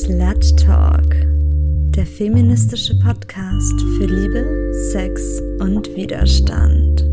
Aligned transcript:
Slut 0.00 0.58
Talk, 0.58 1.14
der 1.90 2.06
feministische 2.06 2.98
Podcast 2.98 3.78
für 3.98 4.06
Liebe, 4.06 4.72
Sex 4.90 5.42
und 5.60 5.86
Widerstand. 5.94 7.04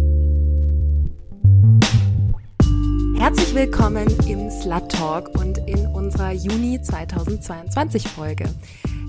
Herzlich 3.18 3.54
willkommen 3.54 4.08
im 4.30 4.50
Slut 4.50 4.90
Talk 4.90 5.38
und 5.38 5.58
in 5.68 5.88
unserer 5.88 6.32
Juni 6.32 6.82
2022 6.82 8.08
Folge. 8.08 8.46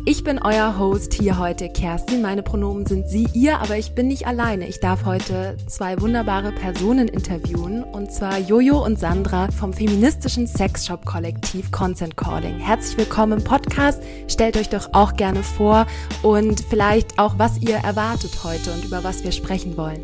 Ich 0.06 0.24
bin 0.24 0.40
euer 0.42 0.78
Host 0.78 1.12
hier 1.12 1.38
heute, 1.38 1.68
Kerstin. 1.68 2.22
Meine 2.22 2.42
Pronomen 2.42 2.86
sind 2.86 3.06
sie, 3.06 3.28
ihr, 3.34 3.58
aber 3.58 3.76
ich 3.76 3.94
bin 3.94 4.08
nicht 4.08 4.26
alleine. 4.26 4.66
Ich 4.66 4.80
darf 4.80 5.04
heute 5.04 5.58
zwei 5.66 6.00
wunderbare 6.00 6.52
Personen 6.52 7.06
interviewen, 7.06 7.84
und 7.84 8.10
zwar 8.10 8.38
Jojo 8.38 8.82
und 8.82 8.98
Sandra 8.98 9.50
vom 9.50 9.74
feministischen 9.74 10.46
Sexshop-Kollektiv 10.46 11.70
Consent 11.70 12.16
Calling. 12.16 12.58
Herzlich 12.58 12.96
willkommen 12.96 13.40
im 13.40 13.44
Podcast. 13.44 14.02
Stellt 14.26 14.56
euch 14.56 14.70
doch 14.70 14.88
auch 14.94 15.16
gerne 15.16 15.42
vor 15.42 15.86
und 16.22 16.64
vielleicht 16.70 17.18
auch, 17.18 17.38
was 17.38 17.58
ihr 17.60 17.76
erwartet 17.76 18.42
heute 18.42 18.72
und 18.72 18.86
über 18.86 19.04
was 19.04 19.22
wir 19.22 19.32
sprechen 19.32 19.76
wollen. 19.76 20.02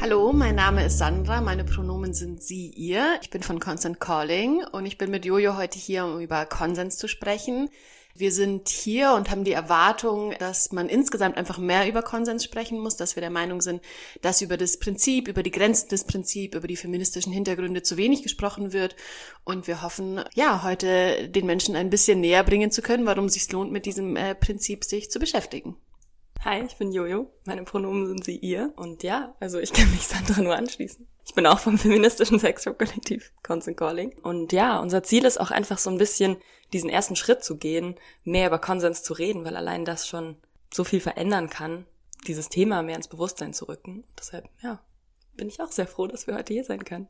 Hallo, 0.00 0.32
mein 0.32 0.56
Name 0.56 0.84
ist 0.84 0.98
Sandra, 0.98 1.40
meine 1.40 1.62
Pronomen 1.62 2.14
sind 2.14 2.42
sie, 2.42 2.66
ihr. 2.70 3.20
Ich 3.22 3.30
bin 3.30 3.44
von 3.44 3.60
Consent 3.60 4.00
Calling 4.00 4.64
und 4.72 4.86
ich 4.86 4.98
bin 4.98 5.12
mit 5.12 5.24
Jojo 5.24 5.56
heute 5.56 5.78
hier, 5.78 6.04
um 6.04 6.18
über 6.20 6.44
Konsens 6.46 6.98
zu 6.98 7.06
sprechen. 7.06 7.70
Wir 8.16 8.30
sind 8.30 8.68
hier 8.68 9.14
und 9.14 9.28
haben 9.28 9.42
die 9.42 9.52
Erwartung, 9.52 10.34
dass 10.38 10.70
man 10.70 10.88
insgesamt 10.88 11.36
einfach 11.36 11.58
mehr 11.58 11.88
über 11.88 12.00
Konsens 12.00 12.44
sprechen 12.44 12.78
muss, 12.78 12.96
dass 12.96 13.16
wir 13.16 13.20
der 13.20 13.30
Meinung 13.30 13.60
sind, 13.60 13.82
dass 14.22 14.40
über 14.40 14.56
das 14.56 14.78
Prinzip, 14.78 15.26
über 15.26 15.42
die 15.42 15.50
Grenzen 15.50 15.88
des 15.88 16.04
Prinzips, 16.04 16.54
über 16.54 16.68
die 16.68 16.76
feministischen 16.76 17.32
Hintergründe 17.32 17.82
zu 17.82 17.96
wenig 17.96 18.22
gesprochen 18.22 18.72
wird. 18.72 18.94
Und 19.42 19.66
wir 19.66 19.82
hoffen, 19.82 20.22
ja, 20.34 20.62
heute 20.62 21.28
den 21.28 21.44
Menschen 21.44 21.74
ein 21.74 21.90
bisschen 21.90 22.20
näher 22.20 22.44
bringen 22.44 22.70
zu 22.70 22.82
können, 22.82 23.04
warum 23.04 23.24
es 23.24 23.34
sich 23.34 23.50
lohnt, 23.50 23.72
mit 23.72 23.84
diesem 23.84 24.14
äh, 24.14 24.36
Prinzip 24.36 24.84
sich 24.84 25.10
zu 25.10 25.18
beschäftigen. 25.18 25.76
Hi, 26.40 26.62
ich 26.62 26.76
bin 26.76 26.92
Jojo. 26.92 27.30
Meine 27.44 27.64
Pronomen 27.64 28.06
sind 28.06 28.24
sie 28.24 28.36
ihr. 28.36 28.72
Und 28.76 29.02
ja, 29.02 29.34
also 29.40 29.58
ich 29.58 29.72
kann 29.72 29.90
mich 29.90 30.06
Sandra 30.06 30.42
nur 30.42 30.56
anschließen. 30.56 31.06
Ich 31.26 31.34
bin 31.34 31.46
auch 31.46 31.58
vom 31.58 31.78
feministischen 31.78 32.38
Sexshop-Kollektiv 32.38 33.32
Consent 33.42 33.76
Calling. 33.76 34.14
Und 34.22 34.52
ja, 34.52 34.78
unser 34.78 35.02
Ziel 35.02 35.24
ist 35.24 35.40
auch 35.40 35.50
einfach 35.50 35.78
so 35.78 35.90
ein 35.90 35.98
bisschen 35.98 36.36
diesen 36.72 36.90
ersten 36.90 37.16
Schritt 37.16 37.42
zu 37.42 37.56
gehen, 37.56 37.96
mehr 38.24 38.48
über 38.48 38.58
Konsens 38.58 39.02
zu 39.02 39.14
reden, 39.14 39.44
weil 39.44 39.56
allein 39.56 39.84
das 39.84 40.06
schon 40.06 40.36
so 40.72 40.84
viel 40.84 41.00
verändern 41.00 41.48
kann, 41.48 41.86
dieses 42.26 42.48
Thema 42.48 42.82
mehr 42.82 42.96
ins 42.96 43.08
Bewusstsein 43.08 43.54
zu 43.54 43.66
rücken. 43.66 44.04
Deshalb, 44.18 44.48
ja, 44.62 44.80
bin 45.36 45.48
ich 45.48 45.60
auch 45.60 45.72
sehr 45.72 45.86
froh, 45.86 46.06
dass 46.06 46.26
wir 46.26 46.34
heute 46.34 46.52
hier 46.52 46.64
sein 46.64 46.84
können. 46.84 47.08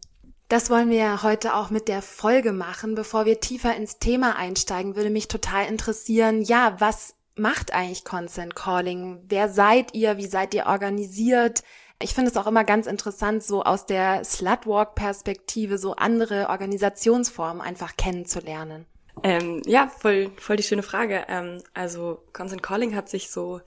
Das 0.49 0.71
wollen 0.71 0.91
wir 0.91 1.23
heute 1.23 1.55
auch 1.55 1.71
mit 1.71 1.89
der 1.89 2.03
Folge 2.03 2.53
machen. 2.53 2.95
Bevor 2.95 3.25
wir 3.25 3.41
tiefer 3.41 3.75
ins 3.75 3.99
Thema 3.99 4.37
einsteigen, 4.37 4.95
würde 4.95 5.11
mich 5.11 5.27
total 5.27 5.67
interessieren, 5.67 6.43
ja, 6.43 6.77
was 6.79 7.15
macht 7.37 7.73
eigentlich 7.73 8.05
Consent 8.05 8.55
Calling? 8.55 9.25
Wer 9.29 9.49
seid 9.49 9.95
ihr? 9.95 10.17
Wie 10.17 10.27
seid 10.27 10.55
ihr 10.55 10.67
organisiert? 10.67 11.63
Ich 12.01 12.15
finde 12.15 12.31
es 12.31 12.37
auch 12.37 12.47
immer 12.47 12.65
ganz 12.65 12.87
interessant, 12.87 13.43
so 13.43 13.63
aus 13.63 13.87
der 13.87 14.25
Slutwalk-Perspektive 14.25 15.79
so 15.79 15.95
andere 15.95 16.49
Organisationsformen 16.49 17.63
einfach 17.63 17.97
kennenzulernen. 17.97 18.87
Ähm, 19.23 19.63
ja, 19.65 19.89
voll, 19.89 20.31
voll 20.37 20.57
die 20.57 20.63
schöne 20.63 20.83
Frage. 20.83 21.25
Ähm, 21.29 21.63
also 21.73 22.23
Consent 22.33 22.63
Calling 22.63 22.95
hat 22.95 23.09
sich 23.09 23.31
so 23.31 23.61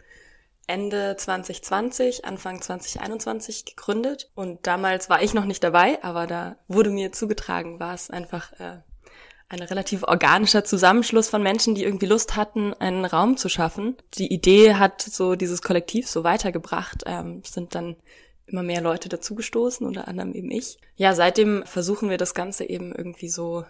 Ende 0.68 1.16
2020, 1.16 2.26
Anfang 2.26 2.62
2021 2.62 3.64
gegründet 3.64 4.30
und 4.36 4.68
damals 4.68 5.10
war 5.10 5.24
ich 5.24 5.34
noch 5.34 5.46
nicht 5.46 5.64
dabei, 5.64 6.04
aber 6.04 6.28
da 6.28 6.58
wurde 6.68 6.90
mir 6.90 7.14
zugetragen, 7.14 7.80
war 7.80 7.94
es 7.94 8.10
einfach 8.10 8.52
äh, 8.60 8.80
ein 9.50 9.62
relativ 9.62 10.04
organischer 10.04 10.66
Zusammenschluss 10.66 11.30
von 11.30 11.42
Menschen, 11.42 11.74
die 11.74 11.84
irgendwie 11.84 12.06
Lust 12.06 12.36
hatten, 12.36 12.74
einen 12.74 13.06
Raum 13.06 13.38
zu 13.38 13.48
schaffen. 13.48 13.96
Die 14.16 14.34
Idee 14.34 14.76
hat 14.76 15.02
so 15.02 15.36
dieses 15.36 15.62
Kollektiv 15.62 16.08
so 16.10 16.24
weitergebracht, 16.24 17.04
ähm, 17.06 17.42
sind 17.46 17.74
dann 17.74 17.96
immer 18.46 18.64
mehr 18.64 18.82
Leute 18.82 19.10
dazugestoßen, 19.10 19.86
unter 19.86 20.08
anderem 20.08 20.34
eben 20.34 20.52
ich. 20.52 20.78
Ja, 20.96 21.14
seitdem 21.14 21.64
versuchen 21.66 22.10
wir 22.10 22.18
das 22.18 22.34
Ganze 22.34 22.66
eben 22.66 22.94
irgendwie 22.94 23.30
so 23.30 23.66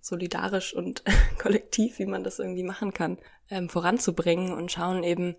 solidarisch 0.00 0.74
und 0.74 1.02
kollektiv, 1.38 1.98
wie 1.98 2.06
man 2.06 2.22
das 2.22 2.38
irgendwie 2.38 2.62
machen 2.62 2.92
kann, 2.92 3.18
ähm, 3.50 3.68
voranzubringen 3.68 4.52
und 4.52 4.70
schauen 4.70 5.02
eben 5.02 5.36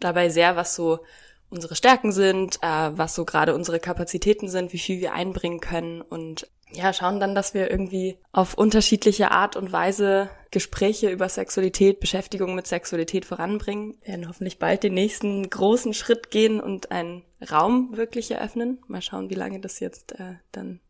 dabei 0.00 0.28
sehr, 0.28 0.56
was 0.56 0.74
so 0.74 1.00
unsere 1.48 1.74
Stärken 1.74 2.12
sind, 2.12 2.58
äh, 2.62 2.90
was 2.96 3.14
so 3.14 3.24
gerade 3.24 3.54
unsere 3.54 3.80
Kapazitäten 3.80 4.48
sind, 4.48 4.72
wie 4.72 4.78
viel 4.78 5.00
wir 5.00 5.14
einbringen 5.14 5.60
können 5.60 6.02
und 6.02 6.46
ja, 6.72 6.92
schauen 6.92 7.20
dann, 7.20 7.34
dass 7.34 7.54
wir 7.54 7.70
irgendwie 7.70 8.18
auf 8.32 8.54
unterschiedliche 8.54 9.30
Art 9.30 9.56
und 9.56 9.72
Weise 9.72 10.30
Gespräche 10.50 11.10
über 11.10 11.28
Sexualität, 11.28 12.00
Beschäftigung 12.00 12.54
mit 12.54 12.66
Sexualität 12.66 13.24
voranbringen. 13.24 13.96
Wir 14.00 14.08
werden 14.08 14.28
hoffentlich 14.28 14.58
bald 14.58 14.82
den 14.82 14.94
nächsten 14.94 15.48
großen 15.48 15.94
Schritt 15.94 16.30
gehen 16.30 16.60
und 16.60 16.90
einen 16.90 17.22
Raum 17.50 17.96
wirklich 17.96 18.30
eröffnen. 18.30 18.78
Mal 18.88 19.02
schauen, 19.02 19.30
wie 19.30 19.34
lange 19.34 19.60
das 19.60 19.80
jetzt 19.80 20.18
äh, 20.18 20.34
dann 20.52 20.80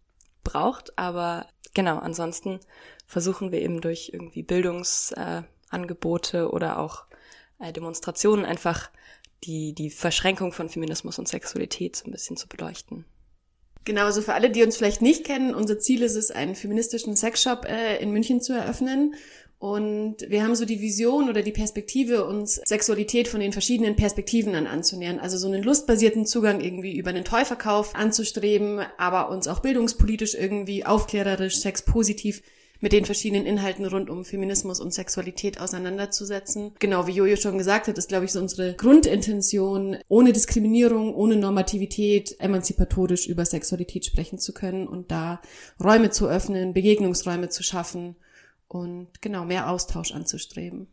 braucht. 0.45 0.99
Aber 0.99 1.47
genau, 1.75 1.99
ansonsten 1.99 2.61
versuchen 3.07 3.53
wir 3.53 3.61
eben 3.61 3.81
durch 3.81 4.11
irgendwie 4.13 4.43
Bildungsangebote 4.43 6.39
äh, 6.39 6.43
oder 6.43 6.79
auch 6.79 7.05
äh, 7.59 7.73
Demonstrationen 7.73 8.45
einfach 8.45 8.91
die, 9.45 9.75
die 9.75 9.91
Verschränkung 9.91 10.53
von 10.53 10.69
Feminismus 10.69 11.19
und 11.19 11.29
Sexualität 11.29 11.97
so 11.97 12.07
ein 12.07 12.13
bisschen 12.13 12.37
zu 12.37 12.49
beleuchten. 12.49 13.05
Genau, 13.85 14.05
also 14.05 14.21
für 14.21 14.35
alle, 14.35 14.51
die 14.51 14.63
uns 14.63 14.77
vielleicht 14.77 15.01
nicht 15.01 15.25
kennen, 15.25 15.55
unser 15.55 15.79
Ziel 15.79 16.03
ist 16.03 16.17
es, 16.17 16.31
einen 16.31 16.55
feministischen 16.55 17.17
Sexshop 17.17 17.65
äh, 17.65 17.97
in 18.03 18.11
München 18.11 18.41
zu 18.41 18.53
eröffnen. 18.53 19.15
Und 19.59 20.17
wir 20.29 20.43
haben 20.43 20.55
so 20.55 20.65
die 20.65 20.81
Vision 20.81 21.29
oder 21.29 21.43
die 21.43 21.53
Perspektive, 21.53 22.25
uns 22.25 22.55
Sexualität 22.65 23.29
von 23.29 23.41
den 23.41 23.53
verschiedenen 23.53 23.95
Perspektiven 23.95 24.55
an 24.55 24.67
anzunähern. 24.67 25.19
Also 25.19 25.37
so 25.37 25.49
einen 25.49 25.63
lustbasierten 25.63 26.25
Zugang 26.25 26.63
irgendwie 26.63 26.97
über 26.97 27.11
einen 27.11 27.27
Tollverkauf 27.27 27.95
anzustreben, 27.95 28.81
aber 28.97 29.29
uns 29.29 29.49
auch 29.49 29.61
bildungspolitisch 29.61 30.35
irgendwie 30.35 30.87
aufklärerisch, 30.87 31.59
sexpositiv 31.59 32.43
mit 32.81 32.93
den 32.93 33.05
verschiedenen 33.05 33.47
Inhalten 33.47 33.87
rund 33.87 34.11
um 34.11 34.25
Feminismus 34.25 34.81
und 34.81 34.93
Sexualität 34.93 35.61
auseinanderzusetzen. 35.61 36.73
Genau, 36.79 37.07
wie 37.07 37.13
Jojo 37.13 37.37
schon 37.37 37.59
gesagt 37.59 37.89
hat, 37.89 37.99
ist, 37.99 38.09
glaube 38.09 38.25
ich, 38.25 38.33
so 38.33 38.41
unsere 38.41 38.75
Grundintention, 38.75 39.99
ohne 40.09 40.33
Diskriminierung, 40.33 41.15
ohne 41.15 41.37
Normativität, 41.37 42.37
emanzipatorisch 42.41 43.27
über 43.27 43.45
Sexualität 43.45 44.07
sprechen 44.07 44.39
zu 44.39 44.53
können 44.53 44.89
und 44.89 45.11
da 45.11 45.41
Räume 45.83 46.11
zu 46.11 46.27
öffnen, 46.27 46.73
Begegnungsräume 46.73 47.51
zu 47.51 47.63
schaffen 47.63 48.17
und 48.69 49.21
genau 49.21 49.45
mehr 49.45 49.69
Austausch 49.71 50.13
anzustreben. 50.13 50.87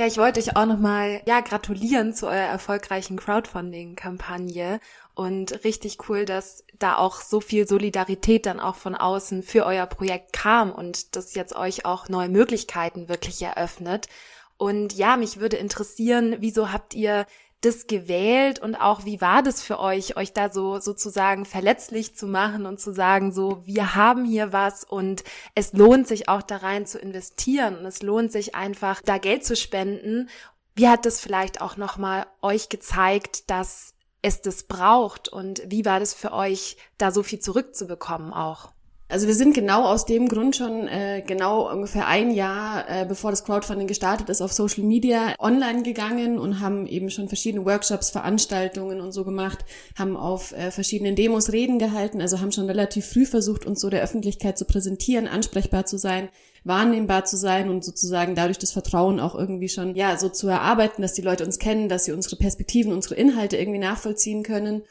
Ja, 0.00 0.06
ich 0.06 0.16
wollte 0.16 0.40
euch 0.40 0.56
auch 0.56 0.64
nochmal, 0.64 1.20
ja, 1.26 1.42
gratulieren 1.42 2.14
zu 2.14 2.26
eurer 2.26 2.36
erfolgreichen 2.36 3.18
Crowdfunding-Kampagne 3.18 4.80
und 5.14 5.62
richtig 5.62 6.08
cool, 6.08 6.24
dass 6.24 6.64
da 6.78 6.96
auch 6.96 7.20
so 7.20 7.42
viel 7.42 7.68
Solidarität 7.68 8.46
dann 8.46 8.60
auch 8.60 8.76
von 8.76 8.94
außen 8.94 9.42
für 9.42 9.66
euer 9.66 9.84
Projekt 9.84 10.32
kam 10.32 10.72
und 10.72 11.16
das 11.16 11.34
jetzt 11.34 11.54
euch 11.54 11.84
auch 11.84 12.08
neue 12.08 12.30
Möglichkeiten 12.30 13.10
wirklich 13.10 13.42
eröffnet. 13.42 14.08
Und 14.56 14.94
ja, 14.94 15.18
mich 15.18 15.38
würde 15.38 15.58
interessieren, 15.58 16.36
wieso 16.38 16.72
habt 16.72 16.94
ihr 16.94 17.26
das 17.60 17.86
gewählt 17.86 18.58
und 18.58 18.74
auch 18.74 19.04
wie 19.04 19.20
war 19.20 19.42
das 19.42 19.62
für 19.62 19.78
euch, 19.78 20.16
euch 20.16 20.32
da 20.32 20.50
so 20.50 20.80
sozusagen 20.80 21.44
verletzlich 21.44 22.16
zu 22.16 22.26
machen 22.26 22.64
und 22.64 22.80
zu 22.80 22.92
sagen, 22.92 23.32
so, 23.32 23.62
wir 23.66 23.94
haben 23.94 24.24
hier 24.24 24.52
was 24.52 24.84
und 24.84 25.24
es 25.54 25.74
lohnt 25.74 26.08
sich 26.08 26.28
auch 26.28 26.42
da 26.42 26.56
rein 26.58 26.86
zu 26.86 26.98
investieren 26.98 27.76
und 27.78 27.84
es 27.84 28.02
lohnt 28.02 28.32
sich 28.32 28.54
einfach 28.54 29.02
da 29.02 29.18
Geld 29.18 29.44
zu 29.44 29.56
spenden. 29.56 30.30
Wie 30.74 30.88
hat 30.88 31.04
das 31.04 31.20
vielleicht 31.20 31.60
auch 31.60 31.76
nochmal 31.76 32.26
euch 32.40 32.70
gezeigt, 32.70 33.50
dass 33.50 33.92
es 34.22 34.40
das 34.40 34.62
braucht 34.62 35.28
und 35.28 35.62
wie 35.66 35.84
war 35.84 36.00
das 36.00 36.14
für 36.14 36.32
euch, 36.32 36.78
da 36.96 37.10
so 37.10 37.22
viel 37.22 37.40
zurückzubekommen 37.40 38.32
auch? 38.32 38.72
Also 39.10 39.26
wir 39.26 39.34
sind 39.34 39.54
genau 39.54 39.86
aus 39.86 40.06
dem 40.06 40.28
Grund 40.28 40.54
schon 40.54 40.86
äh, 40.86 41.20
genau 41.26 41.68
ungefähr 41.68 42.06
ein 42.06 42.30
Jahr, 42.30 42.88
äh, 42.88 43.04
bevor 43.04 43.32
das 43.32 43.42
Crowdfunding 43.42 43.88
gestartet 43.88 44.28
ist, 44.28 44.40
auf 44.40 44.52
Social 44.52 44.84
Media 44.84 45.34
online 45.40 45.82
gegangen 45.82 46.38
und 46.38 46.60
haben 46.60 46.86
eben 46.86 47.10
schon 47.10 47.26
verschiedene 47.26 47.64
Workshops, 47.64 48.10
Veranstaltungen 48.10 49.00
und 49.00 49.10
so 49.10 49.24
gemacht, 49.24 49.64
haben 49.98 50.16
auf 50.16 50.52
äh, 50.52 50.70
verschiedenen 50.70 51.16
Demos 51.16 51.50
Reden 51.50 51.80
gehalten, 51.80 52.20
also 52.20 52.40
haben 52.40 52.52
schon 52.52 52.66
relativ 52.66 53.04
früh 53.04 53.26
versucht, 53.26 53.66
uns 53.66 53.80
so 53.80 53.90
der 53.90 54.00
Öffentlichkeit 54.00 54.56
zu 54.56 54.64
präsentieren, 54.64 55.26
ansprechbar 55.26 55.86
zu 55.86 55.98
sein, 55.98 56.28
wahrnehmbar 56.62 57.24
zu 57.24 57.36
sein 57.36 57.68
und 57.68 57.84
sozusagen 57.84 58.36
dadurch 58.36 58.58
das 58.58 58.70
Vertrauen 58.70 59.18
auch 59.18 59.34
irgendwie 59.34 59.68
schon, 59.68 59.96
ja, 59.96 60.16
so 60.18 60.28
zu 60.28 60.46
erarbeiten, 60.46 61.02
dass 61.02 61.14
die 61.14 61.22
Leute 61.22 61.44
uns 61.44 61.58
kennen, 61.58 61.88
dass 61.88 62.04
sie 62.04 62.12
unsere 62.12 62.36
Perspektiven, 62.36 62.92
unsere 62.92 63.16
Inhalte 63.16 63.56
irgendwie 63.56 63.80
nachvollziehen 63.80 64.44
können. 64.44 64.82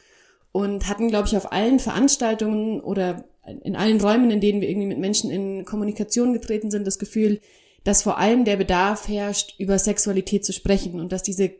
Und 0.52 0.88
hatten, 0.88 1.06
glaube 1.06 1.28
ich, 1.28 1.36
auf 1.36 1.52
allen 1.52 1.78
Veranstaltungen 1.78 2.80
oder 2.80 3.24
in 3.62 3.76
allen 3.76 4.00
Räumen, 4.00 4.30
in 4.30 4.40
denen 4.40 4.60
wir 4.60 4.68
irgendwie 4.68 4.88
mit 4.88 4.98
Menschen 4.98 5.30
in 5.30 5.64
Kommunikation 5.64 6.32
getreten 6.32 6.70
sind, 6.70 6.86
das 6.86 6.98
Gefühl, 6.98 7.40
dass 7.84 8.02
vor 8.02 8.18
allem 8.18 8.44
der 8.44 8.56
Bedarf 8.56 9.08
herrscht, 9.08 9.54
über 9.58 9.78
Sexualität 9.78 10.44
zu 10.44 10.52
sprechen 10.52 11.00
und 11.00 11.12
dass 11.12 11.22
diese 11.22 11.52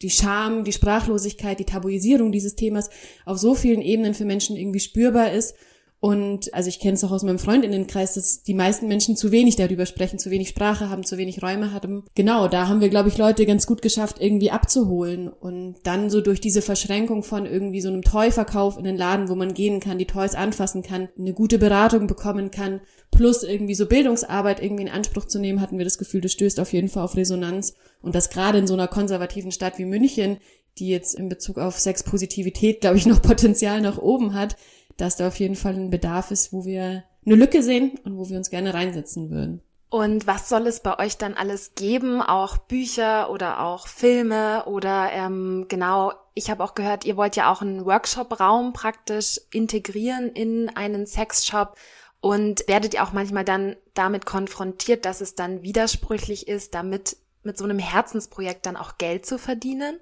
die 0.00 0.10
Scham, 0.10 0.64
die 0.64 0.72
Sprachlosigkeit, 0.72 1.58
die 1.58 1.66
Tabuisierung 1.66 2.32
dieses 2.32 2.54
Themas 2.54 2.88
auf 3.26 3.38
so 3.38 3.54
vielen 3.54 3.82
Ebenen 3.82 4.14
für 4.14 4.24
Menschen 4.24 4.56
irgendwie 4.56 4.80
spürbar 4.80 5.32
ist 5.32 5.54
Und 6.04 6.52
also 6.52 6.68
ich 6.68 6.80
kenne 6.80 6.96
es 6.96 7.04
auch 7.04 7.12
aus 7.12 7.22
meinem 7.22 7.38
Freundinnenkreis, 7.38 8.12
dass 8.12 8.42
die 8.42 8.52
meisten 8.52 8.88
Menschen 8.88 9.16
zu 9.16 9.32
wenig 9.32 9.56
darüber 9.56 9.86
sprechen, 9.86 10.18
zu 10.18 10.30
wenig 10.30 10.50
Sprache 10.50 10.90
haben, 10.90 11.02
zu 11.02 11.16
wenig 11.16 11.42
Räume 11.42 11.72
haben. 11.72 12.04
Genau, 12.14 12.46
da 12.46 12.68
haben 12.68 12.82
wir, 12.82 12.90
glaube 12.90 13.08
ich, 13.08 13.16
Leute 13.16 13.46
ganz 13.46 13.66
gut 13.66 13.80
geschafft, 13.80 14.16
irgendwie 14.20 14.50
abzuholen. 14.50 15.28
Und 15.28 15.76
dann 15.84 16.10
so 16.10 16.20
durch 16.20 16.42
diese 16.42 16.60
Verschränkung 16.60 17.22
von 17.22 17.46
irgendwie 17.46 17.80
so 17.80 17.88
einem 17.88 18.02
Toy-Verkauf 18.02 18.76
in 18.76 18.84
den 18.84 18.98
Laden, 18.98 19.30
wo 19.30 19.34
man 19.34 19.54
gehen 19.54 19.80
kann, 19.80 19.96
die 19.96 20.04
Toys 20.04 20.34
anfassen 20.34 20.82
kann, 20.82 21.08
eine 21.18 21.32
gute 21.32 21.56
Beratung 21.56 22.06
bekommen 22.06 22.50
kann, 22.50 22.82
plus 23.10 23.42
irgendwie 23.42 23.74
so 23.74 23.86
Bildungsarbeit 23.86 24.62
irgendwie 24.62 24.82
in 24.82 24.90
Anspruch 24.90 25.24
zu 25.24 25.38
nehmen, 25.38 25.62
hatten 25.62 25.78
wir 25.78 25.86
das 25.86 25.96
Gefühl, 25.96 26.20
das 26.20 26.32
stößt 26.32 26.60
auf 26.60 26.74
jeden 26.74 26.90
Fall 26.90 27.04
auf 27.04 27.16
Resonanz. 27.16 27.76
Und 28.02 28.14
das 28.14 28.28
gerade 28.28 28.58
in 28.58 28.66
so 28.66 28.74
einer 28.74 28.88
konservativen 28.88 29.52
Stadt 29.52 29.78
wie 29.78 29.86
München, 29.86 30.36
die 30.76 30.88
jetzt 30.88 31.14
in 31.14 31.30
Bezug 31.30 31.56
auf 31.56 31.78
Sexpositivität, 31.78 32.82
glaube 32.82 32.98
ich, 32.98 33.06
noch 33.06 33.22
Potenzial 33.22 33.80
nach 33.80 33.96
oben 33.96 34.34
hat, 34.34 34.56
dass 34.96 35.16
da 35.16 35.28
auf 35.28 35.38
jeden 35.38 35.56
Fall 35.56 35.74
ein 35.74 35.90
Bedarf 35.90 36.30
ist, 36.30 36.52
wo 36.52 36.64
wir 36.64 37.04
eine 37.26 37.34
Lücke 37.34 37.62
sehen 37.62 37.98
und 38.04 38.16
wo 38.16 38.28
wir 38.28 38.36
uns 38.36 38.50
gerne 38.50 38.74
reinsetzen 38.74 39.30
würden. 39.30 39.62
Und 39.90 40.26
was 40.26 40.48
soll 40.48 40.66
es 40.66 40.80
bei 40.80 40.98
euch 40.98 41.18
dann 41.18 41.34
alles 41.34 41.76
geben? 41.76 42.20
Auch 42.20 42.56
Bücher 42.58 43.30
oder 43.30 43.64
auch 43.64 43.86
Filme 43.86 44.64
oder 44.66 45.12
ähm, 45.12 45.66
genau, 45.68 46.12
ich 46.34 46.50
habe 46.50 46.64
auch 46.64 46.74
gehört, 46.74 47.04
ihr 47.04 47.16
wollt 47.16 47.36
ja 47.36 47.52
auch 47.52 47.62
einen 47.62 47.84
Workshop-Raum 47.84 48.72
praktisch 48.72 49.40
integrieren 49.52 50.30
in 50.30 50.68
einen 50.74 51.06
Sexshop 51.06 51.76
und 52.20 52.66
werdet 52.66 52.94
ihr 52.94 53.04
auch 53.04 53.12
manchmal 53.12 53.44
dann 53.44 53.76
damit 53.94 54.26
konfrontiert, 54.26 55.04
dass 55.04 55.20
es 55.20 55.36
dann 55.36 55.62
widersprüchlich 55.62 56.48
ist, 56.48 56.74
damit 56.74 57.16
mit 57.44 57.56
so 57.56 57.64
einem 57.64 57.78
Herzensprojekt 57.78 58.66
dann 58.66 58.76
auch 58.76 58.98
Geld 58.98 59.26
zu 59.26 59.38
verdienen? 59.38 60.00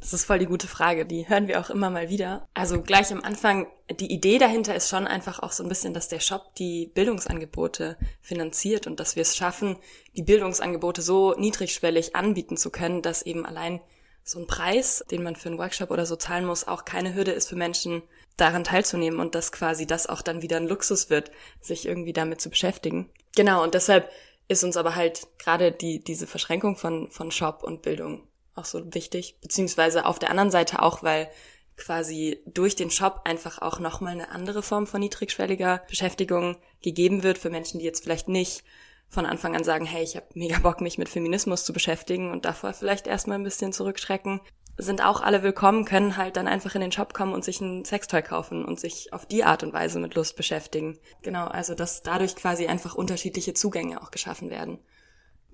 Das 0.00 0.12
ist 0.12 0.24
voll 0.24 0.38
die 0.38 0.46
gute 0.46 0.68
Frage, 0.68 1.04
die 1.04 1.28
hören 1.28 1.48
wir 1.48 1.60
auch 1.60 1.70
immer 1.70 1.90
mal 1.90 2.08
wieder. 2.08 2.46
Also 2.54 2.80
gleich 2.82 3.12
am 3.12 3.22
Anfang, 3.22 3.66
die 3.98 4.12
Idee 4.12 4.38
dahinter 4.38 4.74
ist 4.74 4.88
schon 4.88 5.06
einfach 5.06 5.40
auch 5.40 5.52
so 5.52 5.62
ein 5.62 5.68
bisschen, 5.68 5.92
dass 5.92 6.08
der 6.08 6.20
Shop 6.20 6.54
die 6.54 6.90
Bildungsangebote 6.94 7.96
finanziert 8.20 8.86
und 8.86 9.00
dass 9.00 9.16
wir 9.16 9.22
es 9.22 9.36
schaffen, 9.36 9.76
die 10.16 10.22
Bildungsangebote 10.22 11.02
so 11.02 11.34
niedrigschwellig 11.34 12.14
anbieten 12.14 12.56
zu 12.56 12.70
können, 12.70 13.02
dass 13.02 13.22
eben 13.22 13.44
allein 13.44 13.80
so 14.22 14.38
ein 14.38 14.46
Preis, 14.46 15.04
den 15.10 15.22
man 15.22 15.36
für 15.36 15.48
einen 15.48 15.58
Workshop 15.58 15.90
oder 15.90 16.06
so 16.06 16.14
zahlen 16.14 16.44
muss, 16.44 16.68
auch 16.68 16.84
keine 16.84 17.14
Hürde 17.14 17.32
ist 17.32 17.48
für 17.48 17.56
Menschen, 17.56 18.02
daran 18.36 18.62
teilzunehmen 18.62 19.18
und 19.18 19.34
dass 19.34 19.50
quasi 19.50 19.86
das 19.86 20.06
auch 20.06 20.22
dann 20.22 20.42
wieder 20.42 20.58
ein 20.58 20.68
Luxus 20.68 21.10
wird, 21.10 21.32
sich 21.60 21.86
irgendwie 21.86 22.12
damit 22.12 22.40
zu 22.40 22.50
beschäftigen. 22.50 23.10
Genau, 23.34 23.62
und 23.64 23.74
deshalb 23.74 24.10
ist 24.46 24.62
uns 24.62 24.76
aber 24.76 24.94
halt 24.94 25.26
gerade 25.38 25.72
die, 25.72 26.04
diese 26.04 26.26
Verschränkung 26.26 26.76
von, 26.76 27.10
von 27.10 27.30
Shop 27.30 27.64
und 27.64 27.82
Bildung 27.82 28.27
auch 28.58 28.64
so 28.64 28.82
wichtig, 28.94 29.38
beziehungsweise 29.40 30.04
auf 30.04 30.18
der 30.18 30.30
anderen 30.30 30.50
Seite 30.50 30.82
auch, 30.82 31.02
weil 31.02 31.30
quasi 31.76 32.42
durch 32.46 32.76
den 32.76 32.90
Shop 32.90 33.22
einfach 33.24 33.62
auch 33.62 33.78
nochmal 33.78 34.12
eine 34.12 34.30
andere 34.30 34.62
Form 34.62 34.86
von 34.86 35.00
niedrigschwelliger 35.00 35.82
Beschäftigung 35.88 36.56
gegeben 36.82 37.22
wird 37.22 37.38
für 37.38 37.50
Menschen, 37.50 37.78
die 37.78 37.86
jetzt 37.86 38.02
vielleicht 38.02 38.28
nicht 38.28 38.64
von 39.08 39.24
Anfang 39.24 39.56
an 39.56 39.64
sagen, 39.64 39.86
hey, 39.86 40.02
ich 40.02 40.16
habe 40.16 40.26
mega 40.34 40.58
Bock, 40.58 40.80
mich 40.80 40.98
mit 40.98 41.08
Feminismus 41.08 41.64
zu 41.64 41.72
beschäftigen 41.72 42.30
und 42.30 42.44
davor 42.44 42.74
vielleicht 42.74 43.06
erstmal 43.06 43.38
ein 43.38 43.44
bisschen 43.44 43.72
zurückschrecken, 43.72 44.40
sind 44.76 45.04
auch 45.04 45.20
alle 45.20 45.42
willkommen, 45.42 45.84
können 45.84 46.16
halt 46.16 46.36
dann 46.36 46.46
einfach 46.46 46.74
in 46.74 46.80
den 46.80 46.92
Shop 46.92 47.12
kommen 47.14 47.32
und 47.32 47.44
sich 47.44 47.60
ein 47.60 47.84
Sextoy 47.84 48.22
kaufen 48.22 48.64
und 48.64 48.78
sich 48.78 49.12
auf 49.12 49.26
die 49.26 49.44
Art 49.44 49.62
und 49.62 49.72
Weise 49.72 49.98
mit 49.98 50.14
Lust 50.14 50.36
beschäftigen. 50.36 50.98
Genau, 51.22 51.46
also 51.46 51.74
dass 51.74 52.02
dadurch 52.02 52.36
quasi 52.36 52.66
einfach 52.66 52.94
unterschiedliche 52.94 53.54
Zugänge 53.54 54.00
auch 54.00 54.10
geschaffen 54.10 54.50
werden. 54.50 54.78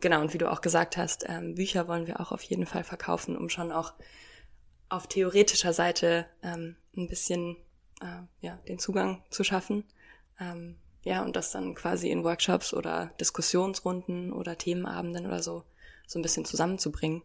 Genau, 0.01 0.21
und 0.21 0.35
wie 0.35 0.39
du 0.39 0.51
auch 0.51 0.61
gesagt 0.61 0.97
hast, 0.97 1.25
ähm, 1.29 1.55
Bücher 1.55 1.89
wollen 1.89 2.07
wir 2.07 2.21
auch 2.21 2.33
auf 2.33 2.43
jeden 2.43 2.67
Fall 2.67 2.85
verkaufen, 2.85 3.37
um 3.37 3.49
schon 3.49 3.73
auch 3.73 3.95
auf 4.89 5.07
theoretischer 5.07 5.73
Seite 5.73 6.27
ähm, 6.43 6.77
ein 6.97 7.09
bisschen 7.09 7.57
äh, 8.01 8.23
ja, 8.41 8.57
den 8.69 8.79
Zugang 8.79 9.25
zu 9.31 9.45
schaffen. 9.45 9.85
Ähm, 10.39 10.77
ja, 11.03 11.23
und 11.23 11.37
das 11.37 11.53
dann 11.53 11.75
quasi 11.75 12.11
in 12.11 12.25
Workshops 12.25 12.75
oder 12.75 13.13
Diskussionsrunden 13.21 14.33
oder 14.33 14.59
Themenabenden 14.59 15.27
oder 15.27 15.43
so 15.43 15.65
so 16.07 16.19
ein 16.19 16.23
bisschen 16.23 16.45
zusammenzubringen. 16.45 17.23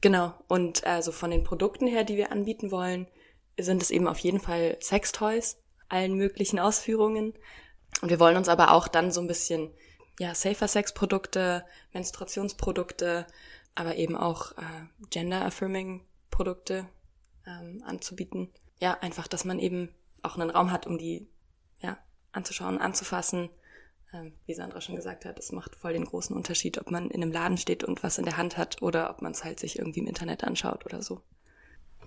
Genau, 0.00 0.34
und 0.48 0.84
also 0.84 1.10
von 1.10 1.30
den 1.30 1.44
Produkten 1.44 1.86
her, 1.86 2.04
die 2.04 2.16
wir 2.16 2.32
anbieten 2.32 2.70
wollen, 2.70 3.06
sind 3.58 3.82
es 3.82 3.90
eben 3.90 4.06
auf 4.06 4.18
jeden 4.18 4.40
Fall 4.40 4.76
Sextoys, 4.80 5.58
allen 5.88 6.14
möglichen 6.14 6.58
Ausführungen. 6.58 7.32
Und 8.02 8.10
wir 8.10 8.20
wollen 8.20 8.36
uns 8.36 8.48
aber 8.48 8.72
auch 8.72 8.88
dann 8.88 9.10
so 9.10 9.20
ein 9.20 9.26
bisschen 9.26 9.70
ja, 10.18 10.34
Safer 10.34 10.68
Sex 10.68 10.94
Produkte, 10.94 11.64
Menstruationsprodukte, 11.92 13.26
aber 13.74 13.96
eben 13.96 14.16
auch 14.16 14.52
äh, 14.52 15.06
Gender 15.10 15.44
Affirming 15.44 16.04
Produkte 16.30 16.86
ähm, 17.46 17.82
anzubieten. 17.86 18.50
Ja, 18.80 18.98
einfach, 19.00 19.28
dass 19.28 19.44
man 19.44 19.58
eben 19.58 19.90
auch 20.22 20.36
einen 20.36 20.50
Raum 20.50 20.72
hat, 20.72 20.86
um 20.86 20.98
die 20.98 21.28
ja, 21.80 21.98
anzuschauen, 22.32 22.78
anzufassen. 22.78 23.50
Ähm, 24.12 24.32
wie 24.46 24.54
Sandra 24.54 24.80
schon 24.80 24.96
gesagt 24.96 25.24
hat, 25.24 25.38
es 25.38 25.52
macht 25.52 25.76
voll 25.76 25.92
den 25.92 26.04
großen 26.04 26.34
Unterschied, 26.34 26.78
ob 26.78 26.90
man 26.90 27.10
in 27.10 27.22
einem 27.22 27.32
Laden 27.32 27.58
steht 27.58 27.84
und 27.84 28.02
was 28.02 28.18
in 28.18 28.24
der 28.24 28.36
Hand 28.36 28.56
hat 28.56 28.82
oder 28.82 29.10
ob 29.10 29.22
man 29.22 29.32
es 29.32 29.44
halt 29.44 29.60
sich 29.60 29.78
irgendwie 29.78 30.00
im 30.00 30.06
Internet 30.06 30.44
anschaut 30.44 30.86
oder 30.86 31.02
so. 31.02 31.22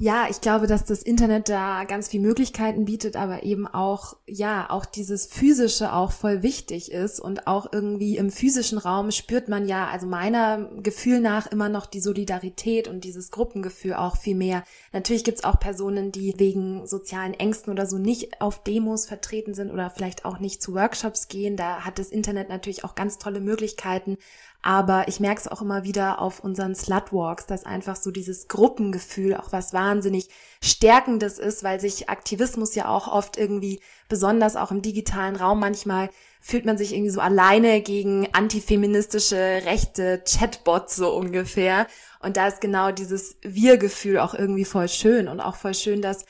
Ja, 0.01 0.27
ich 0.29 0.39
glaube, 0.39 0.65
dass 0.65 0.85
das 0.85 1.03
Internet 1.03 1.49
da 1.49 1.83
ganz 1.83 2.07
viel 2.07 2.21
Möglichkeiten 2.21 2.85
bietet, 2.85 3.17
aber 3.17 3.43
eben 3.43 3.67
auch, 3.67 4.15
ja, 4.25 4.69
auch 4.69 4.85
dieses 4.85 5.25
physische 5.25 5.91
auch 5.91 6.13
voll 6.13 6.41
wichtig 6.41 6.93
ist 6.93 7.19
und 7.19 7.47
auch 7.47 7.73
irgendwie 7.73 8.15
im 8.15 8.31
physischen 8.31 8.77
Raum 8.77 9.11
spürt 9.11 9.49
man 9.49 9.67
ja, 9.67 9.89
also 9.89 10.07
meiner 10.07 10.69
Gefühl 10.81 11.19
nach 11.19 11.47
immer 11.47 11.67
noch 11.67 11.85
die 11.85 11.99
Solidarität 11.99 12.87
und 12.87 13.03
dieses 13.03 13.29
Gruppengefühl 13.29 13.93
auch 13.95 14.15
viel 14.15 14.35
mehr. 14.35 14.63
Natürlich 14.93 15.25
gibt's 15.25 15.43
auch 15.43 15.59
Personen, 15.59 16.13
die 16.13 16.33
wegen 16.37 16.87
sozialen 16.87 17.33
Ängsten 17.33 17.73
oder 17.73 17.85
so 17.85 17.97
nicht 17.97 18.39
auf 18.39 18.63
Demos 18.63 19.05
vertreten 19.05 19.53
sind 19.53 19.69
oder 19.69 19.89
vielleicht 19.89 20.23
auch 20.23 20.39
nicht 20.39 20.61
zu 20.61 20.75
Workshops 20.75 21.27
gehen. 21.27 21.57
Da 21.57 21.81
hat 21.81 21.99
das 21.99 22.07
Internet 22.07 22.47
natürlich 22.47 22.85
auch 22.85 22.95
ganz 22.95 23.17
tolle 23.17 23.41
Möglichkeiten, 23.41 24.17
aber 24.61 25.07
ich 25.07 25.19
merke 25.21 25.39
es 25.39 25.47
auch 25.47 25.61
immer 25.61 25.83
wieder 25.83 26.21
auf 26.21 26.41
unseren 26.41 26.75
Slutwalks, 26.75 27.45
dass 27.45 27.65
einfach 27.65 27.95
so 27.95 28.11
dieses 28.11 28.49
Gruppengefühl 28.49 29.35
auch 29.35 29.51
was 29.51 29.71
wahnsinnig 29.71 30.29
Stärkendes 30.61 31.39
ist, 31.39 31.63
weil 31.63 31.79
sich 31.79 32.09
Aktivismus 32.09 32.75
ja 32.75 32.89
auch 32.89 33.07
oft 33.07 33.37
irgendwie, 33.37 33.79
besonders 34.09 34.57
auch 34.57 34.71
im 34.71 34.81
digitalen 34.81 35.37
Raum, 35.37 35.59
manchmal 35.59 36.09
fühlt 36.41 36.65
man 36.65 36.77
sich 36.77 36.93
irgendwie 36.93 37.11
so 37.11 37.21
alleine 37.21 37.81
gegen 37.81 38.27
antifeministische 38.33 39.61
rechte 39.65 40.21
Chatbots 40.25 40.95
so 40.95 41.13
ungefähr. 41.15 41.87
Und 42.19 42.35
da 42.37 42.47
ist 42.47 42.59
genau 42.59 42.91
dieses 42.91 43.37
Wir-Gefühl 43.41 44.19
auch 44.19 44.33
irgendwie 44.33 44.65
voll 44.65 44.89
schön 44.89 45.27
und 45.27 45.39
auch 45.39 45.55
voll 45.55 45.73
schön, 45.73 46.01
dass 46.01 46.25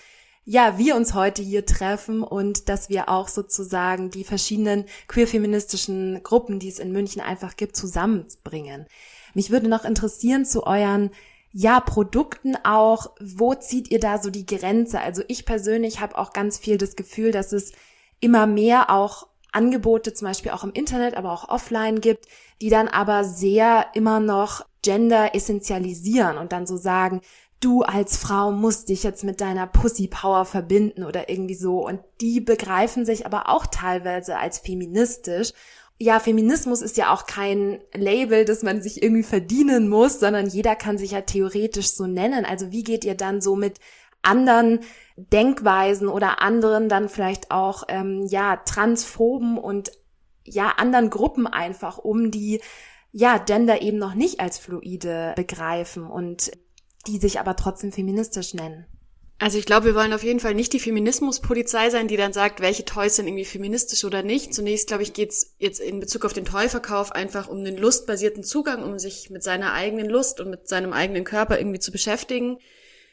ja, 0.46 0.78
wir 0.78 0.96
uns 0.96 1.14
heute 1.14 1.42
hier 1.42 1.66
treffen 1.66 2.24
und 2.24 2.70
dass 2.70 2.90
wir 2.90 3.10
auch 3.10 3.28
sozusagen 3.28 4.10
die 4.10 4.24
verschiedenen 4.24 4.86
queer-feministischen 5.08 6.24
Gruppen, 6.24 6.60
die 6.60 6.70
es 6.70 6.80
in 6.80 6.92
München 6.92 7.22
einfach 7.22 7.56
gibt, 7.56 7.76
zusammenbringen. 7.76 8.88
Mich 9.34 9.52
würde 9.52 9.68
noch 9.68 9.86
interessieren 9.86 10.46
zu 10.46 10.66
euren 10.66 11.12
ja, 11.52 11.80
Produkten 11.80 12.56
auch, 12.64 13.12
wo 13.20 13.56
zieht 13.56 13.90
ihr 13.92 14.00
da 14.00 14.20
so 14.22 14.30
die 14.30 14.46
Grenze? 14.46 15.02
Also 15.02 15.24
ich 15.28 15.46
persönlich 15.46 16.00
habe 16.00 16.18
auch 16.18 16.32
ganz 16.32 16.60
viel 16.60 16.78
das 16.78 16.96
Gefühl, 16.96 17.32
dass 17.32 17.54
es 17.54 17.72
immer 18.20 18.46
mehr 18.46 18.90
auch 18.92 19.28
Angebote, 19.52 20.14
zum 20.14 20.28
Beispiel 20.28 20.52
auch 20.52 20.64
im 20.64 20.74
Internet, 20.74 21.16
aber 21.16 21.32
auch 21.32 21.50
offline 21.50 22.02
gibt, 22.02 22.28
die 22.62 22.70
dann 22.70 22.88
aber 22.88 23.24
sehr 23.24 23.88
immer 23.94 24.20
noch 24.20 24.66
Gender 24.84 25.34
essentialisieren 25.34 26.38
und 26.38 26.52
dann 26.52 26.68
so 26.68 26.78
sagen, 26.78 27.22
du 27.60 27.82
als 27.82 28.18
Frau 28.18 28.52
musst 28.52 28.90
dich 28.90 29.04
jetzt 29.04 29.24
mit 29.24 29.42
deiner 29.42 29.68
Pussy 29.68 30.08
Power 30.08 30.46
verbinden 30.46 31.04
oder 31.04 31.30
irgendwie 31.30 31.56
so. 31.56 31.86
Und 31.86 32.00
die 32.22 32.40
begreifen 32.40 33.06
sich 33.06 33.26
aber 33.26 33.50
auch 33.50 33.66
teilweise 33.66 34.38
als 34.38 34.60
feministisch. 34.60 35.52
Ja, 35.98 36.20
Feminismus 36.20 36.82
ist 36.82 36.96
ja 36.96 37.14
auch 37.14 37.26
kein 37.26 37.82
Label, 37.94 38.46
das 38.46 38.64
man 38.64 38.82
sich 38.82 39.04
irgendwie 39.04 39.24
verdienen 39.24 39.90
muss, 39.90 40.20
sondern 40.20 40.48
jeder 40.48 40.78
kann 40.78 40.98
sich 40.98 41.12
ja 41.12 41.22
theoretisch 41.22 41.90
so 41.92 42.08
nennen. 42.08 42.46
Also 42.46 42.72
wie 42.72 42.84
geht 42.84 43.04
ihr 43.04 43.16
dann 43.16 43.42
so 43.42 43.58
mit 43.58 43.80
anderen 44.22 44.80
Denkweisen 45.18 46.08
oder 46.08 46.42
anderen 46.42 46.88
dann 46.88 47.10
vielleicht 47.10 47.52
auch 47.52 47.84
ähm, 47.90 48.26
ja 48.28 48.58
transphoben 48.58 49.58
und 49.58 49.92
ja 50.46 50.74
anderen 50.78 51.10
Gruppen 51.10 51.48
einfach 51.48 51.98
um, 51.98 52.32
die 52.32 52.62
ja 53.12 53.38
Gender 53.38 53.82
eben 53.82 53.98
noch 53.98 54.14
nicht 54.14 54.40
als 54.40 54.58
fluide 54.58 55.34
begreifen 55.36 56.06
und 56.06 56.52
die 57.08 57.18
sich 57.18 57.40
aber 57.40 57.56
trotzdem 57.56 57.92
feministisch 57.92 58.54
nennen. 58.54 58.86
Also 59.42 59.58
ich 59.58 59.66
glaube, 59.66 59.86
wir 59.86 59.96
wollen 59.96 60.12
auf 60.12 60.24
jeden 60.24 60.42
Fall 60.42 60.54
nicht 60.54 60.74
die 60.74 60.82
Feminismuspolizei 60.82 61.90
sein, 61.90 62.10
die 62.10 62.18
dann 62.18 62.34
sagt, 62.34 62.60
welche 62.60 62.84
Toys 62.84 63.16
sind 63.16 63.26
irgendwie 63.26 63.46
feministisch 63.46 64.04
oder 64.04 64.22
nicht. 64.22 64.54
Zunächst, 64.54 64.88
glaube 64.88 65.04
ich, 65.04 65.14
geht's 65.14 65.56
jetzt 65.60 65.80
in 65.80 66.02
Bezug 66.02 66.26
auf 66.26 66.34
den 66.34 66.44
Toyverkauf 66.44 67.14
einfach 67.14 67.48
um 67.48 67.64
den 67.64 67.78
lustbasierten 67.78 68.44
Zugang, 68.44 68.84
um 68.84 69.00
sich 69.00 69.30
mit 69.30 69.42
seiner 69.42 69.72
eigenen 69.72 70.10
Lust 70.10 70.42
und 70.42 70.50
mit 70.50 70.68
seinem 70.68 70.92
eigenen 70.92 71.24
Körper 71.24 71.58
irgendwie 71.58 71.80
zu 71.80 71.94
beschäftigen 71.94 72.58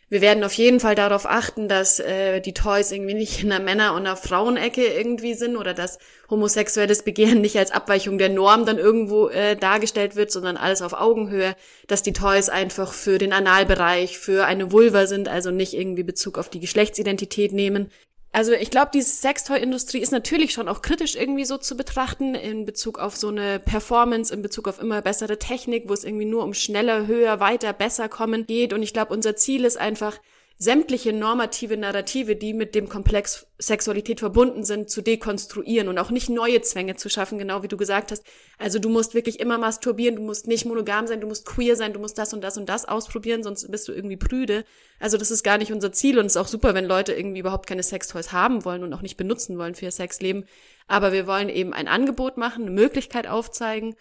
wir 0.09 0.21
werden 0.21 0.45
auf 0.45 0.53
jeden 0.53 0.79
Fall 0.79 0.95
darauf 0.95 1.27
achten, 1.27 1.69
dass 1.69 1.99
äh, 1.99 2.41
die 2.41 2.55
Toys 2.55 2.93
irgendwie 2.93 3.15
nicht 3.15 3.43
in 3.43 3.51
einer 3.51 3.65
Männer- 3.65 3.93
und 3.93 4.07
einer 4.07 4.17
Frauenecke 4.17 4.87
irgendwie 4.87 5.35
sind 5.35 5.57
oder 5.57 5.75
dass 5.75 5.99
homosexuelles 6.31 7.03
Begehren 7.03 7.41
nicht 7.41 7.59
als 7.59 7.73
Abweichung 7.73 8.17
der 8.17 8.29
Norm 8.29 8.67
dann 8.67 8.79
irgendwo 8.79 9.29
äh, 9.29 9.57
dargestellt 9.57 10.15
wird, 10.15 10.31
sondern 10.31 10.57
alles 10.57 10.81
auf 10.81 10.93
Augenhöhe, 10.93 11.57
dass 11.89 12.05
die 12.05 12.13
Toys 12.13 12.49
einfach 12.49 12.93
für 12.93 13.19
den 13.19 13.33
Analbereich, 13.33 14.19
für 14.19 14.47
eine 14.47 14.71
Vulva 14.71 15.07
sind, 15.07 15.29
also 15.29 15.51
nicht 15.51 15.75
irgendwie 15.75 16.05
Bezug 16.05 16.39
auf 16.39 16.51
die 16.51 16.61
Geschlechtsidentität 16.61 17.53
nehmen. 17.53 17.91
Also 18.37 18.53
ich 18.53 18.71
glaube, 18.71 18.91
die 18.93 19.01
Sextoy-Industrie 19.01 20.01
ist 20.01 20.13
natürlich 20.13 20.53
schon 20.53 20.69
auch 20.69 20.83
kritisch 20.83 21.15
irgendwie 21.15 21.47
so 21.47 21.57
zu 21.57 21.75
betrachten 21.75 22.35
in 22.35 22.67
Bezug 22.67 22.99
auf 22.99 23.17
so 23.17 23.29
eine 23.29 23.59
Performance, 23.59 24.31
in 24.31 24.43
Bezug 24.43 24.69
auf 24.69 24.79
immer 24.79 25.01
bessere 25.01 25.39
Technik, 25.39 25.89
wo 25.89 25.95
es 25.95 26.05
irgendwie 26.05 26.27
nur 26.27 26.45
um 26.45 26.53
schneller, 26.53 27.07
höher, 27.07 27.41
weiter, 27.41 27.73
besser 27.73 28.11
kommen 28.11 28.47
geht. 28.47 28.75
Und 28.75 28.83
ich 28.83 28.93
glaube, 28.93 29.15
unser 29.15 29.37
Ziel 29.37 29.65
ist 29.65 29.79
einfach, 29.79 30.19
sämtliche 30.59 31.13
normative 31.13 31.77
Narrative, 31.77 32.35
die 32.35 32.55
mit 32.55 32.75
dem 32.75 32.89
Komplex 32.89 33.47
Sexualität 33.59 34.21
verbunden 34.21 34.65
sind, 34.65 34.89
zu 34.89 35.03
dekonstruieren 35.03 35.89
und 35.89 35.99
auch 35.99 36.11
nicht 36.11 36.31
neue 36.31 36.63
Zwänge 36.63 36.97
zu 36.97 37.11
schaffen, 37.11 37.39
genau 37.39 37.63
wie 37.63 37.69
du 37.69 37.77
gesagt 37.77 38.11
hast. 38.11 38.25
Also 38.59 38.79
du 38.79 38.89
musst 38.89 39.15
wirklich 39.15 39.39
immer 39.39 39.59
masturbieren, 39.59 40.17
du 40.17 40.23
musst 40.23 40.47
nicht 40.47 40.65
monogam 40.65 41.07
sein, 41.07 41.21
du 41.21 41.27
musst 41.27 41.45
queer 41.45 41.77
sein, 41.77 41.93
du 41.93 42.01
musst 42.01 42.17
das 42.17 42.33
und 42.33 42.43
das 42.43 42.57
und 42.57 42.71
das 42.71 42.87
ausprobieren, 42.87 43.43
sonst 43.43 43.71
bist 43.71 43.87
du 43.89 43.93
irgendwie 43.93 44.17
prüde. 44.17 44.65
Also 44.99 45.19
das 45.19 45.31
ist 45.31 45.43
gar 45.43 45.59
nicht 45.59 45.73
unser 45.73 45.93
Ziel 45.93 46.19
und 46.19 46.27
es 46.27 46.37
ist 46.37 46.41
auch 46.41 46.49
super, 46.49 46.75
wenn 46.75 46.87
Leute 46.87 47.13
irgendwie 47.13 47.41
überhaupt 47.41 47.67
keine 47.67 47.83
Sextoys 47.83 48.33
haben 48.33 48.65
wollen 48.65 48.83
und 48.83 48.95
auch 48.95 49.03
nicht 49.03 49.19
benutzen 49.19 49.59
wollen 49.59 49.75
für 49.75 49.85
ihr 49.85 49.91
Sexleben. 49.91 50.47
Aber 50.87 51.13
wir 51.13 51.27
wollen 51.27 51.51
eben 51.51 51.75
ein 51.75 51.89
Angebot 51.89 52.39
machen, 52.39 52.63
eine 52.63 52.71
Möglichkeit 52.71 53.27
aufzeigen 53.27 53.95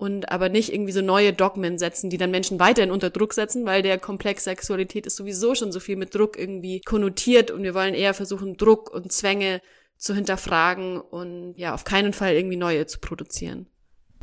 und 0.00 0.32
aber 0.32 0.48
nicht 0.48 0.72
irgendwie 0.72 0.92
so 0.92 1.02
neue 1.02 1.34
Dogmen 1.34 1.76
setzen, 1.76 2.08
die 2.08 2.16
dann 2.16 2.30
Menschen 2.30 2.58
weiterhin 2.58 2.90
unter 2.90 3.10
Druck 3.10 3.34
setzen, 3.34 3.66
weil 3.66 3.82
der 3.82 3.98
Komplex 3.98 4.44
Sexualität 4.44 5.04
ist 5.04 5.16
sowieso 5.16 5.54
schon 5.54 5.72
so 5.72 5.78
viel 5.78 5.96
mit 5.96 6.14
Druck 6.14 6.38
irgendwie 6.38 6.80
konnotiert 6.80 7.50
und 7.50 7.62
wir 7.62 7.74
wollen 7.74 7.92
eher 7.92 8.14
versuchen, 8.14 8.56
Druck 8.56 8.90
und 8.90 9.12
Zwänge 9.12 9.60
zu 9.98 10.14
hinterfragen 10.14 10.98
und 10.98 11.52
ja, 11.58 11.74
auf 11.74 11.84
keinen 11.84 12.14
Fall 12.14 12.32
irgendwie 12.32 12.56
neue 12.56 12.86
zu 12.86 12.98
produzieren. 12.98 13.66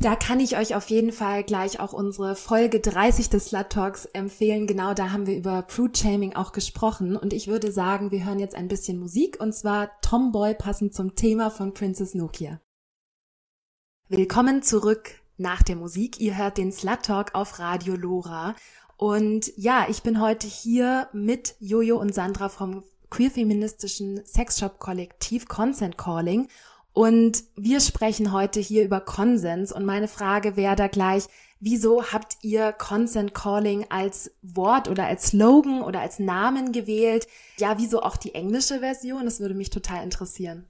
Da 0.00 0.16
kann 0.16 0.40
ich 0.40 0.56
euch 0.56 0.74
auf 0.74 0.90
jeden 0.90 1.12
Fall 1.12 1.44
gleich 1.44 1.78
auch 1.78 1.92
unsere 1.92 2.34
Folge 2.34 2.80
30 2.80 3.30
des 3.30 3.46
Slut 3.46 3.70
Talks 3.70 4.04
empfehlen. 4.06 4.66
Genau 4.66 4.94
da 4.94 5.12
haben 5.12 5.28
wir 5.28 5.36
über 5.36 5.62
Prude 5.62 5.96
Shaming 5.96 6.34
auch 6.34 6.50
gesprochen. 6.50 7.16
Und 7.16 7.32
ich 7.32 7.46
würde 7.46 7.70
sagen, 7.70 8.10
wir 8.10 8.24
hören 8.24 8.38
jetzt 8.40 8.54
ein 8.54 8.68
bisschen 8.68 8.98
Musik 8.98 9.38
und 9.40 9.52
zwar 9.52 9.90
Tomboy 10.00 10.54
passend 10.54 10.94
zum 10.94 11.14
Thema 11.14 11.50
von 11.50 11.74
Princess 11.74 12.14
Nokia. 12.14 12.60
Willkommen 14.08 14.62
zurück 14.62 15.20
nach 15.38 15.62
der 15.62 15.76
Musik. 15.76 16.20
Ihr 16.20 16.36
hört 16.36 16.58
den 16.58 16.72
Slut 16.72 17.04
Talk 17.04 17.34
auf 17.34 17.58
Radio 17.58 17.94
Lora. 17.94 18.54
Und 18.96 19.52
ja, 19.56 19.86
ich 19.88 20.02
bin 20.02 20.20
heute 20.20 20.46
hier 20.46 21.08
mit 21.12 21.54
Jojo 21.60 21.96
und 21.98 22.14
Sandra 22.14 22.48
vom 22.48 22.82
queer-feministischen 23.10 24.24
Sexshop-Kollektiv 24.24 25.46
Consent 25.46 25.96
Calling. 25.96 26.48
Und 26.92 27.44
wir 27.54 27.80
sprechen 27.80 28.32
heute 28.32 28.58
hier 28.58 28.84
über 28.84 29.00
Konsens. 29.00 29.72
Und 29.72 29.84
meine 29.84 30.08
Frage 30.08 30.56
wäre 30.56 30.74
da 30.74 30.88
gleich, 30.88 31.28
wieso 31.60 32.06
habt 32.06 32.38
ihr 32.42 32.72
Consent 32.72 33.34
Calling 33.34 33.86
als 33.88 34.32
Wort 34.42 34.88
oder 34.88 35.06
als 35.06 35.28
Slogan 35.28 35.82
oder 35.82 36.00
als 36.00 36.18
Namen 36.18 36.72
gewählt? 36.72 37.28
Ja, 37.58 37.78
wieso 37.78 38.02
auch 38.02 38.16
die 38.16 38.34
englische 38.34 38.80
Version? 38.80 39.26
Das 39.26 39.38
würde 39.38 39.54
mich 39.54 39.70
total 39.70 40.02
interessieren. 40.02 40.66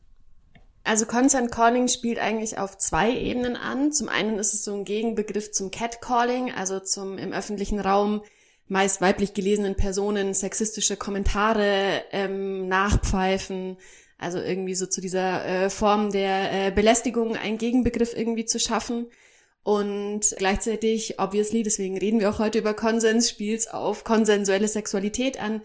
Also 0.88 1.04
Consent 1.04 1.52
Calling 1.52 1.86
spielt 1.88 2.18
eigentlich 2.18 2.56
auf 2.56 2.78
zwei 2.78 3.12
Ebenen 3.14 3.56
an. 3.56 3.92
Zum 3.92 4.08
einen 4.08 4.38
ist 4.38 4.54
es 4.54 4.64
so 4.64 4.74
ein 4.74 4.86
Gegenbegriff 4.86 5.52
zum 5.52 5.70
Catcalling, 5.70 6.50
also 6.50 6.80
zum 6.80 7.18
im 7.18 7.34
öffentlichen 7.34 7.78
Raum 7.78 8.22
meist 8.68 9.02
weiblich 9.02 9.34
gelesenen 9.34 9.74
Personen 9.74 10.32
sexistische 10.32 10.96
Kommentare 10.96 12.04
ähm, 12.10 12.68
nachpfeifen, 12.68 13.76
also 14.16 14.38
irgendwie 14.38 14.74
so 14.74 14.86
zu 14.86 15.02
dieser 15.02 15.44
äh, 15.44 15.68
Form 15.68 16.10
der 16.10 16.68
äh, 16.68 16.70
Belästigung 16.70 17.36
einen 17.36 17.58
Gegenbegriff 17.58 18.16
irgendwie 18.16 18.46
zu 18.46 18.58
schaffen. 18.58 19.08
Und 19.64 20.36
gleichzeitig, 20.38 21.20
obviously, 21.20 21.62
deswegen 21.64 21.98
reden 21.98 22.18
wir 22.18 22.30
auch 22.30 22.38
heute 22.38 22.60
über 22.60 22.72
Konsens, 22.72 23.28
spielt 23.28 23.74
auf 23.74 24.04
konsensuelle 24.04 24.68
Sexualität 24.68 25.38
an, 25.38 25.60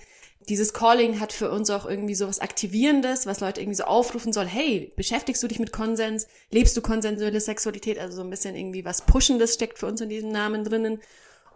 dieses 0.49 0.73
Calling 0.73 1.19
hat 1.19 1.33
für 1.33 1.51
uns 1.51 1.69
auch 1.69 1.85
irgendwie 1.85 2.15
so 2.15 2.27
was 2.27 2.39
Aktivierendes, 2.39 3.25
was 3.25 3.39
Leute 3.39 3.61
irgendwie 3.61 3.77
so 3.77 3.83
aufrufen 3.83 4.33
soll, 4.33 4.45
hey, 4.45 4.91
beschäftigst 4.95 5.41
du 5.41 5.47
dich 5.47 5.59
mit 5.59 5.71
Konsens? 5.71 6.27
Lebst 6.51 6.75
du 6.75 6.81
konsensuelle 6.81 7.39
Sexualität? 7.39 7.99
Also 7.99 8.17
so 8.17 8.21
ein 8.23 8.29
bisschen 8.29 8.55
irgendwie 8.55 8.85
was 8.85 9.05
Puschendes 9.05 9.53
steckt 9.53 9.79
für 9.79 9.87
uns 9.87 10.01
in 10.01 10.09
diesem 10.09 10.31
Namen 10.31 10.63
drinnen. 10.63 10.99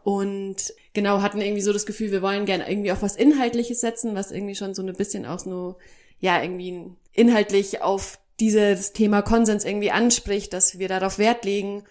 Und 0.03 0.73
genau, 0.93 1.21
hatten 1.21 1.41
irgendwie 1.41 1.61
so 1.61 1.73
das 1.73 1.85
Gefühl, 1.85 2.11
wir 2.11 2.21
wollen 2.21 2.45
gerne 2.45 2.69
irgendwie 2.69 2.91
auch 2.91 3.01
was 3.01 3.15
Inhaltliches 3.15 3.81
setzen, 3.81 4.15
was 4.15 4.31
irgendwie 4.31 4.55
schon 4.55 4.73
so 4.73 4.81
ein 4.81 4.93
bisschen 4.93 5.25
auch 5.25 5.45
nur, 5.45 5.77
ja, 6.19 6.41
irgendwie 6.41 6.91
inhaltlich 7.11 7.81
auf 7.81 8.19
dieses 8.39 8.93
Thema 8.93 9.21
Konsens 9.21 9.65
irgendwie 9.65 9.91
anspricht, 9.91 10.53
dass 10.53 10.79
wir 10.79 10.87
darauf 10.87 11.19
Wert 11.19 11.43
legen. 11.43 11.83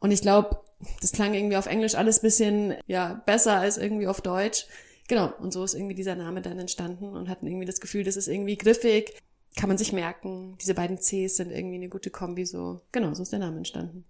Und 0.00 0.12
ich 0.12 0.22
glaube, 0.22 0.60
das 1.00 1.12
klang 1.12 1.34
irgendwie 1.34 1.56
auf 1.56 1.66
Englisch 1.66 1.94
alles 1.94 2.20
bisschen, 2.20 2.74
ja, 2.86 3.20
besser 3.26 3.58
als 3.58 3.76
irgendwie 3.78 4.06
auf 4.06 4.20
Deutsch. 4.20 4.66
Genau, 5.08 5.32
und 5.40 5.52
so 5.52 5.64
ist 5.64 5.74
irgendwie 5.74 5.94
dieser 5.94 6.14
Name 6.14 6.42
dann 6.42 6.58
entstanden 6.58 7.16
und 7.16 7.28
hatten 7.28 7.46
irgendwie 7.46 7.66
das 7.66 7.80
Gefühl, 7.80 8.04
das 8.04 8.16
ist 8.16 8.28
irgendwie 8.28 8.56
griffig, 8.56 9.14
kann 9.56 9.68
man 9.68 9.78
sich 9.78 9.92
merken. 9.92 10.56
Diese 10.60 10.74
beiden 10.74 10.98
Cs 10.98 11.36
sind 11.36 11.50
irgendwie 11.50 11.76
eine 11.76 11.88
gute 11.88 12.10
Kombi, 12.10 12.44
so. 12.44 12.82
Genau, 12.92 13.14
so 13.14 13.22
ist 13.22 13.32
der 13.32 13.38
Name 13.38 13.56
entstanden. 13.56 14.04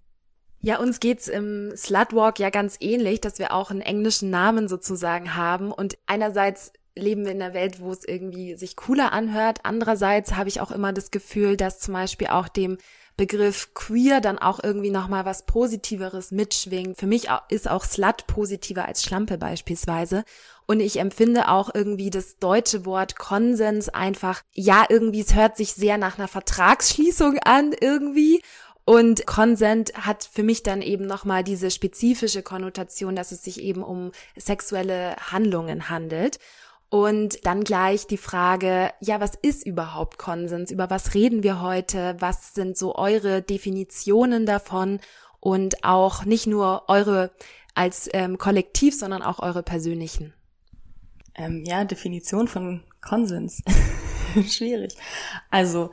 Ja, 0.60 0.80
uns 0.80 0.98
geht's 0.98 1.28
im 1.28 1.72
Slutwalk 1.76 2.40
ja 2.40 2.50
ganz 2.50 2.76
ähnlich, 2.80 3.20
dass 3.20 3.38
wir 3.38 3.52
auch 3.52 3.70
einen 3.70 3.80
englischen 3.80 4.30
Namen 4.30 4.66
sozusagen 4.66 5.36
haben 5.36 5.70
und 5.70 5.96
einerseits 6.06 6.72
leben 6.96 7.24
wir 7.24 7.30
in 7.30 7.40
einer 7.40 7.54
Welt, 7.54 7.80
wo 7.80 7.92
es 7.92 8.04
irgendwie 8.04 8.56
sich 8.56 8.74
cooler 8.74 9.12
anhört. 9.12 9.60
Andererseits 9.62 10.34
habe 10.34 10.48
ich 10.48 10.60
auch 10.60 10.72
immer 10.72 10.92
das 10.92 11.12
Gefühl, 11.12 11.56
dass 11.56 11.78
zum 11.78 11.94
Beispiel 11.94 12.26
auch 12.26 12.48
dem 12.48 12.76
Begriff 13.18 13.74
queer 13.74 14.22
dann 14.22 14.38
auch 14.38 14.60
irgendwie 14.62 14.90
nochmal 14.90 15.26
was 15.26 15.44
Positiveres 15.44 16.30
mitschwingt. 16.30 16.96
Für 16.96 17.08
mich 17.08 17.28
ist 17.50 17.68
auch 17.68 17.84
Slut 17.84 18.26
positiver 18.28 18.86
als 18.86 19.02
Schlampe 19.02 19.36
beispielsweise. 19.36 20.24
Und 20.66 20.80
ich 20.80 21.00
empfinde 21.00 21.48
auch 21.48 21.68
irgendwie 21.74 22.10
das 22.10 22.38
deutsche 22.38 22.86
Wort 22.86 23.18
Konsens 23.18 23.88
einfach, 23.88 24.42
ja, 24.52 24.86
irgendwie, 24.88 25.20
es 25.20 25.34
hört 25.34 25.56
sich 25.56 25.72
sehr 25.72 25.98
nach 25.98 26.16
einer 26.16 26.28
Vertragsschließung 26.28 27.38
an 27.44 27.74
irgendwie. 27.78 28.40
Und 28.84 29.26
Consent 29.26 29.92
hat 29.94 30.26
für 30.32 30.44
mich 30.44 30.62
dann 30.62 30.80
eben 30.80 31.04
nochmal 31.04 31.42
diese 31.42 31.70
spezifische 31.70 32.42
Konnotation, 32.42 33.16
dass 33.16 33.32
es 33.32 33.42
sich 33.42 33.60
eben 33.60 33.82
um 33.82 34.12
sexuelle 34.36 35.16
Handlungen 35.16 35.90
handelt. 35.90 36.38
Und 36.90 37.44
dann 37.44 37.64
gleich 37.64 38.06
die 38.06 38.16
Frage, 38.16 38.90
ja, 39.00 39.20
was 39.20 39.34
ist 39.34 39.66
überhaupt 39.66 40.18
Konsens? 40.18 40.70
Über 40.70 40.88
was 40.88 41.14
reden 41.14 41.42
wir 41.42 41.60
heute? 41.60 42.16
Was 42.18 42.54
sind 42.54 42.78
so 42.78 42.94
eure 42.94 43.42
Definitionen 43.42 44.46
davon? 44.46 45.00
Und 45.40 45.84
auch 45.84 46.24
nicht 46.24 46.46
nur 46.46 46.88
eure 46.88 47.30
als 47.74 48.08
ähm, 48.12 48.38
Kollektiv, 48.38 48.98
sondern 48.98 49.22
auch 49.22 49.38
eure 49.38 49.62
persönlichen. 49.62 50.32
Ähm, 51.34 51.62
ja, 51.66 51.84
Definition 51.84 52.48
von 52.48 52.82
Konsens. 53.00 53.62
Schwierig. 54.48 54.96
Also 55.50 55.92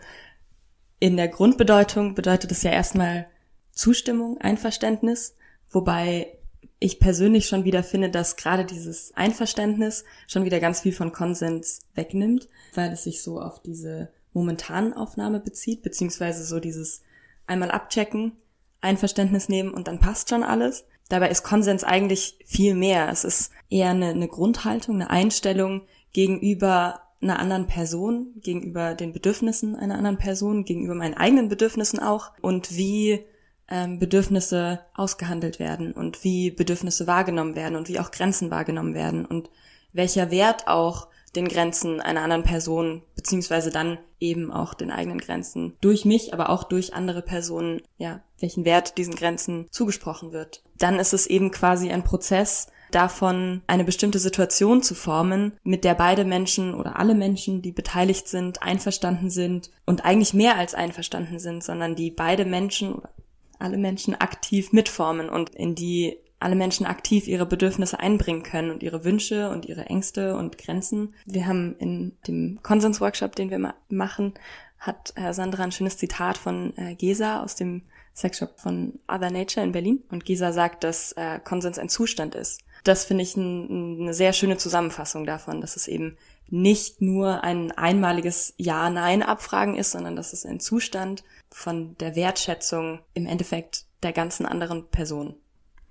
in 1.00 1.18
der 1.18 1.28
Grundbedeutung 1.28 2.16
bedeutet 2.16 2.52
es 2.52 2.64
ja 2.64 2.72
erstmal 2.72 3.28
Zustimmung, 3.72 4.40
Einverständnis, 4.40 5.36
wobei 5.70 6.38
ich 6.80 7.00
persönlich 7.00 7.48
schon 7.48 7.64
wieder 7.64 7.84
finde, 7.84 8.10
dass 8.10 8.36
gerade 8.36 8.66
dieses 8.66 9.14
Einverständnis 9.16 10.06
schon 10.28 10.46
wieder 10.46 10.60
ganz 10.60 10.82
viel 10.82 10.94
von 10.94 11.12
Konsens 11.12 11.82
wegnimmt, 11.94 12.50
weil 12.74 12.92
es 12.92 13.04
sich 13.04 13.22
so 13.22 13.40
auf 13.42 13.62
diese 13.62 14.10
momentanen 14.34 14.94
Aufnahme 14.94 15.40
bezieht, 15.40 15.82
beziehungsweise 15.82 16.44
so 16.44 16.60
dieses 16.60 17.02
einmal 17.48 17.72
abchecken, 17.72 18.34
Einverständnis 18.82 19.50
nehmen 19.50 19.74
und 19.74 19.88
dann 19.88 20.00
passt 20.00 20.30
schon 20.30 20.44
alles. 20.44 20.86
Dabei 21.10 21.30
ist 21.30 21.44
Konsens 21.44 21.84
eigentlich 21.84 22.40
viel 22.46 22.76
mehr. 22.76 23.10
Es 23.10 23.24
ist 23.24 23.52
eher 23.70 23.90
eine, 23.90 24.10
eine 24.10 24.28
Grundhaltung, 24.28 24.96
eine 24.96 25.10
Einstellung 25.10 25.84
gegenüber 26.14 27.02
einer 27.22 27.40
anderen 27.40 27.68
Person, 27.68 28.34
gegenüber 28.38 28.94
den 28.94 29.14
Bedürfnissen 29.14 29.76
einer 29.76 29.96
anderen 29.96 30.18
Person, 30.18 30.66
gegenüber 30.66 30.96
meinen 30.96 31.16
eigenen 31.16 31.50
Bedürfnissen 31.50 32.00
auch 32.00 32.32
und 32.42 32.76
wie 32.76 33.26
ähm, 33.70 34.00
Bedürfnisse 34.00 34.80
ausgehandelt 34.94 35.60
werden 35.60 35.92
und 35.92 36.24
wie 36.24 36.52
Bedürfnisse 36.52 37.08
wahrgenommen 37.08 37.56
werden 37.56 37.76
und 37.76 37.88
wie 37.88 38.00
auch 38.00 38.12
Grenzen 38.12 38.52
wahrgenommen 38.52 38.94
werden 38.94 39.26
und 39.26 39.50
welcher 39.94 40.32
Wert 40.32 40.68
auch 40.68 41.08
den 41.36 41.48
Grenzen 41.48 42.00
einer 42.00 42.22
anderen 42.22 42.44
Person, 42.44 43.02
beziehungsweise 43.16 43.70
dann 43.70 43.98
eben 44.20 44.52
auch 44.52 44.74
den 44.74 44.92
eigenen 44.92 45.20
Grenzen 45.20 45.76
durch 45.82 46.06
mich, 46.06 46.34
aber 46.34 46.50
auch 46.50 46.64
durch 46.64 46.94
andere 46.94 47.22
Personen, 47.22 47.82
ja, 47.98 48.22
welchen 48.40 48.66
Wert 48.66 48.98
diesen 48.98 49.16
Grenzen 49.16 49.68
zugesprochen 49.72 50.32
wird. 50.32 50.64
Dann 50.78 51.00
ist 51.00 51.14
es 51.14 51.28
eben 51.28 51.52
quasi 51.52 51.90
ein 51.92 52.04
Prozess, 52.04 52.68
davon 52.92 53.62
eine 53.68 53.84
bestimmte 53.84 54.20
Situation 54.20 54.82
zu 54.82 54.96
formen, 54.96 55.54
mit 55.64 55.84
der 55.84 55.96
beide 55.96 56.24
Menschen 56.24 56.74
oder 56.74 56.98
alle 56.98 57.16
Menschen, 57.16 57.62
die 57.62 57.72
beteiligt 57.72 58.28
sind, 58.28 58.64
einverstanden 58.64 59.30
sind 59.30 59.70
und 59.86 60.06
eigentlich 60.06 60.34
mehr 60.34 60.58
als 60.58 60.76
einverstanden 60.76 61.40
sind, 61.40 61.64
sondern 61.64 61.96
die 61.96 62.12
beide 62.12 62.46
Menschen 62.46 62.94
oder 62.94 63.10
alle 63.60 63.78
Menschen 63.78 64.16
aktiv 64.16 64.72
mitformen 64.74 65.30
und 65.30 65.56
in 65.56 65.76
die 65.76 66.18
alle 66.40 66.56
Menschen 66.56 66.86
aktiv 66.86 67.28
ihre 67.28 67.46
Bedürfnisse 67.46 68.00
einbringen 68.00 68.44
können 68.44 68.70
und 68.70 68.84
ihre 68.84 69.04
Wünsche 69.04 69.50
und 69.50 69.66
ihre 69.66 69.86
Ängste 69.86 70.36
und 70.36 70.58
Grenzen. 70.58 71.16
Wir 71.26 71.48
haben 71.48 71.76
in 71.80 72.18
dem 72.28 72.60
Konsensworkshop, 72.62 73.36
den 73.36 73.50
wir 73.50 73.60
ma 73.60 73.74
machen, 73.90 74.34
hat 74.78 75.14
Sandra 75.32 75.64
ein 75.64 75.72
schönes 75.72 75.98
Zitat 75.98 76.38
von 76.38 76.78
äh, 76.78 76.96
Gesa 76.96 77.42
aus 77.42 77.56
dem 77.56 77.84
Sexshop 78.14 78.60
von 78.60 79.00
Other 79.08 79.32
Nature 79.32 79.66
in 79.66 79.72
Berlin. 79.72 80.04
Und 80.12 80.26
Gesa 80.26 80.52
sagt, 80.52 80.84
dass 80.84 81.14
äh, 81.14 81.40
Konsens 81.44 81.80
ein 81.80 81.90
Zustand 81.90 82.36
ist. 82.36 82.62
das 82.84 83.06
finde 83.06 83.24
ich 83.24 83.36
ein, 83.36 84.02
eine 84.02 84.14
sehr 84.14 84.32
schöne 84.32 84.58
Zusammenfassung 84.58 85.26
davon, 85.26 85.62
dass 85.62 85.76
es 85.76 85.88
eben 85.88 86.18
nicht 86.48 87.02
nur 87.02 87.44
ein 87.44 87.72
einmaliges 87.72 88.54
Ja-Nein-Abfragen 88.58 89.76
ist, 89.76 89.92
sondern 89.92 90.16
dass 90.16 90.34
es 90.34 90.46
ein 90.46 90.60
Zustand 90.60 91.24
von 91.56 91.96
der 92.00 92.18
Wertschätzung 92.18 93.00
im 93.14 93.26
Endeffekt 93.26 93.86
der 94.04 94.12
ganzen 94.12 94.46
anderen 94.46 94.90
Person. 94.90 95.38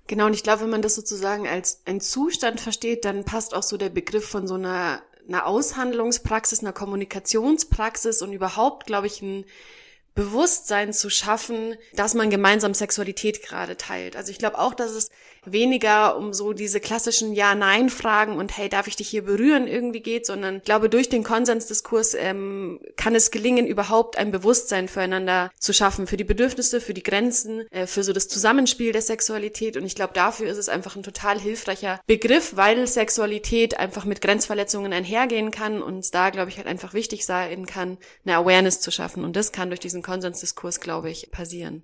Genau, 0.05 0.27
und 0.27 0.35
ich 0.35 0.43
glaube, 0.43 0.61
wenn 0.61 0.69
man 0.69 0.83
das 0.83 0.93
sozusagen 0.93 1.47
als 1.47 1.81
ein 1.85 1.99
Zustand 1.99 2.61
versteht, 2.61 3.03
dann 3.03 3.25
passt 3.25 3.55
auch 3.55 3.63
so 3.63 3.75
der 3.75 3.89
Begriff 3.89 4.29
von 4.29 4.45
so 4.47 4.53
einer, 4.53 5.01
einer 5.27 5.47
Aushandlungspraxis, 5.47 6.59
einer 6.59 6.71
Kommunikationspraxis 6.71 8.21
und 8.21 8.31
überhaupt, 8.31 8.85
glaube 8.85 9.07
ich, 9.07 9.23
ein 9.23 9.43
Bewusstsein 10.13 10.93
zu 10.93 11.09
schaffen, 11.09 11.75
dass 11.95 12.13
man 12.13 12.29
gemeinsam 12.29 12.75
Sexualität 12.75 13.41
gerade 13.41 13.75
teilt. 13.75 14.15
Also 14.15 14.29
ich 14.29 14.37
glaube 14.37 14.59
auch, 14.59 14.75
dass 14.75 14.91
es 14.91 15.09
weniger 15.45 16.17
um 16.17 16.33
so 16.33 16.53
diese 16.53 16.79
klassischen 16.79 17.33
Ja-Nein-Fragen 17.33 18.37
und 18.37 18.57
hey, 18.57 18.69
darf 18.69 18.87
ich 18.87 18.95
dich 18.95 19.09
hier 19.09 19.23
berühren 19.23 19.67
irgendwie 19.67 20.01
geht, 20.01 20.25
sondern 20.25 20.57
ich 20.57 20.63
glaube, 20.63 20.89
durch 20.89 21.09
den 21.09 21.23
Konsensdiskurs 21.23 22.13
ähm, 22.15 22.79
kann 22.95 23.15
es 23.15 23.31
gelingen, 23.31 23.67
überhaupt 23.67 24.17
ein 24.17 24.31
Bewusstsein 24.31 24.87
füreinander 24.87 25.51
zu 25.59 25.73
schaffen, 25.73 26.07
für 26.07 26.17
die 26.17 26.23
Bedürfnisse, 26.23 26.81
für 26.81 26.93
die 26.93 27.03
Grenzen, 27.03 27.65
äh, 27.71 27.87
für 27.87 28.03
so 28.03 28.13
das 28.13 28.27
Zusammenspiel 28.27 28.91
der 28.91 29.01
Sexualität. 29.01 29.77
Und 29.77 29.85
ich 29.85 29.95
glaube, 29.95 30.13
dafür 30.13 30.49
ist 30.49 30.57
es 30.57 30.69
einfach 30.69 30.95
ein 30.95 31.03
total 31.03 31.39
hilfreicher 31.39 31.99
Begriff, 32.07 32.55
weil 32.55 32.87
Sexualität 32.87 33.79
einfach 33.79 34.05
mit 34.05 34.21
Grenzverletzungen 34.21 34.93
einhergehen 34.93 35.51
kann 35.51 35.81
und 35.81 36.13
da, 36.13 36.29
glaube 36.29 36.49
ich, 36.49 36.57
halt 36.57 36.67
einfach 36.67 36.93
wichtig 36.93 37.25
sein 37.25 37.65
kann, 37.65 37.97
eine 38.25 38.37
Awareness 38.37 38.81
zu 38.81 38.91
schaffen. 38.91 39.23
Und 39.23 39.35
das 39.35 39.51
kann 39.51 39.69
durch 39.69 39.79
diesen 39.79 40.01
Konsensdiskurs, 40.01 40.79
glaube 40.79 41.09
ich, 41.09 41.31
passieren. 41.31 41.83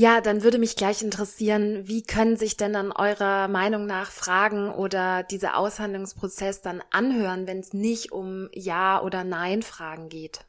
Ja, 0.00 0.20
dann 0.20 0.44
würde 0.44 0.58
mich 0.58 0.76
gleich 0.76 1.02
interessieren, 1.02 1.88
wie 1.88 2.04
können 2.04 2.36
sich 2.36 2.56
denn 2.56 2.72
dann 2.72 2.92
eurer 2.92 3.48
Meinung 3.48 3.84
nach 3.84 4.12
Fragen 4.12 4.70
oder 4.70 5.24
dieser 5.24 5.56
Aushandlungsprozess 5.56 6.60
dann 6.60 6.84
anhören, 6.92 7.48
wenn 7.48 7.58
es 7.58 7.72
nicht 7.72 8.12
um 8.12 8.48
Ja- 8.52 9.02
oder 9.02 9.24
Nein-Fragen 9.24 10.08
geht? 10.08 10.42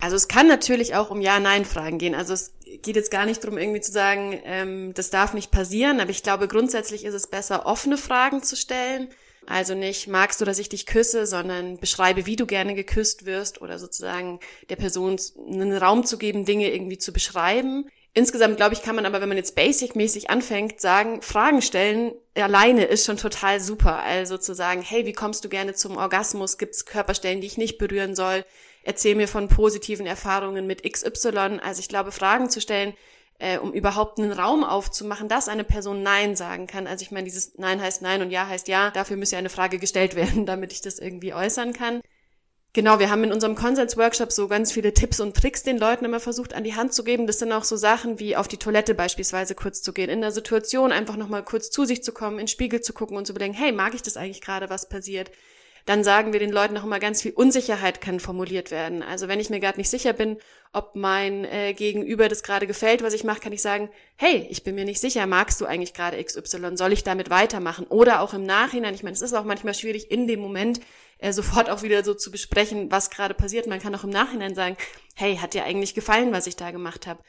Also 0.00 0.16
es 0.16 0.26
kann 0.26 0.48
natürlich 0.48 0.96
auch 0.96 1.12
um 1.12 1.20
Ja-Nein-Fragen 1.20 1.98
gehen. 1.98 2.16
Also 2.16 2.34
es 2.34 2.54
geht 2.82 2.96
jetzt 2.96 3.12
gar 3.12 3.24
nicht 3.24 3.44
darum, 3.44 3.56
irgendwie 3.56 3.82
zu 3.82 3.92
sagen, 3.92 4.36
ähm, 4.42 4.94
das 4.94 5.10
darf 5.10 5.32
nicht 5.32 5.52
passieren, 5.52 6.00
aber 6.00 6.10
ich 6.10 6.24
glaube, 6.24 6.48
grundsätzlich 6.48 7.04
ist 7.04 7.14
es 7.14 7.28
besser, 7.28 7.66
offene 7.66 7.96
Fragen 7.96 8.42
zu 8.42 8.56
stellen. 8.56 9.10
Also 9.46 9.76
nicht, 9.76 10.08
magst 10.08 10.40
du, 10.40 10.44
dass 10.44 10.58
ich 10.58 10.68
dich 10.68 10.86
küsse, 10.86 11.28
sondern 11.28 11.78
beschreibe, 11.78 12.26
wie 12.26 12.34
du 12.34 12.46
gerne 12.46 12.74
geküsst 12.74 13.26
wirst 13.26 13.62
oder 13.62 13.78
sozusagen 13.78 14.40
der 14.70 14.74
Person 14.74 15.20
einen 15.38 15.76
Raum 15.76 16.04
zu 16.04 16.18
geben, 16.18 16.44
Dinge 16.44 16.72
irgendwie 16.72 16.98
zu 16.98 17.12
beschreiben. 17.12 17.88
Insgesamt, 18.18 18.56
glaube 18.56 18.72
ich, 18.72 18.80
kann 18.80 18.96
man 18.96 19.04
aber, 19.04 19.20
wenn 19.20 19.28
man 19.28 19.36
jetzt 19.36 19.54
basic-mäßig 19.54 20.30
anfängt, 20.30 20.80
sagen, 20.80 21.20
Fragen 21.20 21.60
stellen 21.60 22.14
alleine 22.42 22.84
ist 22.84 23.04
schon 23.04 23.16
total 23.16 23.60
super. 23.60 24.02
Also 24.02 24.38
zu 24.38 24.54
sagen, 24.54 24.80
hey, 24.82 25.06
wie 25.06 25.12
kommst 25.12 25.44
du 25.44 25.50
gerne 25.50 25.74
zum 25.74 25.98
Orgasmus? 25.98 26.58
Gibt 26.58 26.74
es 26.74 26.86
Körperstellen, 26.86 27.40
die 27.40 27.46
ich 27.46 27.58
nicht 27.58 27.78
berühren 27.78 28.14
soll? 28.14 28.44
Erzähl 28.82 29.16
mir 29.16 29.28
von 29.28 29.48
positiven 29.48 30.06
Erfahrungen 30.06 30.66
mit 30.66 30.90
XY. 30.90 31.60
Also 31.62 31.80
ich 31.80 31.88
glaube, 31.88 32.10
Fragen 32.10 32.48
zu 32.48 32.60
stellen, 32.60 32.94
äh, 33.38 33.58
um 33.58 33.72
überhaupt 33.72 34.18
einen 34.18 34.32
Raum 34.32 34.64
aufzumachen, 34.64 35.28
dass 35.28 35.48
eine 35.48 35.64
Person 35.64 36.02
Nein 36.02 36.36
sagen 36.36 36.66
kann. 36.66 36.86
Also 36.86 37.02
ich 37.02 37.10
meine, 37.10 37.24
dieses 37.24 37.58
Nein 37.58 37.82
heißt 37.82 38.00
Nein 38.00 38.22
und 38.22 38.30
Ja 38.30 38.46
heißt 38.46 38.68
Ja. 38.68 38.90
Dafür 38.92 39.18
müsste 39.18 39.36
ja 39.36 39.40
eine 39.40 39.50
Frage 39.50 39.78
gestellt 39.78 40.14
werden, 40.16 40.46
damit 40.46 40.72
ich 40.72 40.80
das 40.80 40.98
irgendwie 40.98 41.34
äußern 41.34 41.72
kann. 41.72 42.00
Genau, 42.76 42.98
wir 42.98 43.08
haben 43.08 43.24
in 43.24 43.32
unserem 43.32 43.54
Konsens-Workshop 43.54 44.30
so 44.30 44.48
ganz 44.48 44.70
viele 44.70 44.92
Tipps 44.92 45.18
und 45.18 45.34
Tricks 45.34 45.62
den 45.62 45.78
Leuten 45.78 46.04
immer 46.04 46.20
versucht 46.20 46.52
an 46.52 46.62
die 46.62 46.74
Hand 46.74 46.92
zu 46.92 47.04
geben. 47.04 47.26
Das 47.26 47.38
sind 47.38 47.50
auch 47.50 47.64
so 47.64 47.74
Sachen 47.74 48.20
wie 48.20 48.36
auf 48.36 48.48
die 48.48 48.58
Toilette 48.58 48.94
beispielsweise 48.94 49.54
kurz 49.54 49.80
zu 49.80 49.94
gehen, 49.94 50.10
in 50.10 50.20
der 50.20 50.30
Situation 50.30 50.92
einfach 50.92 51.16
nochmal 51.16 51.42
kurz 51.42 51.70
zu 51.70 51.86
sich 51.86 52.04
zu 52.04 52.12
kommen, 52.12 52.34
in 52.34 52.42
den 52.42 52.48
Spiegel 52.48 52.82
zu 52.82 52.92
gucken 52.92 53.16
und 53.16 53.26
zu 53.26 53.32
bedenken, 53.32 53.56
hey, 53.56 53.72
mag 53.72 53.94
ich 53.94 54.02
das 54.02 54.18
eigentlich 54.18 54.42
gerade, 54.42 54.68
was 54.68 54.90
passiert? 54.90 55.30
Dann 55.86 56.04
sagen 56.04 56.34
wir 56.34 56.40
den 56.40 56.52
Leuten 56.52 56.76
auch 56.76 56.84
immer 56.84 56.98
ganz 56.98 57.22
viel 57.22 57.32
Unsicherheit 57.32 58.02
kann 58.02 58.20
formuliert 58.20 58.70
werden. 58.70 59.02
Also 59.02 59.26
wenn 59.26 59.40
ich 59.40 59.48
mir 59.48 59.60
gerade 59.60 59.78
nicht 59.78 59.88
sicher 59.88 60.12
bin, 60.12 60.36
ob 60.74 60.96
mein 60.96 61.46
äh, 61.46 61.72
Gegenüber 61.72 62.28
das 62.28 62.42
gerade 62.42 62.66
gefällt, 62.66 63.02
was 63.02 63.14
ich 63.14 63.24
mache, 63.24 63.40
kann 63.40 63.52
ich 63.54 63.62
sagen, 63.62 63.88
hey, 64.16 64.46
ich 64.50 64.64
bin 64.64 64.74
mir 64.74 64.84
nicht 64.84 65.00
sicher, 65.00 65.26
magst 65.26 65.62
du 65.62 65.64
eigentlich 65.64 65.94
gerade 65.94 66.22
XY, 66.22 66.76
soll 66.76 66.92
ich 66.92 67.04
damit 67.04 67.30
weitermachen? 67.30 67.86
Oder 67.86 68.20
auch 68.20 68.34
im 68.34 68.44
Nachhinein, 68.44 68.94
ich 68.94 69.02
meine, 69.02 69.14
es 69.14 69.22
ist 69.22 69.32
auch 69.32 69.44
manchmal 69.44 69.72
schwierig, 69.72 70.10
in 70.10 70.26
dem 70.26 70.40
Moment 70.40 70.80
äh, 71.18 71.32
sofort 71.32 71.70
auch 71.70 71.82
wieder 71.82 72.04
so 72.04 72.14
zu 72.14 72.30
besprechen, 72.30 72.90
was 72.90 73.10
gerade 73.10 73.34
passiert. 73.34 73.66
Man 73.66 73.80
kann 73.80 73.94
auch 73.94 74.04
im 74.04 74.10
Nachhinein 74.10 74.54
sagen, 74.54 74.76
hey, 75.14 75.36
hat 75.36 75.54
dir 75.54 75.64
eigentlich 75.64 75.94
gefallen, 75.94 76.32
was 76.32 76.46
ich 76.46 76.56
da 76.56 76.70
gemacht 76.70 77.06
habe? 77.06 77.22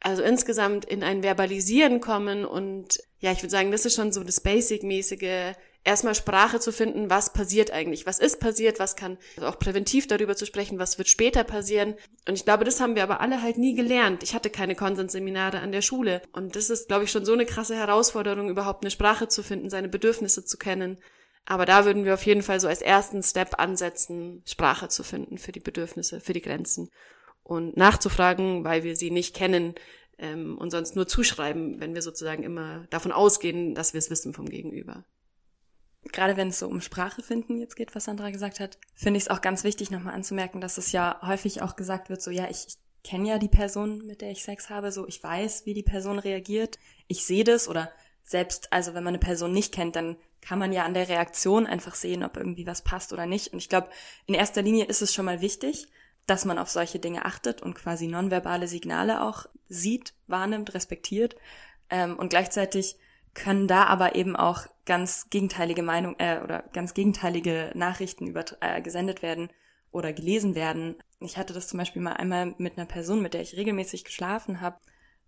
Also 0.00 0.22
insgesamt 0.22 0.84
in 0.84 1.02
ein 1.02 1.22
Verbalisieren 1.22 2.00
kommen 2.00 2.44
und 2.44 2.98
ja, 3.20 3.32
ich 3.32 3.38
würde 3.38 3.50
sagen, 3.50 3.70
das 3.70 3.86
ist 3.86 3.94
schon 3.94 4.12
so 4.12 4.22
das 4.22 4.40
Basic-mäßige, 4.40 5.54
erstmal 5.84 6.14
Sprache 6.14 6.60
zu 6.60 6.72
finden, 6.72 7.10
was 7.10 7.32
passiert 7.32 7.70
eigentlich, 7.70 8.06
was 8.06 8.18
ist 8.18 8.40
passiert, 8.40 8.78
was 8.78 8.96
kann, 8.96 9.18
also 9.36 9.48
auch 9.48 9.58
präventiv 9.58 10.06
darüber 10.06 10.34
zu 10.34 10.46
sprechen, 10.46 10.78
was 10.78 10.98
wird 10.98 11.08
später 11.08 11.44
passieren. 11.44 11.94
Und 12.26 12.34
ich 12.34 12.44
glaube, 12.44 12.64
das 12.64 12.80
haben 12.80 12.96
wir 12.96 13.02
aber 13.02 13.20
alle 13.20 13.42
halt 13.42 13.58
nie 13.58 13.74
gelernt. 13.74 14.22
Ich 14.22 14.34
hatte 14.34 14.50
keine 14.50 14.74
Konsensseminare 14.74 15.60
an 15.60 15.72
der 15.72 15.82
Schule. 15.82 16.22
Und 16.32 16.56
das 16.56 16.70
ist, 16.70 16.88
glaube 16.88 17.04
ich, 17.04 17.10
schon 17.10 17.24
so 17.24 17.32
eine 17.32 17.46
krasse 17.46 17.76
Herausforderung, 17.76 18.48
überhaupt 18.48 18.82
eine 18.82 18.90
Sprache 18.90 19.28
zu 19.28 19.42
finden, 19.42 19.70
seine 19.70 19.88
Bedürfnisse 19.88 20.44
zu 20.44 20.56
kennen. 20.56 20.98
Aber 21.46 21.66
da 21.66 21.84
würden 21.84 22.04
wir 22.04 22.14
auf 22.14 22.24
jeden 22.24 22.42
Fall 22.42 22.58
so 22.60 22.68
als 22.68 22.80
ersten 22.80 23.22
Step 23.22 23.58
ansetzen, 23.58 24.42
Sprache 24.46 24.88
zu 24.88 25.02
finden 25.02 25.38
für 25.38 25.52
die 25.52 25.60
Bedürfnisse, 25.60 26.20
für 26.20 26.32
die 26.32 26.40
Grenzen 26.40 26.90
und 27.42 27.76
nachzufragen, 27.76 28.64
weil 28.64 28.82
wir 28.82 28.96
sie 28.96 29.10
nicht 29.10 29.36
kennen 29.36 29.74
ähm, 30.18 30.56
und 30.56 30.70
sonst 30.70 30.96
nur 30.96 31.06
zuschreiben, 31.06 31.80
wenn 31.80 31.94
wir 31.94 32.02
sozusagen 32.02 32.42
immer 32.42 32.86
davon 32.90 33.12
ausgehen, 33.12 33.74
dass 33.74 33.92
wir 33.92 33.98
es 33.98 34.10
wissen 34.10 34.32
vom 34.32 34.48
Gegenüber. 34.48 35.04
Gerade 36.12 36.36
wenn 36.36 36.48
es 36.48 36.58
so 36.58 36.68
um 36.68 36.80
Sprache 36.80 37.22
finden 37.22 37.58
jetzt 37.58 37.76
geht, 37.76 37.94
was 37.94 38.04
Sandra 38.04 38.30
gesagt 38.30 38.60
hat, 38.60 38.78
finde 38.94 39.18
ich 39.18 39.24
es 39.24 39.30
auch 39.30 39.40
ganz 39.40 39.64
wichtig, 39.64 39.90
nochmal 39.90 40.14
anzumerken, 40.14 40.60
dass 40.60 40.78
es 40.78 40.92
ja 40.92 41.20
häufig 41.22 41.62
auch 41.62 41.76
gesagt 41.76 42.08
wird, 42.08 42.22
so 42.22 42.30
ja, 42.30 42.48
ich, 42.50 42.66
ich 42.68 42.76
kenne 43.02 43.28
ja 43.28 43.38
die 43.38 43.48
Person, 43.48 44.06
mit 44.06 44.20
der 44.20 44.30
ich 44.30 44.44
Sex 44.44 44.70
habe, 44.70 44.92
so 44.92 45.06
ich 45.06 45.22
weiß, 45.22 45.66
wie 45.66 45.74
die 45.74 45.82
Person 45.82 46.18
reagiert, 46.18 46.78
ich 47.06 47.24
sehe 47.24 47.44
das 47.44 47.68
oder 47.68 47.90
selbst, 48.22 48.72
also 48.72 48.94
wenn 48.94 49.04
man 49.04 49.12
eine 49.14 49.18
Person 49.18 49.52
nicht 49.52 49.72
kennt, 49.72 49.96
dann 49.96 50.16
kann 50.44 50.58
man 50.58 50.72
ja 50.72 50.84
an 50.84 50.94
der 50.94 51.08
Reaktion 51.08 51.66
einfach 51.66 51.94
sehen, 51.94 52.22
ob 52.22 52.36
irgendwie 52.36 52.66
was 52.66 52.82
passt 52.82 53.12
oder 53.12 53.24
nicht. 53.24 53.52
Und 53.52 53.58
ich 53.58 53.68
glaube, 53.68 53.88
in 54.26 54.34
erster 54.34 54.62
Linie 54.62 54.84
ist 54.84 55.00
es 55.00 55.14
schon 55.14 55.24
mal 55.24 55.40
wichtig, 55.40 55.88
dass 56.26 56.44
man 56.44 56.58
auf 56.58 56.68
solche 56.68 56.98
Dinge 56.98 57.24
achtet 57.24 57.62
und 57.62 57.74
quasi 57.74 58.06
nonverbale 58.06 58.68
Signale 58.68 59.22
auch 59.22 59.46
sieht, 59.68 60.14
wahrnimmt, 60.26 60.74
respektiert. 60.74 61.36
Ähm, 61.88 62.18
und 62.18 62.28
gleichzeitig 62.28 62.96
können 63.32 63.66
da 63.66 63.84
aber 63.84 64.14
eben 64.14 64.36
auch 64.36 64.66
ganz 64.84 65.28
gegenteilige 65.30 65.82
Meinung 65.82 66.16
äh, 66.18 66.40
oder 66.42 66.62
ganz 66.72 66.94
gegenteilige 66.94 67.72
Nachrichten 67.74 68.26
über, 68.26 68.44
äh, 68.60 68.80
gesendet 68.82 69.22
werden 69.22 69.48
oder 69.90 70.12
gelesen 70.12 70.54
werden. 70.54 70.96
Ich 71.20 71.38
hatte 71.38 71.54
das 71.54 71.68
zum 71.68 71.78
Beispiel 71.78 72.02
mal 72.02 72.14
einmal 72.14 72.54
mit 72.58 72.76
einer 72.76 72.86
Person, 72.86 73.22
mit 73.22 73.32
der 73.32 73.40
ich 73.40 73.56
regelmäßig 73.56 74.04
geschlafen 74.04 74.60
habe, 74.60 74.76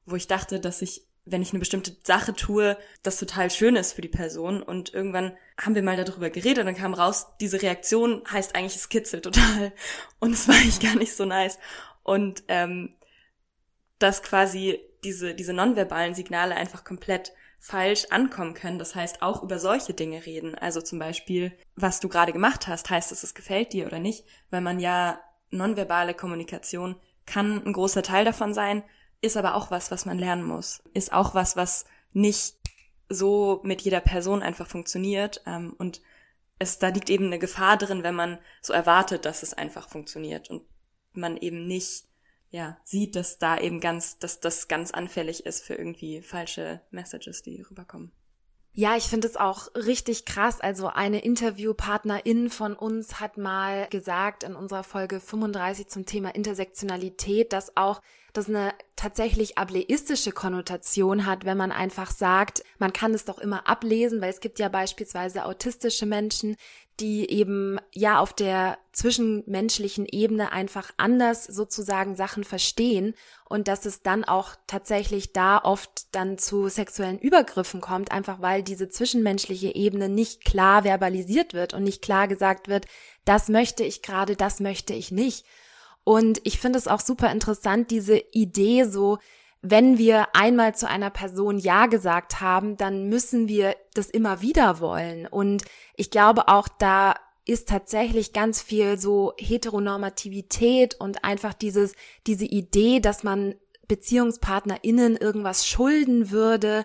wo 0.05 0.15
ich 0.15 0.29
dachte, 0.29 0.61
dass 0.61 0.83
ich 0.83 1.06
wenn 1.27 1.43
ich 1.43 1.51
eine 1.51 1.59
bestimmte 1.59 1.97
Sache 2.05 2.35
tue, 2.35 2.79
das 3.03 3.19
total 3.19 3.51
schön 3.51 3.77
ist 3.77 3.93
für 3.93 4.01
die 4.01 4.09
Person. 4.09 4.63
Und 4.63 4.95
irgendwann 4.95 5.37
haben 5.61 5.75
wir 5.75 5.83
mal 5.83 6.03
darüber 6.03 6.31
geredet 6.31 6.61
und 6.61 6.67
dann 6.67 6.77
kam 6.77 6.95
raus, 6.95 7.27
diese 7.41 7.61
Reaktion 7.61 8.23
heißt 8.31 8.55
eigentlich, 8.55 8.77
es 8.77 8.89
kitzelt 8.89 9.25
total. 9.25 9.73
Und 10.21 10.33
es 10.33 10.49
war 10.49 10.55
eigentlich 10.55 10.81
gar 10.81 10.95
nicht 10.95 11.15
so 11.15 11.25
nice. 11.25 11.59
Und 12.03 12.45
ähm, 12.49 12.95
dass 13.99 14.23
quasi 14.23 14.81
diese, 15.05 15.35
diese 15.35 15.53
nonverbalen 15.53 16.15
Signale 16.15 16.55
einfach 16.55 16.85
komplett 16.85 17.33
falsch 17.59 18.07
ankommen 18.11 18.55
können. 18.55 18.79
Das 18.79 18.95
heißt, 18.95 19.23
auch 19.23 19.43
über 19.43 19.59
solche 19.59 19.95
Dinge 19.95 20.25
reden. 20.25 20.55
Also 20.55 20.81
zum 20.81 20.99
Beispiel, 20.99 21.53
was 21.75 22.01
du 22.01 22.09
gerade 22.09 22.33
gemacht 22.33 22.69
hast, 22.69 22.89
heißt 22.89 23.11
es, 23.11 23.25
es 23.25 23.35
gefällt 23.35 23.73
dir 23.73 23.87
oder 23.87 23.99
nicht, 23.99 24.25
weil 24.51 24.61
man 24.61 24.79
ja 24.79 25.21
nonverbale 25.51 26.15
Kommunikation 26.15 26.97
kann 27.25 27.65
ein 27.65 27.73
großer 27.73 28.03
Teil 28.03 28.25
davon 28.25 28.55
sein, 28.55 28.85
ist 29.21 29.37
aber 29.37 29.55
auch 29.55 29.71
was, 29.71 29.91
was 29.91 30.07
man 30.07 30.19
lernen 30.19 30.45
muss. 30.45 30.83
Ist 30.95 31.13
auch 31.13 31.35
was, 31.35 31.57
was 31.57 31.85
nicht 32.13 32.57
so 33.09 33.61
mit 33.65 33.83
jeder 33.83 34.01
Person 34.01 34.43
einfach 34.43 34.67
funktioniert. 34.67 35.43
Ähm, 35.47 35.75
und 35.79 36.01
es, 36.59 36.79
da 36.79 36.89
liegt 36.89 37.11
eben 37.11 37.27
eine 37.27 37.39
Gefahr 37.39 37.77
drin, 37.77 38.03
wenn 38.03 38.15
man 38.15 38.39
so 38.63 38.73
erwartet, 38.73 39.25
dass 39.25 39.43
es 39.43 39.55
einfach 39.55 39.89
funktioniert 39.89 40.51
und 40.51 40.63
man 41.13 41.37
eben 41.37 41.67
nicht, 41.67 42.05
ja, 42.51 42.79
sieht, 42.85 43.17
dass 43.17 43.39
da 43.39 43.59
eben 43.59 43.81
ganz, 43.81 44.19
dass 44.19 44.41
das 44.41 44.69
ganz 44.69 44.91
anfällig 44.91 45.45
ist 45.47 45.65
für 45.65 45.75
irgendwie 45.75 46.23
falsche 46.23 46.81
Messages, 46.91 47.43
die 47.43 47.61
rüberkommen. 47.63 48.13
Ja, 48.79 48.95
ich 48.95 49.05
finde 49.05 49.27
es 49.27 49.39
auch 49.39 49.75
richtig 49.75 50.27
krass. 50.27 50.61
Also 50.61 50.89
eine 50.89 51.25
Interviewpartnerin 51.25 52.51
von 52.51 52.75
uns 52.77 53.21
hat 53.21 53.39
mal 53.39 53.87
gesagt 53.89 54.43
in 54.43 54.55
unserer 54.55 54.85
Folge 54.85 55.19
35 55.19 55.89
zum 55.89 56.05
Thema 56.05 56.35
Intersektionalität, 56.35 57.55
dass 57.55 57.75
auch 57.79 58.03
das 58.35 58.51
eine 58.51 58.75
tatsächlich 58.95 59.57
ableistische 59.57 60.31
Konnotation 60.31 61.25
hat, 61.25 61.47
wenn 61.47 61.57
man 61.57 61.73
einfach 61.73 62.11
sagt, 62.11 62.65
man 62.79 62.93
kann 62.93 63.15
es 63.15 63.25
doch 63.25 63.39
immer 63.39 63.67
ablesen, 63.67 64.21
weil 64.21 64.29
es 64.29 64.41
gibt 64.41 64.59
ja 64.59 64.69
beispielsweise 64.69 65.47
autistische 65.47 66.05
Menschen, 66.05 66.57
die 67.01 67.31
eben 67.31 67.79
ja 67.93 68.21
auf 68.21 68.33
der 68.33 68.79
zwischenmenschlichen 68.93 70.07
Ebene 70.07 70.53
einfach 70.53 70.91
anders 70.97 71.45
sozusagen 71.45 72.17
Sachen 72.17 72.45
verstehen 72.45 73.15
und 73.49 73.69
dass 73.69 73.85
es 73.85 74.03
dann 74.03 74.25
auch 74.25 74.55
tatsächlich 74.67 75.33
da 75.33 75.59
oft 75.59 76.15
dann 76.15 76.39
zu 76.39 76.69
sexuellen 76.69 77.19
Übergriffen 77.19 77.81
kommt, 77.81 78.13
einfach 78.13 78.41
weil 78.41 78.63
diese 78.63 78.89
zwischenmenschliche 78.89 79.75
Ebene 79.75 80.09
nicht 80.09 80.45
klar 80.45 80.85
verbalisiert 80.85 81.53
wird 81.53 81.75
und 81.75 81.83
nicht 81.83 82.03
klar 82.03 82.29
gesagt 82.29 82.69
wird, 82.69 82.87
das 83.25 83.49
möchte 83.49 83.85
ich 83.85 84.03
gerade, 84.03 84.35
das 84.37 84.61
möchte 84.61 84.95
ich 84.95 85.11
nicht. 85.11 85.45
Und 86.05 86.41
ich 86.45 86.59
finde 86.59 86.79
es 86.79 86.89
auch 86.89 87.01
super 87.01 87.31
interessant, 87.31 87.91
diese 87.91 88.17
Idee 88.33 88.85
so, 88.85 89.19
wenn 89.71 89.99
wir 89.99 90.29
einmal 90.35 90.75
zu 90.75 90.89
einer 90.89 91.11
Person 91.11 91.59
Ja 91.59 91.87
gesagt 91.87 92.41
haben, 92.41 92.77
dann 92.77 93.09
müssen 93.09 93.49
wir 93.49 93.77
das 93.95 94.09
immer 94.09 94.41
wieder 94.41 94.81
wollen. 94.81 95.27
Und 95.27 95.65
ich 95.95 96.11
glaube 96.11 96.49
auch, 96.49 96.69
da 96.69 97.15
ist 97.45 97.69
tatsächlich 97.69 98.33
ganz 98.33 98.61
viel 98.61 98.99
so 98.99 99.33
Heteronormativität 99.39 100.95
und 100.95 101.25
einfach 101.25 101.55
dieses, 101.55 101.95
diese 102.27 102.45
Idee, 102.45 103.01
dass 103.01 103.23
man 103.23 103.55
BeziehungspartnerInnen 103.89 105.17
irgendwas 105.17 105.67
schulden 105.67 106.31
würde 106.31 106.85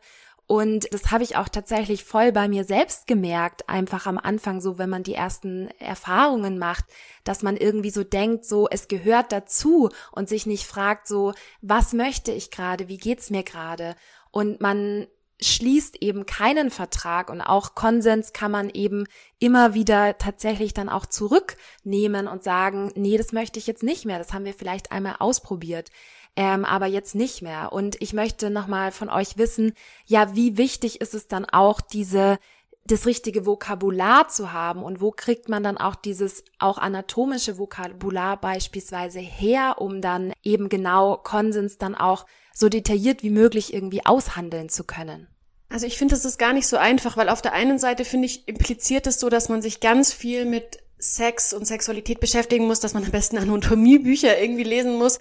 und 0.52 0.94
das 0.94 1.12
habe 1.12 1.24
ich 1.24 1.38
auch 1.38 1.48
tatsächlich 1.48 2.04
voll 2.04 2.34
bei 2.34 2.50
mir 2.50 2.66
selbst 2.66 3.08
gemerkt, 3.08 3.70
einfach 3.70 4.06
am 4.06 4.18
Anfang 4.18 4.60
so, 4.60 4.78
wenn 4.78 4.90
man 4.90 5.02
die 5.02 5.14
ersten 5.14 5.70
Erfahrungen 5.80 6.60
macht, 6.60 6.84
dass 7.24 7.42
man 7.42 7.56
irgendwie 7.56 7.90
so 7.90 8.04
denkt, 8.04 8.44
so, 8.44 8.68
es 8.70 8.90
gehört 8.90 9.32
dazu 9.32 9.90
und 10.12 10.28
sich 10.28 10.46
nicht 10.46 10.66
fragt, 10.66 11.08
so, 11.08 11.32
was 11.62 11.94
möchte 11.94 12.34
ich 12.34 12.52
gerade, 12.52 12.90
wie 12.90 12.98
geht's 12.98 13.30
mir 13.30 13.44
gerade? 13.44 13.96
Und 14.30 14.60
man 14.60 15.08
schließt 15.40 16.02
eben 16.02 16.26
keinen 16.26 16.70
Vertrag 16.70 17.30
und 17.30 17.40
auch 17.40 17.74
Konsens 17.74 18.34
kann 18.34 18.52
man 18.52 18.70
eben 18.70 19.06
immer 19.40 19.74
wieder 19.74 20.18
tatsächlich 20.18 20.74
dann 20.74 20.90
auch 20.90 21.06
zurücknehmen 21.06 22.28
und 22.28 22.44
sagen, 22.44 22.92
nee, 22.96 23.16
das 23.16 23.32
möchte 23.32 23.58
ich 23.58 23.68
jetzt 23.68 23.84
nicht 23.84 24.04
mehr, 24.04 24.20
das 24.20 24.34
haben 24.34 24.44
wir 24.44 24.54
vielleicht 24.54 24.92
einmal 24.92 25.16
ausprobiert 25.20 25.92
ähm, 26.36 26.66
aber 26.66 26.86
jetzt 26.86 27.16
nicht 27.16 27.42
mehr. 27.42 27.72
Und 27.74 28.02
ich 28.02 28.14
möchte 28.14 28.50
nochmal 28.50 28.92
von 28.92 29.10
euch 29.10 29.38
wissen, 29.38 29.74
ja, 30.06 30.36
wie 30.36 30.58
wichtig 30.58 31.02
ist 31.02 31.14
es 31.14 31.28
dann 31.28 31.46
auch, 31.46 31.82
diese 31.82 32.38
das 32.86 33.06
richtige 33.06 33.46
Vokabular 33.46 34.28
zu 34.28 34.54
haben 34.54 34.84
und 34.84 35.02
wo 35.02 35.12
kriegt 35.12 35.50
man 35.50 35.64
dann 35.64 35.78
auch 35.78 35.96
dieses 35.96 36.44
auch 36.58 36.78
anatomische 36.78 37.58
Vokabular 37.58 38.42
beispielsweise 38.42 39.20
her, 39.20 39.76
um 39.78 40.02
dann 40.02 40.34
eben 40.42 40.68
genau 40.68 41.18
Konsens 41.18 41.78
dann 41.78 41.94
auch 41.94 42.26
so 42.54 42.70
detailliert 42.70 43.24
wie 43.24 43.30
möglich 43.30 43.74
irgendwie 43.74 44.06
aushandeln 44.06 44.68
zu 44.68 44.84
können. 44.84 45.28
Also 45.70 45.86
ich 45.86 45.98
finde, 45.98 46.16
das 46.16 46.26
ist 46.26 46.38
gar 46.38 46.54
nicht 46.54 46.68
so 46.68 46.76
einfach, 46.76 47.16
weil 47.16 47.30
auf 47.30 47.42
der 47.42 47.54
einen 47.54 47.80
Seite 47.80 48.04
finde 48.04 48.26
ich, 48.26 48.48
impliziert 48.48 49.08
es 49.08 49.20
so, 49.20 49.30
dass 49.30 49.48
man 49.48 49.62
sich 49.62 49.80
ganz 49.80 50.12
viel 50.12 50.46
mit 50.46 50.80
Sex 50.98 51.54
und 51.54 51.66
Sexualität 51.66 52.20
beschäftigen 52.20 52.68
muss, 52.68 52.80
dass 52.80 52.94
man 52.94 53.06
am 53.06 53.12
besten 53.12 53.38
Anatomiebücher 53.38 54.40
irgendwie 54.40 54.64
lesen 54.64 54.98
muss. 54.98 55.20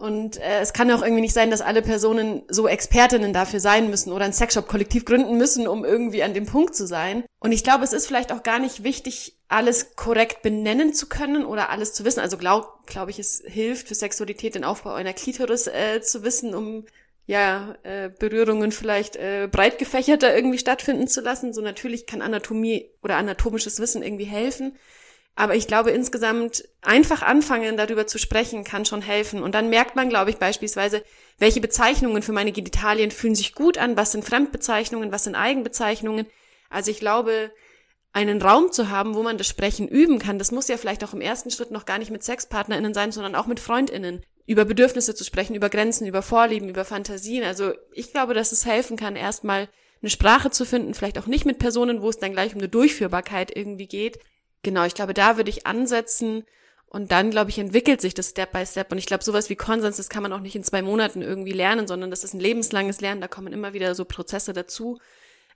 Und 0.00 0.38
äh, 0.38 0.60
es 0.60 0.72
kann 0.72 0.90
auch 0.90 1.02
irgendwie 1.02 1.20
nicht 1.20 1.34
sein, 1.34 1.50
dass 1.50 1.60
alle 1.60 1.82
Personen 1.82 2.42
so 2.48 2.66
Expertinnen 2.66 3.34
dafür 3.34 3.60
sein 3.60 3.90
müssen 3.90 4.12
oder 4.12 4.24
ein 4.24 4.32
Sexshop-Kollektiv 4.32 5.04
gründen 5.04 5.36
müssen, 5.36 5.68
um 5.68 5.84
irgendwie 5.84 6.22
an 6.22 6.32
dem 6.32 6.46
Punkt 6.46 6.74
zu 6.74 6.86
sein. 6.86 7.22
Und 7.38 7.52
ich 7.52 7.62
glaube, 7.62 7.84
es 7.84 7.92
ist 7.92 8.06
vielleicht 8.06 8.32
auch 8.32 8.42
gar 8.42 8.58
nicht 8.58 8.82
wichtig, 8.82 9.36
alles 9.48 9.96
korrekt 9.96 10.40
benennen 10.40 10.94
zu 10.94 11.06
können 11.06 11.44
oder 11.44 11.68
alles 11.68 11.92
zu 11.92 12.06
wissen. 12.06 12.20
Also 12.20 12.38
glaube 12.38 12.68
glaub 12.86 13.10
ich, 13.10 13.18
es 13.18 13.42
hilft 13.44 13.88
für 13.88 13.94
Sexualität 13.94 14.54
den 14.54 14.64
Aufbau 14.64 14.94
einer 14.94 15.12
Klitoris 15.12 15.66
äh, 15.66 16.00
zu 16.00 16.24
wissen, 16.24 16.54
um 16.54 16.86
ja, 17.26 17.76
äh, 17.82 18.08
Berührungen 18.08 18.72
vielleicht 18.72 19.16
äh, 19.16 19.48
breit 19.52 19.78
gefächerter 19.78 20.34
irgendwie 20.34 20.58
stattfinden 20.58 21.08
zu 21.08 21.20
lassen. 21.20 21.52
So 21.52 21.60
natürlich 21.60 22.06
kann 22.06 22.22
Anatomie 22.22 22.90
oder 23.02 23.18
anatomisches 23.18 23.80
Wissen 23.80 24.02
irgendwie 24.02 24.24
helfen. 24.24 24.78
Aber 25.40 25.54
ich 25.54 25.66
glaube 25.66 25.90
insgesamt 25.90 26.68
einfach 26.82 27.22
anfangen, 27.22 27.78
darüber 27.78 28.06
zu 28.06 28.18
sprechen, 28.18 28.62
kann 28.62 28.84
schon 28.84 29.00
helfen. 29.00 29.42
Und 29.42 29.54
dann 29.54 29.70
merkt 29.70 29.96
man, 29.96 30.10
glaube 30.10 30.28
ich, 30.28 30.36
beispielsweise, 30.36 31.02
welche 31.38 31.62
Bezeichnungen 31.62 32.20
für 32.20 32.32
meine 32.32 32.52
Genitalien 32.52 33.10
fühlen 33.10 33.34
sich 33.34 33.54
gut 33.54 33.78
an, 33.78 33.96
was 33.96 34.12
sind 34.12 34.22
Fremdbezeichnungen, 34.22 35.12
was 35.12 35.24
sind 35.24 35.36
Eigenbezeichnungen. 35.36 36.26
Also 36.68 36.90
ich 36.90 36.98
glaube, 37.00 37.50
einen 38.12 38.42
Raum 38.42 38.70
zu 38.70 38.90
haben, 38.90 39.14
wo 39.14 39.22
man 39.22 39.38
das 39.38 39.46
Sprechen 39.46 39.88
üben 39.88 40.18
kann, 40.18 40.38
das 40.38 40.52
muss 40.52 40.68
ja 40.68 40.76
vielleicht 40.76 41.02
auch 41.04 41.14
im 41.14 41.22
ersten 41.22 41.50
Schritt 41.50 41.70
noch 41.70 41.86
gar 41.86 41.98
nicht 41.98 42.10
mit 42.10 42.22
SexpartnerInnen 42.22 42.92
sein, 42.92 43.10
sondern 43.10 43.34
auch 43.34 43.46
mit 43.46 43.60
FreundInnen. 43.60 44.22
Über 44.44 44.66
Bedürfnisse 44.66 45.14
zu 45.14 45.24
sprechen, 45.24 45.54
über 45.54 45.70
Grenzen, 45.70 46.06
über 46.06 46.20
Vorlieben, 46.20 46.68
über 46.68 46.84
Fantasien. 46.84 47.44
Also 47.44 47.72
ich 47.94 48.12
glaube, 48.12 48.34
dass 48.34 48.52
es 48.52 48.66
helfen 48.66 48.98
kann, 48.98 49.16
erstmal 49.16 49.70
eine 50.02 50.10
Sprache 50.10 50.50
zu 50.50 50.66
finden, 50.66 50.92
vielleicht 50.92 51.18
auch 51.18 51.26
nicht 51.26 51.46
mit 51.46 51.58
Personen, 51.58 52.02
wo 52.02 52.10
es 52.10 52.18
dann 52.18 52.32
gleich 52.32 52.52
um 52.52 52.58
eine 52.58 52.68
Durchführbarkeit 52.68 53.56
irgendwie 53.56 53.86
geht, 53.86 54.18
Genau, 54.62 54.84
ich 54.84 54.94
glaube, 54.94 55.14
da 55.14 55.36
würde 55.36 55.50
ich 55.50 55.66
ansetzen 55.66 56.44
und 56.86 57.12
dann, 57.12 57.30
glaube 57.30 57.50
ich, 57.50 57.58
entwickelt 57.58 58.00
sich 58.00 58.14
das 58.14 58.30
Step 58.30 58.52
by 58.52 58.66
Step. 58.66 58.90
Und 58.90 58.98
ich 58.98 59.06
glaube, 59.06 59.24
sowas 59.24 59.48
wie 59.48 59.56
Konsens, 59.56 59.96
das 59.96 60.08
kann 60.08 60.22
man 60.22 60.32
auch 60.32 60.40
nicht 60.40 60.56
in 60.56 60.64
zwei 60.64 60.82
Monaten 60.82 61.22
irgendwie 61.22 61.52
lernen, 61.52 61.86
sondern 61.86 62.10
das 62.10 62.24
ist 62.24 62.34
ein 62.34 62.40
lebenslanges 62.40 63.00
Lernen, 63.00 63.20
da 63.20 63.28
kommen 63.28 63.52
immer 63.52 63.72
wieder 63.72 63.94
so 63.94 64.04
Prozesse 64.04 64.52
dazu. 64.52 64.98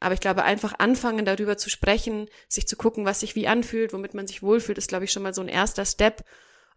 Aber 0.01 0.15
ich 0.15 0.21
glaube, 0.21 0.45
einfach 0.45 0.75
anfangen, 0.79 1.25
darüber 1.25 1.57
zu 1.57 1.71
sprechen, 1.71 2.29
sich 2.49 2.69
zu 2.69 2.77
gucken, 2.77 3.05
was 3.05 3.21
sich 3.21 3.35
wie 3.35 3.49
anfühlt, 3.49 3.93
womit 3.93 4.15
man 4.15 4.27
sich 4.27 4.43
wohlfühlt, 4.43 4.79
ist, 4.79 4.89
glaube 4.89 5.07
ich, 5.07 5.13
schon 5.13 5.23
mal 5.23 5.35
so 5.35 5.43
ein 5.43 5.49
erster 5.49 5.85
Step. 5.85 6.25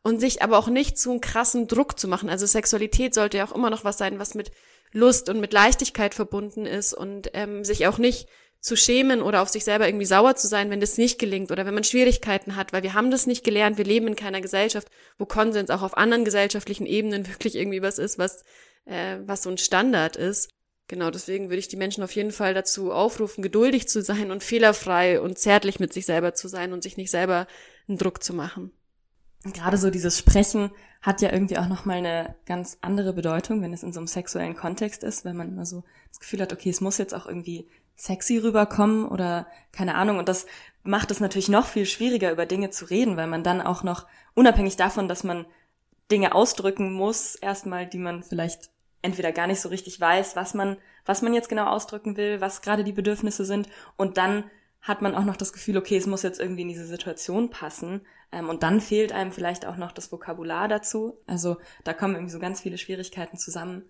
Und 0.01 0.19
sich 0.19 0.41
aber 0.41 0.57
auch 0.57 0.69
nicht 0.69 0.97
zu 0.97 1.11
einem 1.11 1.21
krassen 1.21 1.67
Druck 1.67 1.99
zu 1.99 2.07
machen. 2.07 2.29
Also 2.29 2.45
Sexualität 2.45 3.13
sollte 3.13 3.37
ja 3.37 3.45
auch 3.45 3.55
immer 3.55 3.69
noch 3.69 3.83
was 3.83 3.97
sein, 3.97 4.19
was 4.19 4.35
mit 4.35 4.51
Lust 4.91 5.29
und 5.29 5.39
mit 5.39 5.53
Leichtigkeit 5.53 6.13
verbunden 6.15 6.65
ist 6.65 6.93
und 6.93 7.29
ähm, 7.33 7.63
sich 7.63 7.87
auch 7.87 7.97
nicht 7.97 8.27
zu 8.59 8.75
schämen 8.75 9.21
oder 9.21 9.41
auf 9.41 9.49
sich 9.49 9.63
selber 9.63 9.87
irgendwie 9.87 10.05
sauer 10.05 10.35
zu 10.35 10.47
sein, 10.47 10.69
wenn 10.69 10.79
das 10.79 10.97
nicht 10.97 11.19
gelingt 11.19 11.51
oder 11.51 11.65
wenn 11.65 11.73
man 11.73 11.83
Schwierigkeiten 11.83 12.55
hat, 12.55 12.73
weil 12.73 12.83
wir 12.83 12.93
haben 12.93 13.11
das 13.11 13.27
nicht 13.27 13.43
gelernt, 13.43 13.77
wir 13.77 13.85
leben 13.85 14.07
in 14.07 14.15
keiner 14.15 14.41
Gesellschaft, 14.41 14.89
wo 15.17 15.25
Konsens 15.25 15.69
auch 15.69 15.81
auf 15.81 15.97
anderen 15.97 16.25
gesellschaftlichen 16.25 16.85
Ebenen 16.85 17.27
wirklich 17.29 17.55
irgendwie 17.55 17.81
was 17.81 17.97
ist, 17.97 18.17
was, 18.17 18.43
äh, 18.85 19.17
was 19.25 19.43
so 19.43 19.49
ein 19.49 19.57
Standard 19.57 20.15
ist. 20.15 20.49
Genau, 20.89 21.11
deswegen 21.11 21.49
würde 21.49 21.59
ich 21.59 21.67
die 21.67 21.75
Menschen 21.75 22.03
auf 22.03 22.13
jeden 22.13 22.31
Fall 22.31 22.53
dazu 22.53 22.93
aufrufen, 22.93 23.41
geduldig 23.41 23.89
zu 23.89 24.01
sein 24.01 24.31
und 24.31 24.43
fehlerfrei 24.43 25.19
und 25.19 25.37
zärtlich 25.37 25.79
mit 25.81 25.91
sich 25.91 26.05
selber 26.05 26.33
zu 26.33 26.47
sein 26.47 26.71
und 26.71 26.81
sich 26.81 26.95
nicht 26.95 27.11
selber 27.11 27.45
einen 27.89 27.97
Druck 27.97 28.23
zu 28.23 28.33
machen. 28.33 28.71
Gerade 29.43 29.77
so 29.77 29.89
dieses 29.89 30.17
Sprechen 30.17 30.71
hat 31.01 31.21
ja 31.21 31.31
irgendwie 31.31 31.57
auch 31.57 31.67
nochmal 31.67 31.97
eine 31.97 32.35
ganz 32.45 32.77
andere 32.81 33.13
Bedeutung, 33.13 33.61
wenn 33.61 33.73
es 33.73 33.83
in 33.83 33.93
so 33.93 33.99
einem 33.99 34.07
sexuellen 34.07 34.55
Kontext 34.55 35.03
ist, 35.03 35.25
wenn 35.25 35.35
man 35.35 35.49
immer 35.49 35.65
so 35.65 35.83
das 36.09 36.19
Gefühl 36.19 36.41
hat, 36.41 36.53
okay, 36.53 36.69
es 36.69 36.81
muss 36.81 36.97
jetzt 36.97 37.13
auch 37.13 37.27
irgendwie 37.27 37.67
sexy 37.97 38.37
rüberkommen 38.37 39.05
oder 39.07 39.47
keine 39.73 39.95
Ahnung. 39.95 40.19
Und 40.19 40.29
das 40.29 40.45
macht 40.83 41.11
es 41.11 41.19
natürlich 41.19 41.49
noch 41.49 41.65
viel 41.65 41.85
schwieriger, 41.85 42.31
über 42.31 42.45
Dinge 42.45 42.69
zu 42.69 42.85
reden, 42.85 43.17
weil 43.17 43.27
man 43.27 43.43
dann 43.43 43.61
auch 43.61 43.83
noch, 43.83 44.07
unabhängig 44.35 44.77
davon, 44.77 45.07
dass 45.07 45.23
man 45.23 45.45
Dinge 46.11 46.33
ausdrücken 46.33 46.93
muss, 46.93 47.35
erstmal, 47.35 47.85
die 47.85 47.97
man 47.97 48.23
vielleicht 48.23 48.69
entweder 49.01 49.31
gar 49.31 49.47
nicht 49.47 49.59
so 49.59 49.69
richtig 49.69 49.99
weiß, 49.99 50.35
was 50.35 50.53
man, 50.53 50.77
was 51.05 51.21
man 51.21 51.33
jetzt 51.33 51.49
genau 51.49 51.65
ausdrücken 51.65 52.17
will, 52.17 52.39
was 52.39 52.61
gerade 52.61 52.83
die 52.83 52.93
Bedürfnisse 52.93 53.45
sind. 53.45 53.67
Und 53.97 54.17
dann 54.17 54.45
hat 54.81 55.01
man 55.01 55.15
auch 55.15 55.25
noch 55.25 55.35
das 55.35 55.53
Gefühl, 55.53 55.77
okay, 55.77 55.97
es 55.97 56.07
muss 56.07 56.23
jetzt 56.23 56.39
irgendwie 56.39 56.61
in 56.61 56.69
diese 56.69 56.85
Situation 56.85 57.49
passen. 57.49 58.01
Ähm, 58.31 58.49
und 58.49 58.63
dann 58.63 58.79
fehlt 58.79 59.11
einem 59.11 59.31
vielleicht 59.31 59.65
auch 59.65 59.75
noch 59.75 59.91
das 59.91 60.11
Vokabular 60.11 60.67
dazu. 60.67 61.19
Also 61.27 61.57
da 61.83 61.93
kommen 61.93 62.15
irgendwie 62.15 62.31
so 62.31 62.39
ganz 62.39 62.61
viele 62.61 62.77
Schwierigkeiten 62.77 63.37
zusammen. 63.37 63.83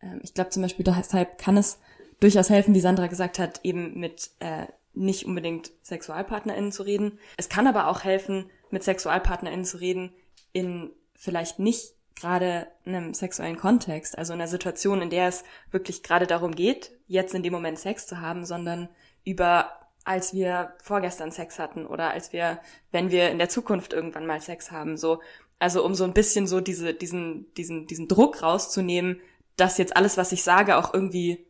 Ähm, 0.00 0.20
ich 0.22 0.34
glaube 0.34 0.50
zum 0.50 0.62
Beispiel, 0.62 0.84
deshalb 0.84 1.38
kann 1.38 1.56
es 1.56 1.80
durchaus 2.20 2.50
helfen, 2.50 2.74
wie 2.74 2.80
Sandra 2.80 3.06
gesagt 3.06 3.38
hat, 3.38 3.60
eben 3.62 3.98
mit 3.98 4.30
äh, 4.40 4.66
nicht 4.94 5.26
unbedingt 5.26 5.72
SexualpartnerInnen 5.82 6.72
zu 6.72 6.84
reden. 6.84 7.18
Es 7.36 7.48
kann 7.48 7.66
aber 7.66 7.88
auch 7.88 8.04
helfen, 8.04 8.50
mit 8.70 8.84
SexualpartnerInnen 8.84 9.64
zu 9.64 9.78
reden 9.78 10.12
in 10.52 10.90
vielleicht 11.14 11.58
nicht 11.58 11.94
gerade 12.14 12.68
einem 12.86 13.12
sexuellen 13.12 13.56
Kontext, 13.56 14.16
also 14.16 14.32
in 14.32 14.40
einer 14.40 14.48
Situation, 14.48 15.02
in 15.02 15.10
der 15.10 15.28
es 15.28 15.42
wirklich 15.72 16.02
gerade 16.02 16.26
darum 16.26 16.54
geht, 16.54 16.92
jetzt 17.08 17.34
in 17.34 17.42
dem 17.42 17.52
Moment 17.52 17.78
Sex 17.78 18.06
zu 18.06 18.20
haben, 18.20 18.44
sondern 18.44 18.88
über 19.24 19.70
als 20.04 20.34
wir 20.34 20.74
vorgestern 20.82 21.32
Sex 21.32 21.58
hatten 21.58 21.86
oder 21.86 22.10
als 22.10 22.32
wir, 22.32 22.60
wenn 22.92 23.10
wir 23.10 23.30
in 23.30 23.38
der 23.38 23.48
Zukunft 23.48 23.92
irgendwann 23.92 24.26
mal 24.26 24.40
Sex 24.40 24.70
haben, 24.70 24.96
so. 24.96 25.20
Also 25.58 25.84
um 25.84 25.94
so 25.94 26.04
ein 26.04 26.12
bisschen 26.12 26.46
so 26.46 26.60
diese, 26.60 26.92
diesen, 26.92 27.52
diesen, 27.54 27.86
diesen 27.86 28.06
Druck 28.06 28.42
rauszunehmen, 28.42 29.20
dass 29.56 29.78
jetzt 29.78 29.96
alles, 29.96 30.18
was 30.18 30.32
ich 30.32 30.42
sage, 30.42 30.76
auch 30.76 30.92
irgendwie 30.92 31.46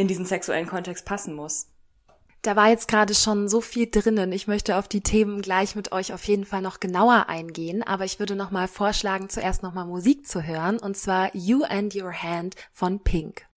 in 0.00 0.08
diesen 0.08 0.24
sexuellen 0.24 0.66
Kontext 0.66 1.04
passen 1.04 1.34
muss. 1.34 1.66
Da 2.42 2.56
war 2.56 2.70
jetzt 2.70 2.88
gerade 2.88 3.14
schon 3.14 3.50
so 3.50 3.60
viel 3.60 3.90
drinnen. 3.90 4.32
Ich 4.32 4.46
möchte 4.46 4.76
auf 4.76 4.88
die 4.88 5.02
Themen 5.02 5.42
gleich 5.42 5.76
mit 5.76 5.92
euch 5.92 6.14
auf 6.14 6.24
jeden 6.24 6.46
Fall 6.46 6.62
noch 6.62 6.80
genauer 6.80 7.26
eingehen, 7.28 7.82
aber 7.82 8.06
ich 8.06 8.18
würde 8.18 8.34
noch 8.34 8.50
mal 8.50 8.66
vorschlagen, 8.66 9.28
zuerst 9.28 9.62
noch 9.62 9.74
mal 9.74 9.84
Musik 9.84 10.26
zu 10.26 10.42
hören 10.42 10.78
und 10.78 10.96
zwar 10.96 11.36
You 11.36 11.64
and 11.64 11.94
Your 11.94 12.14
Hand 12.14 12.56
von 12.72 13.00
Pink. 13.00 13.49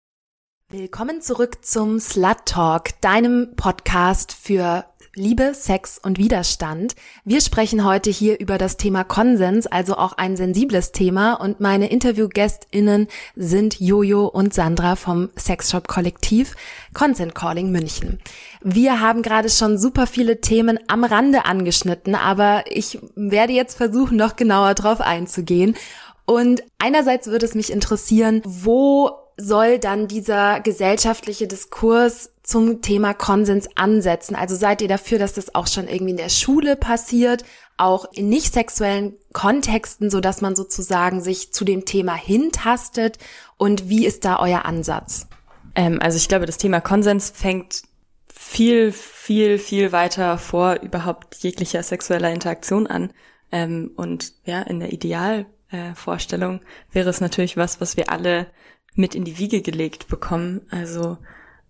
Willkommen 0.73 1.21
zurück 1.21 1.63
zum 1.63 1.99
Slut 1.99 2.47
Talk, 2.47 2.99
deinem 2.99 3.55
Podcast 3.55 4.33
für 4.33 4.85
Liebe, 5.13 5.53
Sex 5.53 5.99
und 5.99 6.17
Widerstand. 6.17 6.95
Wir 7.23 7.41
sprechen 7.41 7.85
heute 7.85 8.09
hier 8.09 8.39
über 8.39 8.57
das 8.57 8.75
Thema 8.75 9.03
Konsens, 9.03 9.67
also 9.67 9.95
auch 9.97 10.13
ein 10.13 10.35
sensibles 10.35 10.91
Thema 10.91 11.35
und 11.35 11.59
meine 11.59 11.91
Interviewgästinnen 11.91 13.07
sind 13.35 13.79
Jojo 13.79 14.25
und 14.25 14.55
Sandra 14.55 14.95
vom 14.95 15.29
Sexshop 15.37 15.87
Kollektiv 15.87 16.55
Consent 16.95 17.35
Calling 17.35 17.71
München. 17.71 18.17
Wir 18.63 18.99
haben 18.99 19.21
gerade 19.21 19.49
schon 19.49 19.77
super 19.77 20.07
viele 20.07 20.41
Themen 20.41 20.79
am 20.87 21.03
Rande 21.03 21.45
angeschnitten, 21.45 22.15
aber 22.15 22.63
ich 22.67 22.97
werde 23.13 23.53
jetzt 23.53 23.77
versuchen, 23.77 24.17
noch 24.17 24.37
genauer 24.37 24.73
drauf 24.73 25.01
einzugehen. 25.01 25.75
Und 26.25 26.63
einerseits 26.79 27.27
würde 27.27 27.45
es 27.45 27.53
mich 27.53 27.71
interessieren, 27.71 28.41
wo 28.43 29.22
soll 29.37 29.79
dann 29.79 30.07
dieser 30.07 30.59
gesellschaftliche 30.59 31.47
Diskurs 31.47 32.31
zum 32.43 32.81
Thema 32.81 33.13
Konsens 33.13 33.67
ansetzen? 33.75 34.35
Also 34.35 34.55
seid 34.55 34.81
ihr 34.81 34.87
dafür, 34.87 35.19
dass 35.19 35.33
das 35.33 35.55
auch 35.55 35.67
schon 35.67 35.87
irgendwie 35.87 36.11
in 36.11 36.17
der 36.17 36.29
Schule 36.29 36.75
passiert, 36.75 37.43
auch 37.77 38.05
in 38.13 38.29
nicht 38.29 38.53
sexuellen 38.53 39.15
Kontexten, 39.33 40.09
so 40.09 40.19
dass 40.19 40.41
man 40.41 40.55
sozusagen 40.55 41.21
sich 41.21 41.53
zu 41.53 41.65
dem 41.65 41.85
Thema 41.85 42.15
hintastet? 42.15 43.17
Und 43.57 43.89
wie 43.89 44.05
ist 44.05 44.25
da 44.25 44.39
euer 44.39 44.65
Ansatz? 44.65 45.27
Ähm, 45.75 45.99
also 46.01 46.17
ich 46.17 46.27
glaube, 46.27 46.45
das 46.45 46.57
Thema 46.57 46.81
Konsens 46.81 47.31
fängt 47.31 47.83
viel, 48.33 48.91
viel, 48.91 49.57
viel 49.57 49.91
weiter 49.91 50.37
vor 50.37 50.81
überhaupt 50.81 51.35
jeglicher 51.37 51.81
sexueller 51.81 52.31
Interaktion 52.31 52.87
an. 52.87 53.11
Ähm, 53.51 53.91
und 53.95 54.33
ja, 54.45 54.61
in 54.61 54.79
der 54.79 54.93
Idealvorstellung 54.93 56.59
äh, 56.59 56.95
wäre 56.95 57.09
es 57.09 57.21
natürlich 57.21 57.57
was, 57.57 57.81
was 57.81 57.97
wir 57.97 58.11
alle 58.11 58.47
mit 58.95 59.15
in 59.15 59.23
die 59.23 59.37
Wiege 59.37 59.61
gelegt 59.61 60.07
bekommen. 60.07 60.61
Also 60.69 61.17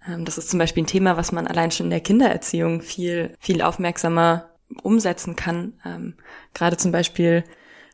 ähm, 0.07 0.25
das 0.25 0.37
ist 0.37 0.49
zum 0.49 0.59
Beispiel 0.59 0.83
ein 0.83 0.87
Thema, 0.87 1.17
was 1.17 1.31
man 1.31 1.47
allein 1.47 1.71
schon 1.71 1.87
in 1.87 1.91
der 1.91 2.01
Kindererziehung 2.01 2.81
viel, 2.81 3.35
viel 3.39 3.61
aufmerksamer 3.61 4.49
umsetzen 4.81 5.35
kann. 5.35 5.73
Ähm, 5.85 6.15
Gerade 6.53 6.77
zum 6.77 6.91
Beispiel, 6.91 7.43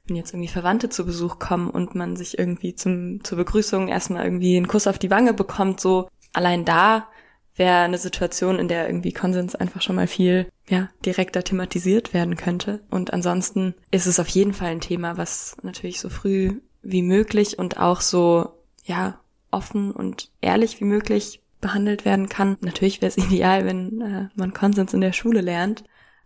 wenn 0.07 0.15
jetzt 0.15 0.33
irgendwie 0.33 0.49
Verwandte 0.49 0.89
zu 0.89 1.05
Besuch 1.05 1.39
kommen 1.39 1.69
und 1.69 1.95
man 1.95 2.15
sich 2.15 2.39
irgendwie 2.39 2.75
zum, 2.75 3.23
zur 3.23 3.37
Begrüßung 3.37 3.87
erstmal 3.87 4.23
irgendwie 4.23 4.57
einen 4.57 4.67
Kuss 4.67 4.87
auf 4.87 4.97
die 4.97 5.11
Wange 5.11 5.33
bekommt, 5.33 5.79
so 5.79 6.09
allein 6.33 6.65
da 6.65 7.07
wäre 7.55 7.79
eine 7.79 7.97
Situation, 7.97 8.57
in 8.57 8.69
der 8.69 8.87
irgendwie 8.87 9.11
Konsens 9.11 9.53
einfach 9.53 9.81
schon 9.81 9.97
mal 9.97 10.07
viel 10.07 10.47
ja, 10.69 10.89
direkter 11.05 11.43
thematisiert 11.43 12.13
werden 12.13 12.37
könnte. 12.37 12.79
Und 12.89 13.11
ansonsten 13.13 13.75
ist 13.91 14.05
es 14.07 14.19
auf 14.19 14.29
jeden 14.29 14.53
Fall 14.53 14.69
ein 14.69 14.81
Thema, 14.81 15.17
was 15.17 15.57
natürlich 15.61 15.99
so 15.99 16.09
früh 16.09 16.61
wie 16.81 17.01
möglich 17.01 17.59
und 17.59 17.77
auch 17.77 17.99
so 17.99 18.59
ja, 18.89 19.21
offen 19.52 19.91
und 19.91 20.32
ehrlich 20.41 20.82
wie 20.82 20.86
möglich 20.86 21.41
behandelt 21.62 22.06
werden 22.06 22.28
kann. 22.28 22.58
Natürlich 22.62 23.02
wäre 23.02 23.10
es 23.10 23.17
ideal, 23.25 23.65
wenn 23.65 24.02
äh, 24.02 24.30
man 24.36 24.54
Konsens 24.54 24.93
in 24.93 25.02
der 25.02 25.13
Schule 25.13 25.41
lernt. 25.41 25.84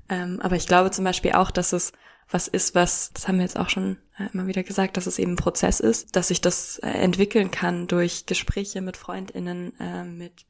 Ähm, 0.10 0.40
aber 0.42 0.56
ich 0.56 0.66
glaube 0.66 0.92
zum 0.92 1.06
Beispiel 1.06 1.34
auch, 1.34 1.52
dass 1.52 1.74
es 1.74 1.92
was 2.30 2.48
ist, 2.48 2.74
was, 2.74 3.12
das 3.14 3.28
haben 3.28 3.36
wir 3.36 3.44
jetzt 3.44 3.60
auch 3.60 3.70
schon 3.70 3.98
äh, 4.18 4.28
immer 4.34 4.48
wieder 4.48 4.64
gesagt, 4.64 4.98
dass 4.98 5.08
es 5.08 5.20
eben 5.20 5.36
Prozess 5.36 5.82
ist, 5.82 6.16
dass 6.16 6.30
sich 6.30 6.42
das 6.42 6.80
äh, 6.80 6.88
entwickeln 6.88 7.52
kann 7.52 7.88
durch 7.88 8.26
Gespräche 8.26 8.82
mit 8.82 8.98
FreundInnen, 8.98 9.78
äh, 9.80 10.06
mit 10.06 10.46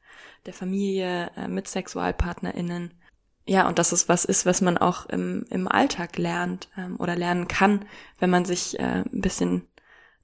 der 0.46 0.54
Familie, 0.54 1.30
äh, 1.36 1.48
mit 1.48 1.66
SexualpartnerInnen. 1.68 2.94
Ja, 3.46 3.68
und 3.68 3.78
dass 3.78 3.92
es 3.92 4.08
was 4.08 4.24
ist, 4.24 4.46
was 4.46 4.60
man 4.62 4.78
auch 4.78 5.06
im, 5.06 5.44
im 5.50 5.68
Alltag 5.68 6.16
lernt 6.16 6.68
ähm, 6.78 6.96
oder 6.98 7.16
lernen 7.16 7.48
kann, 7.48 7.84
wenn 8.18 8.30
man 8.30 8.44
sich 8.44 8.78
äh, 8.78 9.02
ein 9.02 9.20
bisschen 9.20 9.66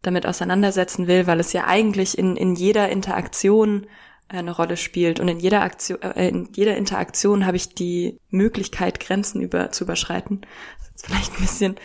damit 0.03 0.27
auseinandersetzen 0.27 1.07
will, 1.07 1.27
weil 1.27 1.41
es 1.41 1.53
ja 1.53 1.67
eigentlich 1.67 2.17
in, 2.17 2.37
in 2.37 2.55
jeder 2.55 2.89
Interaktion 2.89 3.87
äh, 4.29 4.39
eine 4.39 4.53
Rolle 4.53 4.77
spielt 4.77 5.21
und 5.21 5.29
in 5.29 5.41
jeder 5.41 5.63
Aktion, 5.63 6.01
äh, 6.03 6.29
in 6.29 6.49
jeder 6.55 6.77
Interaktion 6.77 7.47
habe 7.47 7.57
ich 7.57 7.75
die 7.75 8.19
Möglichkeit, 8.31 9.01
Grenzen 9.01 9.41
über, 9.41 9.71
zu 9.71 9.85
überschreiten. 9.85 10.43
Das 10.79 10.89
ist 10.97 11.07
vielleicht 11.07 11.33
ein 11.35 11.41
bisschen 11.43 11.77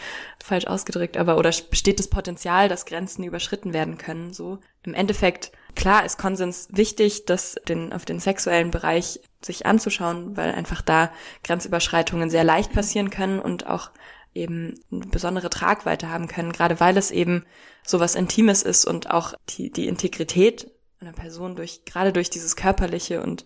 falsch 0.43 0.65
ausgedrückt, 0.65 1.17
aber 1.17 1.38
oder 1.38 1.51
besteht 1.69 1.99
das 1.99 2.08
Potenzial, 2.08 2.69
dass 2.69 2.86
Grenzen 2.86 3.23
überschritten 3.23 3.73
werden 3.73 3.97
können, 3.97 4.34
so. 4.34 4.60
Im 4.84 4.93
Endeffekt, 4.93 5.51
klar 5.75 6.06
ist 6.06 6.19
Konsens 6.19 6.67
wichtig, 6.71 7.25
das 7.25 7.56
den, 7.67 7.91
auf 7.91 8.06
den 8.06 8.19
sexuellen 8.19 8.69
Bereich 8.69 9.19
sich 9.41 9.65
anzuschauen, 9.65 10.38
weil 10.38 10.51
einfach 10.51 10.84
da 10.84 11.12
Grenzüberschreitungen 11.43 12.30
sehr 12.30 12.43
leicht 12.43 12.71
passieren 12.71 13.10
können 13.10 13.39
und 13.39 13.65
auch 13.65 13.89
eben 14.36 14.80
eine 14.91 15.06
besondere 15.08 15.50
Tragweite 15.50 16.10
haben 16.10 16.28
können, 16.28 16.52
gerade 16.52 16.80
weil 16.80 16.98
es 16.98 17.10
eben 17.10 17.45
sowas 17.84 18.15
Intimes 18.15 18.62
ist 18.62 18.86
und 18.86 19.10
auch 19.10 19.34
die, 19.50 19.71
die 19.71 19.88
Integrität 19.88 20.71
einer 21.00 21.13
Person 21.13 21.56
durch, 21.56 21.86
gerade 21.86 22.13
durch 22.13 22.30
dieses 22.30 22.56
Körperliche 22.56 23.21
und 23.21 23.45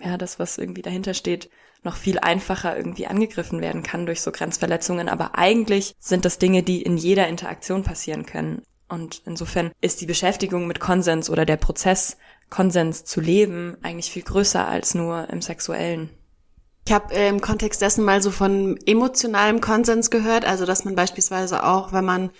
ja, 0.00 0.16
das, 0.16 0.38
was 0.38 0.58
irgendwie 0.58 0.82
dahinter 0.82 1.14
steht, 1.14 1.50
noch 1.82 1.96
viel 1.96 2.18
einfacher 2.18 2.76
irgendwie 2.76 3.06
angegriffen 3.06 3.60
werden 3.60 3.82
kann 3.82 4.06
durch 4.06 4.20
so 4.20 4.32
Grenzverletzungen. 4.32 5.08
Aber 5.08 5.36
eigentlich 5.36 5.94
sind 5.98 6.24
das 6.24 6.38
Dinge, 6.38 6.62
die 6.62 6.82
in 6.82 6.96
jeder 6.96 7.28
Interaktion 7.28 7.84
passieren 7.84 8.26
können. 8.26 8.62
Und 8.88 9.22
insofern 9.26 9.70
ist 9.80 10.00
die 10.00 10.06
Beschäftigung 10.06 10.66
mit 10.66 10.80
Konsens 10.80 11.30
oder 11.30 11.44
der 11.44 11.56
Prozess, 11.56 12.16
Konsens 12.50 13.04
zu 13.04 13.20
leben, 13.20 13.76
eigentlich 13.82 14.10
viel 14.10 14.22
größer 14.22 14.66
als 14.66 14.94
nur 14.94 15.28
im 15.30 15.42
Sexuellen. 15.42 16.10
Ich 16.88 16.94
habe 16.94 17.14
äh, 17.14 17.28
im 17.28 17.42
Kontext 17.42 17.82
dessen 17.82 18.02
mal 18.02 18.22
so 18.22 18.30
von 18.30 18.78
emotionalem 18.86 19.60
Konsens 19.60 20.08
gehört, 20.08 20.46
also 20.46 20.64
dass 20.64 20.86
man 20.86 20.94
beispielsweise 20.94 21.62
auch, 21.62 21.92
wenn 21.92 22.06
man 22.06 22.30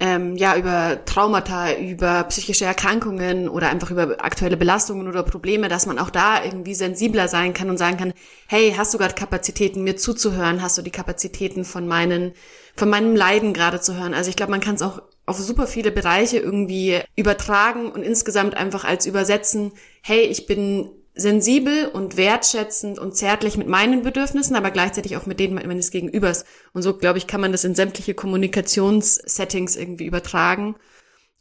ähm, 0.00 0.34
ja 0.36 0.56
über 0.56 1.04
Traumata, 1.04 1.74
über 1.74 2.24
psychische 2.24 2.64
Erkrankungen 2.64 3.48
oder 3.48 3.68
einfach 3.68 3.92
über 3.92 4.16
aktuelle 4.18 4.56
Belastungen 4.56 5.06
oder 5.06 5.22
Probleme, 5.22 5.68
dass 5.68 5.86
man 5.86 6.00
auch 6.00 6.10
da 6.10 6.42
irgendwie 6.42 6.74
sensibler 6.74 7.28
sein 7.28 7.54
kann 7.54 7.70
und 7.70 7.76
sagen 7.76 7.96
kann, 7.96 8.12
hey, 8.48 8.74
hast 8.76 8.92
du 8.92 8.98
gerade 8.98 9.14
Kapazitäten, 9.14 9.84
mir 9.84 9.96
zuzuhören? 9.96 10.62
Hast 10.62 10.76
du 10.76 10.82
die 10.82 10.90
Kapazitäten 10.90 11.64
von 11.64 11.86
meinen, 11.86 12.32
von 12.74 12.90
meinem 12.90 13.14
Leiden 13.14 13.52
gerade 13.52 13.80
zu 13.80 13.96
hören? 13.96 14.14
Also 14.14 14.30
ich 14.30 14.36
glaube, 14.36 14.50
man 14.50 14.60
kann 14.60 14.74
es 14.74 14.82
auch 14.82 15.00
auf 15.26 15.38
super 15.38 15.68
viele 15.68 15.92
Bereiche 15.92 16.38
irgendwie 16.38 16.98
übertragen 17.14 17.92
und 17.92 18.02
insgesamt 18.02 18.56
einfach 18.56 18.82
als 18.82 19.06
übersetzen, 19.06 19.70
hey, 20.02 20.22
ich 20.22 20.46
bin 20.46 20.90
sensibel 21.14 21.86
und 21.88 22.16
wertschätzend 22.16 22.98
und 22.98 23.14
zärtlich 23.14 23.56
mit 23.56 23.68
meinen 23.68 24.02
Bedürfnissen, 24.02 24.56
aber 24.56 24.70
gleichzeitig 24.70 25.16
auch 25.16 25.26
mit 25.26 25.40
denen 25.40 25.54
meines 25.54 25.90
Gegenübers. 25.90 26.44
Und 26.72 26.82
so, 26.82 26.96
glaube 26.96 27.18
ich, 27.18 27.26
kann 27.26 27.40
man 27.40 27.52
das 27.52 27.64
in 27.64 27.74
sämtliche 27.74 28.14
Kommunikationssettings 28.14 29.76
irgendwie 29.76 30.06
übertragen. 30.06 30.76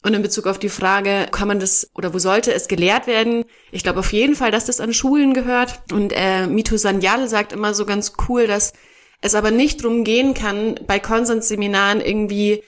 Und 0.04 0.14
in 0.16 0.24
Bezug 0.24 0.48
auf 0.48 0.58
die 0.58 0.70
Frage, 0.70 1.28
kann 1.32 1.48
man 1.48 1.60
das 1.60 1.92
oder 1.94 2.14
wo 2.14 2.18
sollte 2.18 2.52
es 2.54 2.68
gelehrt 2.68 3.06
werden? 3.06 3.46
Ich 3.72 3.84
glaube 3.84 4.00
auf 4.00 4.12
jeden 4.12 4.36
Fall, 4.36 4.50
dass 4.50 4.66
das 4.66 4.80
an 4.82 4.94
Schulen 4.94 5.34
gehört. 5.34 5.80
Und 5.92 6.12
äh, 6.16 6.48
Mito 6.48 6.76
Sanyal 6.76 7.28
sagt 7.30 7.54
immer 7.54 7.74
so 7.74 7.86
ganz 7.86 8.14
cool, 8.28 8.48
dass 8.48 8.74
es 9.22 9.36
aber 9.36 9.52
nicht 9.52 9.84
drum 9.84 10.04
gehen 10.04 10.34
kann, 10.34 10.80
bei 10.88 11.00
Konsensseminaren 11.00 12.02
irgendwie 12.02 12.64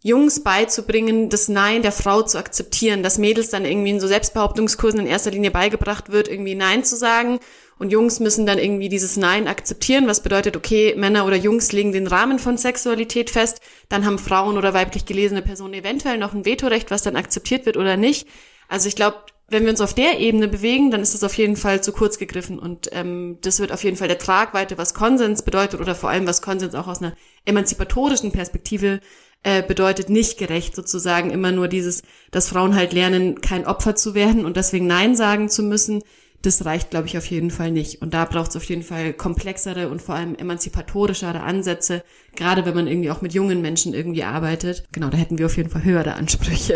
Jungs 0.00 0.44
beizubringen, 0.44 1.28
das 1.28 1.48
Nein 1.48 1.82
der 1.82 1.90
Frau 1.90 2.22
zu 2.22 2.38
akzeptieren, 2.38 3.02
dass 3.02 3.18
Mädels 3.18 3.50
dann 3.50 3.64
irgendwie 3.64 3.90
in 3.90 4.00
so 4.00 4.06
Selbstbehauptungskursen 4.06 5.00
in 5.00 5.06
erster 5.06 5.32
Linie 5.32 5.50
beigebracht 5.50 6.12
wird, 6.12 6.28
irgendwie 6.28 6.54
Nein 6.54 6.84
zu 6.84 6.96
sagen. 6.96 7.40
Und 7.78 7.90
Jungs 7.90 8.20
müssen 8.20 8.46
dann 8.46 8.58
irgendwie 8.58 8.88
dieses 8.88 9.16
Nein 9.16 9.48
akzeptieren, 9.48 10.06
was 10.06 10.22
bedeutet, 10.22 10.56
okay, 10.56 10.94
Männer 10.96 11.26
oder 11.26 11.36
Jungs 11.36 11.72
legen 11.72 11.92
den 11.92 12.06
Rahmen 12.06 12.38
von 12.38 12.58
Sexualität 12.58 13.30
fest, 13.30 13.60
dann 13.88 14.04
haben 14.04 14.18
Frauen 14.18 14.56
oder 14.56 14.74
weiblich 14.74 15.04
gelesene 15.04 15.42
Personen 15.42 15.74
eventuell 15.74 16.18
noch 16.18 16.32
ein 16.32 16.44
Vetorecht, 16.44 16.90
was 16.90 17.02
dann 17.02 17.16
akzeptiert 17.16 17.66
wird 17.66 17.76
oder 17.76 17.96
nicht. 17.96 18.28
Also 18.68 18.88
ich 18.88 18.96
glaube, 18.96 19.18
wenn 19.50 19.62
wir 19.62 19.70
uns 19.70 19.80
auf 19.80 19.94
der 19.94 20.18
Ebene 20.18 20.46
bewegen, 20.46 20.90
dann 20.90 21.00
ist 21.00 21.14
das 21.14 21.24
auf 21.24 21.38
jeden 21.38 21.56
Fall 21.56 21.82
zu 21.82 21.92
kurz 21.92 22.18
gegriffen 22.18 22.58
und 22.58 22.90
ähm, 22.92 23.38
das 23.40 23.60
wird 23.60 23.72
auf 23.72 23.82
jeden 23.82 23.96
Fall 23.96 24.08
der 24.08 24.18
Tragweite, 24.18 24.76
was 24.76 24.92
Konsens 24.92 25.42
bedeutet 25.42 25.80
oder 25.80 25.94
vor 25.94 26.10
allem 26.10 26.26
was 26.26 26.42
Konsens 26.42 26.74
auch 26.74 26.86
aus 26.86 27.00
einer 27.00 27.14
emanzipatorischen 27.46 28.30
Perspektive 28.30 29.00
äh, 29.42 29.62
bedeutet 29.62 30.10
nicht 30.10 30.38
gerecht 30.38 30.74
sozusagen 30.74 31.30
immer 31.30 31.52
nur 31.52 31.68
dieses, 31.68 32.02
dass 32.30 32.48
Frauen 32.48 32.74
halt 32.74 32.92
lernen, 32.92 33.40
kein 33.40 33.66
Opfer 33.66 33.94
zu 33.94 34.14
werden 34.14 34.44
und 34.44 34.56
deswegen 34.56 34.86
Nein 34.86 35.14
sagen 35.16 35.48
zu 35.48 35.62
müssen. 35.62 36.02
Das 36.42 36.64
reicht, 36.64 36.90
glaube 36.90 37.08
ich, 37.08 37.18
auf 37.18 37.26
jeden 37.26 37.50
Fall 37.50 37.72
nicht. 37.72 38.00
Und 38.00 38.14
da 38.14 38.24
braucht 38.24 38.50
es 38.50 38.56
auf 38.56 38.64
jeden 38.64 38.82
Fall 38.82 39.12
komplexere 39.12 39.88
und 39.88 40.00
vor 40.00 40.14
allem 40.14 40.36
emanzipatorischere 40.36 41.40
Ansätze, 41.40 42.04
gerade 42.36 42.64
wenn 42.64 42.74
man 42.74 42.86
irgendwie 42.86 43.10
auch 43.10 43.22
mit 43.22 43.34
jungen 43.34 43.60
Menschen 43.60 43.92
irgendwie 43.92 44.22
arbeitet. 44.22 44.84
Genau, 44.92 45.08
da 45.08 45.16
hätten 45.16 45.38
wir 45.38 45.46
auf 45.46 45.56
jeden 45.56 45.70
Fall 45.70 45.82
höhere 45.82 46.14
Ansprüche. 46.14 46.74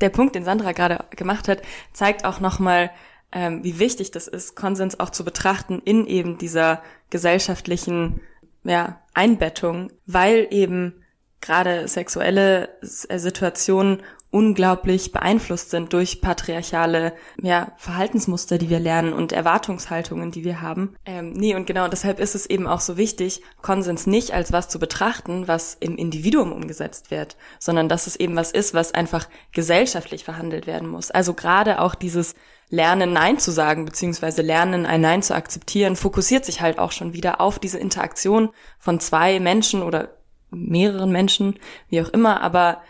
Der 0.00 0.08
Punkt, 0.08 0.34
den 0.34 0.44
Sandra 0.44 0.72
gerade 0.72 1.04
gemacht 1.10 1.48
hat, 1.48 1.60
zeigt 1.92 2.24
auch 2.24 2.40
nochmal, 2.40 2.90
ähm, 3.32 3.62
wie 3.62 3.78
wichtig 3.78 4.10
das 4.10 4.26
ist, 4.26 4.54
Konsens 4.56 5.00
auch 5.00 5.10
zu 5.10 5.24
betrachten 5.24 5.82
in 5.84 6.06
eben 6.06 6.38
dieser 6.38 6.82
gesellschaftlichen 7.10 8.20
ja, 8.64 9.02
Einbettung, 9.12 9.92
weil 10.06 10.46
eben 10.50 11.02
gerade 11.40 11.88
sexuelle 11.88 12.68
äh, 13.08 13.18
Situationen 13.18 14.02
unglaublich 14.30 15.10
beeinflusst 15.12 15.70
sind 15.70 15.92
durch 15.94 16.20
patriarchale 16.20 17.14
ja, 17.40 17.72
Verhaltensmuster, 17.78 18.58
die 18.58 18.68
wir 18.68 18.78
lernen 18.78 19.14
und 19.14 19.32
Erwartungshaltungen, 19.32 20.30
die 20.30 20.44
wir 20.44 20.60
haben. 20.60 20.96
Ähm, 21.06 21.32
nee, 21.32 21.54
und 21.54 21.66
genau 21.66 21.88
deshalb 21.88 22.20
ist 22.20 22.34
es 22.34 22.44
eben 22.44 22.66
auch 22.66 22.80
so 22.80 22.98
wichtig, 22.98 23.42
Konsens 23.62 24.06
nicht 24.06 24.34
als 24.34 24.52
was 24.52 24.68
zu 24.68 24.78
betrachten, 24.78 25.48
was 25.48 25.78
im 25.80 25.96
Individuum 25.96 26.52
umgesetzt 26.52 27.10
wird, 27.10 27.36
sondern 27.58 27.88
dass 27.88 28.06
es 28.06 28.16
eben 28.16 28.36
was 28.36 28.52
ist, 28.52 28.74
was 28.74 28.92
einfach 28.92 29.28
gesellschaftlich 29.52 30.24
verhandelt 30.24 30.66
werden 30.66 30.88
muss. 30.88 31.10
Also 31.10 31.32
gerade 31.32 31.80
auch 31.80 31.94
dieses 31.94 32.34
Lernen 32.68 33.14
Nein 33.14 33.38
zu 33.38 33.50
sagen, 33.50 33.86
beziehungsweise 33.86 34.42
Lernen 34.42 34.84
ein 34.84 35.00
Nein 35.00 35.22
zu 35.22 35.34
akzeptieren, 35.34 35.96
fokussiert 35.96 36.44
sich 36.44 36.60
halt 36.60 36.78
auch 36.78 36.92
schon 36.92 37.14
wieder 37.14 37.40
auf 37.40 37.58
diese 37.58 37.78
Interaktion 37.78 38.50
von 38.78 39.00
zwei 39.00 39.40
Menschen 39.40 39.82
oder 39.82 40.17
mehreren 40.50 41.12
Menschen, 41.12 41.58
wie 41.88 42.00
auch 42.00 42.08
immer, 42.08 42.40
aber 42.40 42.82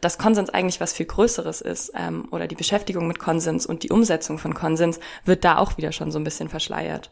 dass 0.00 0.18
Konsens 0.18 0.50
eigentlich 0.50 0.80
was 0.80 0.92
viel 0.92 1.06
Größeres 1.06 1.60
ist 1.60 1.92
ähm, 1.94 2.28
oder 2.30 2.46
die 2.46 2.54
Beschäftigung 2.54 3.06
mit 3.06 3.18
Konsens 3.18 3.66
und 3.66 3.82
die 3.82 3.90
Umsetzung 3.90 4.38
von 4.38 4.54
Konsens 4.54 5.00
wird 5.24 5.44
da 5.44 5.58
auch 5.58 5.76
wieder 5.76 5.92
schon 5.92 6.12
so 6.12 6.18
ein 6.18 6.24
bisschen 6.24 6.48
verschleiert. 6.48 7.10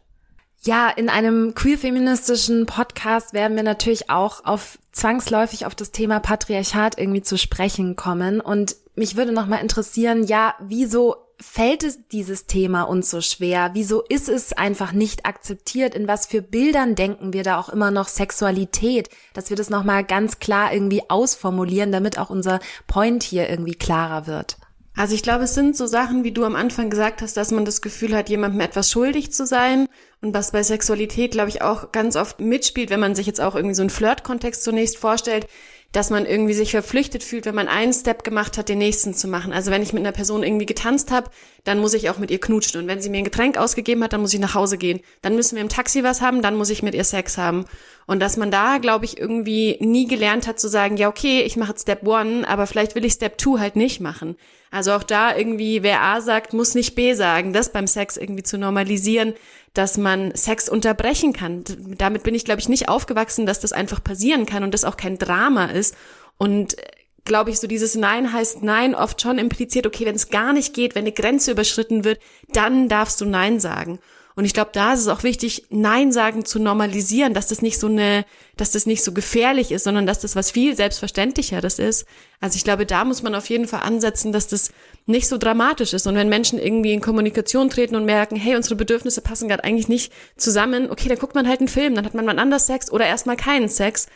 Ja, 0.63 0.89
in 0.89 1.09
einem 1.09 1.55
queer-feministischen 1.55 2.67
Podcast 2.67 3.33
werden 3.33 3.57
wir 3.57 3.63
natürlich 3.63 4.11
auch 4.11 4.45
auf 4.45 4.79
zwangsläufig 4.91 5.67
auf 5.67 5.75
das 5.75 5.93
Thema 5.93 6.19
Patriarchat 6.19 6.99
irgendwie 6.99 7.23
zu 7.23 7.39
sprechen 7.39 7.95
kommen. 7.95 8.41
Und 8.41 8.77
mich 8.95 9.17
würde 9.17 9.33
noch 9.33 9.47
mal 9.47 9.59
interessieren, 9.59 10.25
ja, 10.25 10.55
wieso 10.61 11.26
fällt 11.41 11.83
es 11.83 12.09
dieses 12.09 12.47
Thema 12.47 12.83
uns 12.83 13.11
so 13.11 13.21
schwer? 13.21 13.71
Wieso 13.75 14.03
ist 14.03 14.29
es 14.29 14.53
einfach 14.53 14.93
nicht 14.93 15.27
akzeptiert? 15.27 15.95
In 15.95 16.09
was 16.09 16.27
für 16.27 16.43
Bildern 16.43 16.95
denken 16.95 17.33
wir 17.33 17.43
da 17.43 17.59
auch 17.59 17.69
immer 17.69 17.91
noch 17.91 18.09
Sexualität? 18.09 19.09
Dass 19.35 19.51
wir 19.51 19.57
das 19.57 19.71
nochmal 19.71 20.05
ganz 20.05 20.39
klar 20.39 20.73
irgendwie 20.73 21.03
ausformulieren, 21.09 21.93
damit 21.93 22.19
auch 22.19 22.31
unser 22.31 22.61
Point 22.87 23.23
hier 23.23 23.49
irgendwie 23.49 23.75
klarer 23.75 24.27
wird. 24.27 24.57
Also 24.97 25.15
ich 25.15 25.23
glaube, 25.23 25.45
es 25.45 25.55
sind 25.55 25.77
so 25.77 25.87
Sachen, 25.87 26.25
wie 26.25 26.33
du 26.33 26.45
am 26.45 26.57
Anfang 26.57 26.89
gesagt 26.89 27.21
hast, 27.21 27.37
dass 27.37 27.51
man 27.51 27.67
das 27.67 27.83
Gefühl 27.83 28.17
hat, 28.17 28.31
jemandem 28.31 28.63
etwas 28.63 28.91
schuldig 28.91 29.31
zu 29.31 29.45
sein. 29.45 29.89
Und 30.23 30.33
was 30.33 30.53
bei 30.53 30.63
Sexualität, 30.63 31.33
glaube 31.33 31.51
ich, 31.51 31.61
auch 31.61 31.93
ganz 31.93 32.17
oft 32.17 32.41
mitspielt, 32.41 32.89
wenn 32.89 33.01
man 33.01 33.15
sich 33.15 33.27
jetzt 33.27 33.43
auch 33.43 33.55
irgendwie 33.55 33.75
so 33.75 33.83
einen 33.83 33.91
Flirt-Kontext 33.91 34.65
zunächst 34.65 34.97
vorstellt, 34.97 35.47
dass 35.93 36.11
man 36.11 36.27
irgendwie 36.27 36.53
sich 36.53 36.73
verpflichtet 36.73 37.23
fühlt, 37.23 37.47
wenn 37.47 37.55
man 37.55 37.69
einen 37.69 37.93
Step 37.93 38.25
gemacht 38.25 38.59
hat, 38.59 38.69
den 38.69 38.79
nächsten 38.79 39.15
zu 39.15 39.29
machen. 39.29 39.53
Also 39.53 39.71
wenn 39.71 39.83
ich 39.83 39.93
mit 39.93 40.03
einer 40.03 40.13
Person 40.13 40.43
irgendwie 40.43 40.67
getanzt 40.67 41.11
habe, 41.11 41.31
dann 41.65 41.79
muss 41.79 41.95
ich 41.95 42.11
auch 42.11 42.19
mit 42.19 42.31
ihr 42.31 42.41
knutschen. 42.41 42.83
Und 42.83 42.87
wenn 42.89 43.01
sie 43.01 43.09
mir 43.09 43.19
ein 43.19 43.25
Getränk 43.25 43.57
ausgegeben 43.57 44.03
hat, 44.05 44.13
dann 44.13 44.21
muss 44.21 44.35
ich 44.35 44.41
nach 44.41 44.55
Hause 44.55 44.79
gehen. 44.79 45.01
Dann 45.23 45.37
müssen 45.37 45.57
wir 45.57 45.63
im 45.63 45.69
Taxi 45.69 46.03
was 46.05 46.21
haben, 46.21 46.43
dann 46.43 46.57
muss 46.57 46.71
ich 46.71 46.83
mit 46.83 46.95
ihr 46.95 47.05
Sex 47.05 47.39
haben. 47.39 47.65
Und 48.07 48.21
dass 48.21 48.37
man 48.37 48.51
da, 48.51 48.79
glaube 48.79 49.05
ich, 49.05 49.19
irgendwie 49.19 49.77
nie 49.81 50.07
gelernt 50.07 50.47
hat 50.47 50.61
zu 50.61 50.69
sagen, 50.69 50.97
ja, 50.97 51.09
okay, 51.09 51.43
ich 51.43 51.57
mache 51.57 51.75
Step 51.77 52.07
One, 52.07 52.49
aber 52.49 52.67
vielleicht 52.67 52.95
will 52.95 53.05
ich 53.05 53.15
Step 53.15 53.37
Two 53.37 53.59
halt 53.59 53.75
nicht 53.75 54.01
machen. 54.01 54.37
Also 54.71 54.93
auch 54.93 55.03
da 55.03 55.37
irgendwie, 55.37 55.83
wer 55.83 56.03
A 56.03 56.21
sagt, 56.21 56.53
muss 56.53 56.75
nicht 56.75 56.95
B 56.95 57.15
sagen. 57.15 57.53
Das 57.53 57.73
beim 57.73 57.87
Sex 57.87 58.17
irgendwie 58.17 58.43
zu 58.43 58.59
normalisieren, 58.59 59.35
dass 59.75 59.99
man 59.99 60.35
Sex 60.35 60.69
unterbrechen 60.69 61.33
kann. 61.33 61.65
Damit 61.99 62.23
bin 62.23 62.35
ich, 62.35 62.45
glaube 62.45 62.61
ich, 62.61 62.69
nicht 62.69 62.89
aufgewachsen, 62.89 63.47
dass 63.47 63.61
das 63.61 63.73
einfach 63.73 64.03
passieren 64.03 64.47
kann 64.47 64.63
und 64.63 64.73
das 64.73 64.85
auch 64.85 64.97
kein 64.97 65.19
Drama 65.19 65.67
ist. 65.67 65.97
Und 66.39 66.77
glaube 67.25 67.51
ich, 67.51 67.59
so 67.59 67.67
dieses 67.67 67.95
Nein 67.95 68.33
heißt 68.33 68.63
Nein 68.63 68.95
oft 68.95 69.21
schon 69.21 69.39
impliziert, 69.39 69.87
okay, 69.87 70.07
wenn 70.07 70.15
es 70.15 70.31
gar 70.31 70.53
nicht 70.53 70.75
geht, 70.75 70.95
wenn 70.95 71.03
eine 71.03 71.13
Grenze 71.13 71.51
überschritten 71.51 72.05
wird, 72.05 72.21
dann 72.53 72.89
darfst 72.89 73.21
du 73.21 73.25
Nein 73.25 73.61
sagen. 73.61 73.99
Und 74.37 74.45
ich 74.45 74.53
glaube, 74.53 74.71
da 74.75 74.93
ist 74.93 75.01
es 75.01 75.09
auch 75.09 75.23
wichtig, 75.23 75.65
Nein 75.71 76.13
sagen 76.13 76.45
zu 76.45 76.59
normalisieren, 76.59 77.33
dass 77.33 77.47
das 77.47 77.63
nicht 77.63 77.81
so 77.81 77.87
eine, 77.87 78.27
dass 78.59 78.71
das 78.71 78.85
nicht 78.85 79.03
so 79.03 79.13
gefährlich 79.13 79.73
ist, 79.73 79.85
sondern 79.85 80.07
dass 80.07 80.21
das 80.21 80.37
was 80.37 80.51
viel 80.51 80.77
selbstverständlicheres 80.77 81.79
ist. 81.79 82.07
Also 82.39 82.57
ich 82.57 82.65
glaube, 82.65 82.85
da 82.85 83.07
muss 83.07 83.23
man 83.23 83.35
auf 83.35 83.49
jeden 83.49 83.67
Fall 83.67 83.81
ansetzen, 83.81 84.33
dass 84.33 84.47
das 84.47 84.73
nicht 85.07 85.27
so 85.27 85.39
dramatisch 85.39 85.95
ist. 85.95 86.07
Und 86.07 86.17
wenn 86.17 86.29
Menschen 86.29 86.59
irgendwie 86.59 86.93
in 86.93 87.01
Kommunikation 87.01 87.71
treten 87.71 87.97
und 87.97 88.05
merken, 88.05 88.37
hey, 88.37 88.57
unsere 88.57 88.77
Bedürfnisse 88.77 89.23
passen 89.23 89.49
gerade 89.49 89.65
eigentlich 89.65 89.89
nicht 89.89 90.13
zusammen, 90.37 90.91
okay, 90.91 91.09
dann 91.09 91.19
guckt 91.19 91.35
man 91.35 91.49
halt 91.49 91.61
einen 91.61 91.69
Film, 91.69 91.95
dann 91.95 92.05
hat 92.05 92.13
man 92.13 92.27
mal 92.27 92.39
anders 92.39 92.67
Sex 92.67 92.93
oder 92.93 93.07
erstmal 93.07 93.37
keinen 93.37 93.71
Sex. 93.71 94.07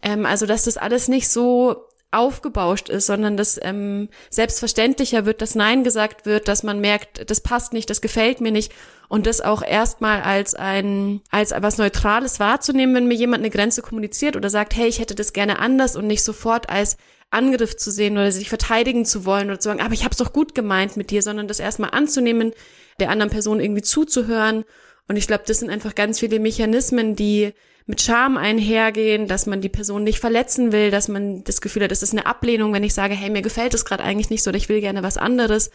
Ähm, 0.00 0.24
also 0.24 0.46
dass 0.46 0.64
das 0.64 0.78
alles 0.78 1.08
nicht 1.08 1.28
so 1.28 1.84
aufgebauscht 2.12 2.88
ist, 2.88 3.06
sondern 3.06 3.36
dass 3.36 3.60
ähm, 3.62 4.08
selbstverständlicher 4.30 5.26
wird, 5.26 5.42
dass 5.42 5.54
Nein 5.54 5.84
gesagt 5.84 6.24
wird, 6.24 6.48
dass 6.48 6.62
man 6.62 6.80
merkt, 6.80 7.30
das 7.30 7.42
passt 7.42 7.74
nicht, 7.74 7.90
das 7.90 8.00
gefällt 8.00 8.40
mir 8.40 8.52
nicht 8.52 8.72
und 9.08 9.26
das 9.26 9.40
auch 9.40 9.62
erstmal 9.62 10.22
als 10.22 10.54
ein 10.54 11.20
als 11.30 11.52
was 11.56 11.78
Neutrales 11.78 12.40
wahrzunehmen, 12.40 12.94
wenn 12.94 13.08
mir 13.08 13.14
jemand 13.14 13.42
eine 13.42 13.50
Grenze 13.50 13.82
kommuniziert 13.82 14.36
oder 14.36 14.50
sagt, 14.50 14.76
hey, 14.76 14.88
ich 14.88 14.98
hätte 14.98 15.14
das 15.14 15.32
gerne 15.32 15.58
anders 15.58 15.96
und 15.96 16.06
nicht 16.06 16.22
sofort 16.22 16.68
als 16.68 16.96
Angriff 17.30 17.76
zu 17.76 17.90
sehen 17.90 18.14
oder 18.14 18.30
sich 18.30 18.48
verteidigen 18.48 19.04
zu 19.04 19.24
wollen 19.24 19.48
oder 19.48 19.60
zu 19.60 19.68
sagen, 19.68 19.80
aber 19.80 19.94
ich 19.94 20.04
habe 20.04 20.12
es 20.12 20.18
doch 20.18 20.32
gut 20.32 20.54
gemeint 20.54 20.96
mit 20.96 21.10
dir, 21.10 21.22
sondern 21.22 21.48
das 21.48 21.60
erstmal 21.60 21.90
anzunehmen, 21.90 22.52
der 23.00 23.10
anderen 23.10 23.30
Person 23.30 23.60
irgendwie 23.60 23.82
zuzuhören 23.82 24.64
und 25.08 25.16
ich 25.16 25.26
glaube, 25.26 25.44
das 25.46 25.60
sind 25.60 25.70
einfach 25.70 25.94
ganz 25.94 26.20
viele 26.20 26.40
Mechanismen, 26.40 27.14
die 27.14 27.52
mit 27.86 28.02
Scham 28.02 28.36
einhergehen, 28.36 29.28
dass 29.28 29.46
man 29.46 29.60
die 29.60 29.68
Person 29.68 30.02
nicht 30.02 30.18
verletzen 30.18 30.72
will, 30.72 30.90
dass 30.90 31.06
man 31.06 31.44
das 31.44 31.60
Gefühl 31.60 31.84
hat, 31.84 31.92
das 31.92 32.02
ist 32.02 32.12
eine 32.12 32.26
Ablehnung, 32.26 32.72
wenn 32.72 32.82
ich 32.82 32.94
sage, 32.94 33.14
hey, 33.14 33.30
mir 33.30 33.42
gefällt 33.42 33.74
es 33.74 33.84
gerade 33.84 34.02
eigentlich 34.02 34.30
nicht 34.30 34.42
so 34.42 34.50
oder 34.50 34.56
ich 34.56 34.68
will 34.68 34.80
gerne 34.80 35.04
was 35.04 35.16
anderes. 35.16 35.70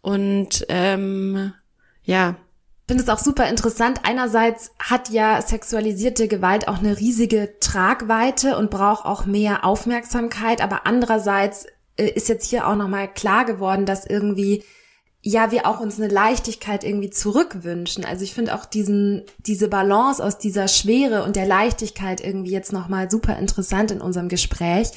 Und 0.00 0.64
ähm, 0.68 1.52
ja, 2.04 2.36
finde 2.88 3.04
es 3.04 3.08
auch 3.10 3.18
super 3.18 3.48
interessant. 3.48 4.00
Einerseits 4.02 4.72
hat 4.80 5.10
ja 5.10 5.40
sexualisierte 5.42 6.26
Gewalt 6.26 6.66
auch 6.66 6.78
eine 6.78 6.98
riesige 6.98 7.54
Tragweite 7.60 8.56
und 8.56 8.70
braucht 8.70 9.04
auch 9.04 9.26
mehr 9.26 9.64
Aufmerksamkeit, 9.64 10.62
aber 10.62 10.86
andererseits 10.86 11.66
äh, 11.96 12.08
ist 12.08 12.28
jetzt 12.28 12.48
hier 12.48 12.66
auch 12.66 12.76
nochmal 12.76 13.12
klar 13.12 13.44
geworden, 13.44 13.86
dass 13.86 14.06
irgendwie 14.06 14.64
ja, 15.20 15.50
wir 15.50 15.66
auch 15.66 15.80
uns 15.80 16.00
eine 16.00 16.08
Leichtigkeit 16.08 16.84
irgendwie 16.84 17.10
zurückwünschen. 17.10 18.04
Also 18.04 18.22
ich 18.22 18.34
finde 18.34 18.54
auch 18.54 18.64
diesen, 18.64 19.24
diese 19.38 19.68
Balance 19.68 20.24
aus 20.24 20.38
dieser 20.38 20.68
Schwere 20.68 21.24
und 21.24 21.36
der 21.36 21.44
Leichtigkeit 21.44 22.24
irgendwie 22.24 22.52
jetzt 22.52 22.72
nochmal 22.72 23.10
super 23.10 23.36
interessant 23.36 23.90
in 23.90 24.00
unserem 24.00 24.28
Gespräch. 24.28 24.92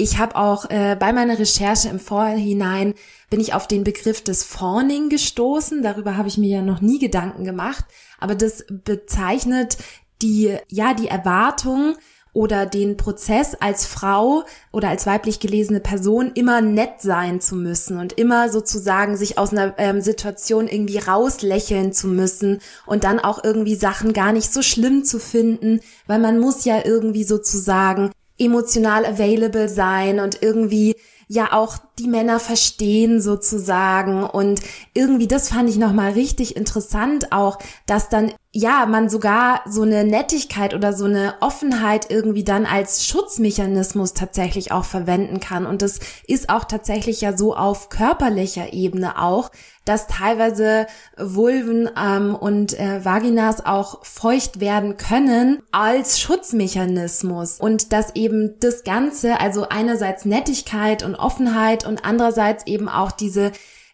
Ich 0.00 0.16
habe 0.16 0.34
auch 0.36 0.70
äh, 0.70 0.96
bei 0.98 1.12
meiner 1.12 1.38
Recherche 1.38 1.90
im 1.90 1.98
Vorhinein 1.98 2.94
bin 3.28 3.38
ich 3.38 3.52
auf 3.52 3.68
den 3.68 3.84
Begriff 3.84 4.24
des 4.24 4.42
Fawning 4.42 5.10
gestoßen. 5.10 5.82
Darüber 5.82 6.16
habe 6.16 6.26
ich 6.26 6.38
mir 6.38 6.48
ja 6.48 6.62
noch 6.62 6.80
nie 6.80 6.98
Gedanken 6.98 7.44
gemacht. 7.44 7.84
Aber 8.18 8.34
das 8.34 8.64
bezeichnet 8.70 9.76
die, 10.22 10.56
ja, 10.68 10.94
die 10.94 11.08
Erwartung, 11.08 11.96
oder 12.32 12.64
den 12.64 12.96
Prozess 12.96 13.56
als 13.56 13.86
Frau 13.86 14.44
oder 14.70 14.88
als 14.88 15.04
weiblich 15.04 15.40
gelesene 15.40 15.80
Person 15.80 16.30
immer 16.34 16.60
nett 16.60 17.00
sein 17.00 17.40
zu 17.40 17.56
müssen 17.56 17.98
und 17.98 18.12
immer 18.12 18.48
sozusagen 18.50 19.16
sich 19.16 19.36
aus 19.36 19.50
einer 19.50 19.74
ähm, 19.78 20.00
Situation 20.00 20.68
irgendwie 20.68 20.98
rauslächeln 20.98 21.92
zu 21.92 22.06
müssen 22.06 22.60
und 22.86 23.02
dann 23.02 23.18
auch 23.18 23.42
irgendwie 23.42 23.74
Sachen 23.74 24.12
gar 24.12 24.32
nicht 24.32 24.52
so 24.52 24.62
schlimm 24.62 25.04
zu 25.04 25.18
finden, 25.18 25.80
weil 26.06 26.20
man 26.20 26.38
muss 26.38 26.64
ja 26.64 26.84
irgendwie 26.84 27.24
sozusagen 27.24 28.12
emotional 28.40 29.04
available 29.04 29.68
sein 29.68 30.18
und 30.18 30.42
irgendwie 30.42 30.96
ja 31.28 31.52
auch 31.52 31.78
die 31.98 32.08
Männer 32.08 32.40
verstehen 32.40 33.20
sozusagen. 33.20 34.24
Und 34.24 34.60
irgendwie 34.94 35.28
das 35.28 35.50
fand 35.50 35.70
ich 35.70 35.76
noch 35.76 35.92
mal 35.92 36.12
richtig 36.12 36.56
interessant 36.56 37.30
auch, 37.30 37.58
dass 37.86 38.08
dann 38.08 38.32
ja, 38.52 38.84
man 38.86 39.08
sogar 39.08 39.60
so 39.68 39.82
eine 39.82 40.02
Nettigkeit 40.02 40.74
oder 40.74 40.92
so 40.92 41.04
eine 41.04 41.34
Offenheit 41.40 42.10
irgendwie 42.10 42.42
dann 42.42 42.66
als 42.66 43.06
Schutzmechanismus 43.06 44.12
tatsächlich 44.12 44.72
auch 44.72 44.84
verwenden 44.84 45.38
kann. 45.38 45.66
Und 45.66 45.82
das 45.82 46.00
ist 46.26 46.50
auch 46.50 46.64
tatsächlich 46.64 47.20
ja 47.20 47.36
so 47.36 47.54
auf 47.54 47.90
körperlicher 47.90 48.72
Ebene 48.72 49.22
auch, 49.22 49.52
dass 49.84 50.08
teilweise 50.08 50.88
Vulven 51.16 51.90
ähm, 51.96 52.34
und 52.34 52.76
äh, 52.76 53.04
Vaginas 53.04 53.64
auch 53.64 54.04
feucht 54.04 54.58
werden 54.58 54.96
können 54.96 55.62
als 55.70 56.20
Schutzmechanismus. 56.20 57.60
Und 57.60 57.92
dass 57.92 58.16
eben 58.16 58.58
das 58.58 58.82
Ganze, 58.82 59.38
also 59.38 59.68
einerseits 59.68 60.24
Nettigkeit 60.24 61.04
und 61.04 61.14
Offenheit 61.14 61.86
und 61.86 62.04
andererseits 62.04 62.66
eben 62.66 62.88
auch 62.88 63.12
diese 63.12 63.52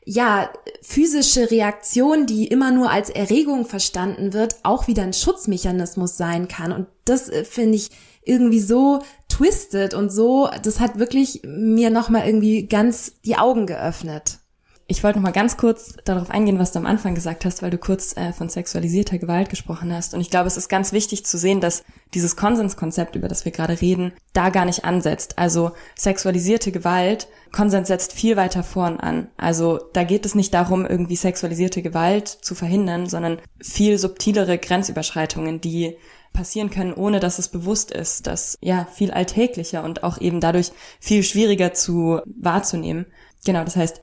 ja, 0.09 0.51
physische 0.83 1.51
Reaktion, 1.51 2.27
die 2.27 2.47
immer 2.47 2.71
nur 2.71 2.91
als 2.91 3.11
Erregung 3.11 3.67
verstanden 3.67 4.33
wird, 4.33 4.55
auch 4.63 4.87
wieder 4.87 5.03
ein 5.03 5.13
Schutzmechanismus 5.13 6.17
sein 6.17 6.47
kann. 6.47 6.71
Und 6.71 6.87
das 7.05 7.29
äh, 7.29 7.45
finde 7.45 7.75
ich 7.77 7.91
irgendwie 8.23 8.61
so 8.61 9.03
twisted 9.29 9.95
und 9.95 10.11
so, 10.11 10.49
das 10.63 10.79
hat 10.81 10.99
wirklich 10.99 11.43
mir 11.45 11.91
nochmal 11.91 12.27
irgendwie 12.27 12.67
ganz 12.67 13.21
die 13.25 13.37
Augen 13.37 13.67
geöffnet. 13.67 14.39
Ich 14.89 15.03
wollte 15.03 15.19
noch 15.19 15.25
mal 15.25 15.33
ganz 15.33 15.57
kurz 15.57 15.97
darauf 16.05 16.31
eingehen, 16.31 16.61
was 16.61 16.71
du 16.71 16.79
am 16.79 16.87
Anfang 16.87 17.17
gesagt 17.17 17.45
hast, 17.45 17.61
weil 17.61 17.71
du 17.71 17.79
kurz 17.79 18.17
äh, 18.17 18.33
von 18.33 18.49
sexualisierter 18.49 19.19
Gewalt 19.19 19.49
gesprochen 19.49 19.93
hast. 19.93 20.15
Und 20.15 20.21
ich 20.21 20.31
glaube, 20.31 20.47
es 20.47 20.57
ist 20.57 20.69
ganz 20.69 20.93
wichtig 20.93 21.27
zu 21.27 21.39
sehen, 21.39 21.61
dass 21.61 21.83
dieses 22.15 22.37
Konsenskonzept, 22.37 23.17
über 23.17 23.27
das 23.27 23.45
wir 23.45 23.51
gerade 23.51 23.81
reden, 23.81 24.13
da 24.33 24.51
gar 24.51 24.65
nicht 24.65 24.85
ansetzt. 24.85 25.41
Also 25.41 25.73
sexualisierte 25.97 26.71
Gewalt, 26.71 27.27
Konsens 27.51 27.89
setzt 27.89 28.13
viel 28.13 28.37
weiter 28.37 28.63
vorn 28.63 29.01
an. 29.01 29.27
Also 29.37 29.81
da 29.93 30.05
geht 30.05 30.25
es 30.25 30.37
nicht 30.37 30.55
darum, 30.55 30.87
irgendwie 30.87 31.17
sexualisierte 31.17 31.83
Gewalt 31.83 32.29
zu 32.29 32.55
verhindern, 32.55 33.09
sondern 33.09 33.39
viel 33.61 33.99
subtilere 33.99 34.57
Grenzüberschreitungen, 34.57 35.61
die 35.61 35.97
passieren 36.33 36.71
können, 36.71 36.93
ohne 36.93 37.19
dass 37.19 37.41
es 37.41 37.49
bewusst 37.49 37.91
ist, 37.91 38.29
das 38.29 38.57
ja 38.61 38.87
viel 38.95 39.11
alltäglicher 39.11 39.83
und 39.83 40.05
auch 40.05 40.21
eben 40.21 40.41
dadurch 40.41 40.71
viel 41.01 41.25
schwieriger 41.25 41.75
zu 41.75 42.21
wahrzunehmen. 42.27 43.07
genau, 43.45 43.65
das 43.65 43.75
heißt, 43.75 44.03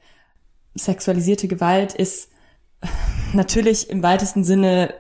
sexualisierte 0.76 1.48
Gewalt 1.48 1.94
ist 1.94 2.30
natürlich 3.34 3.90
im 3.90 4.04
weitesten 4.04 4.44
Sinne 4.44 4.94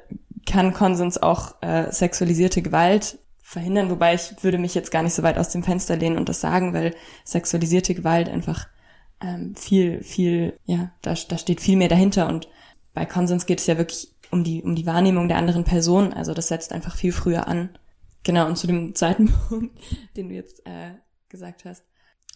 kann 0.45 0.73
Konsens 0.73 1.21
auch 1.21 1.61
äh, 1.61 1.91
sexualisierte 1.91 2.61
Gewalt 2.61 3.19
verhindern, 3.41 3.89
wobei 3.89 4.15
ich 4.15 4.43
würde 4.43 4.57
mich 4.57 4.73
jetzt 4.73 4.91
gar 4.91 5.03
nicht 5.03 5.13
so 5.13 5.23
weit 5.23 5.37
aus 5.37 5.49
dem 5.49 5.63
Fenster 5.63 5.95
lehnen 5.95 6.17
und 6.17 6.29
das 6.29 6.41
sagen, 6.41 6.73
weil 6.73 6.95
sexualisierte 7.23 7.93
Gewalt 7.93 8.29
einfach 8.29 8.67
ähm, 9.21 9.55
viel, 9.55 10.03
viel, 10.03 10.59
ja, 10.65 10.91
da, 11.01 11.13
da 11.13 11.37
steht 11.37 11.61
viel 11.61 11.77
mehr 11.77 11.89
dahinter 11.89 12.27
und 12.27 12.47
bei 12.93 13.05
Konsens 13.05 13.45
geht 13.45 13.59
es 13.59 13.67
ja 13.67 13.77
wirklich 13.77 14.13
um 14.31 14.43
die, 14.43 14.63
um 14.63 14.75
die 14.75 14.85
Wahrnehmung 14.85 15.27
der 15.27 15.37
anderen 15.37 15.63
Person, 15.63 16.13
also 16.13 16.33
das 16.33 16.47
setzt 16.47 16.73
einfach 16.73 16.95
viel 16.95 17.11
früher 17.11 17.47
an. 17.47 17.69
Genau, 18.23 18.47
und 18.47 18.57
zu 18.57 18.67
dem 18.67 18.95
zweiten 18.95 19.31
Punkt, 19.49 19.77
den 20.15 20.29
du 20.29 20.35
jetzt 20.35 20.65
äh, 20.65 20.91
gesagt 21.29 21.65
hast, 21.65 21.83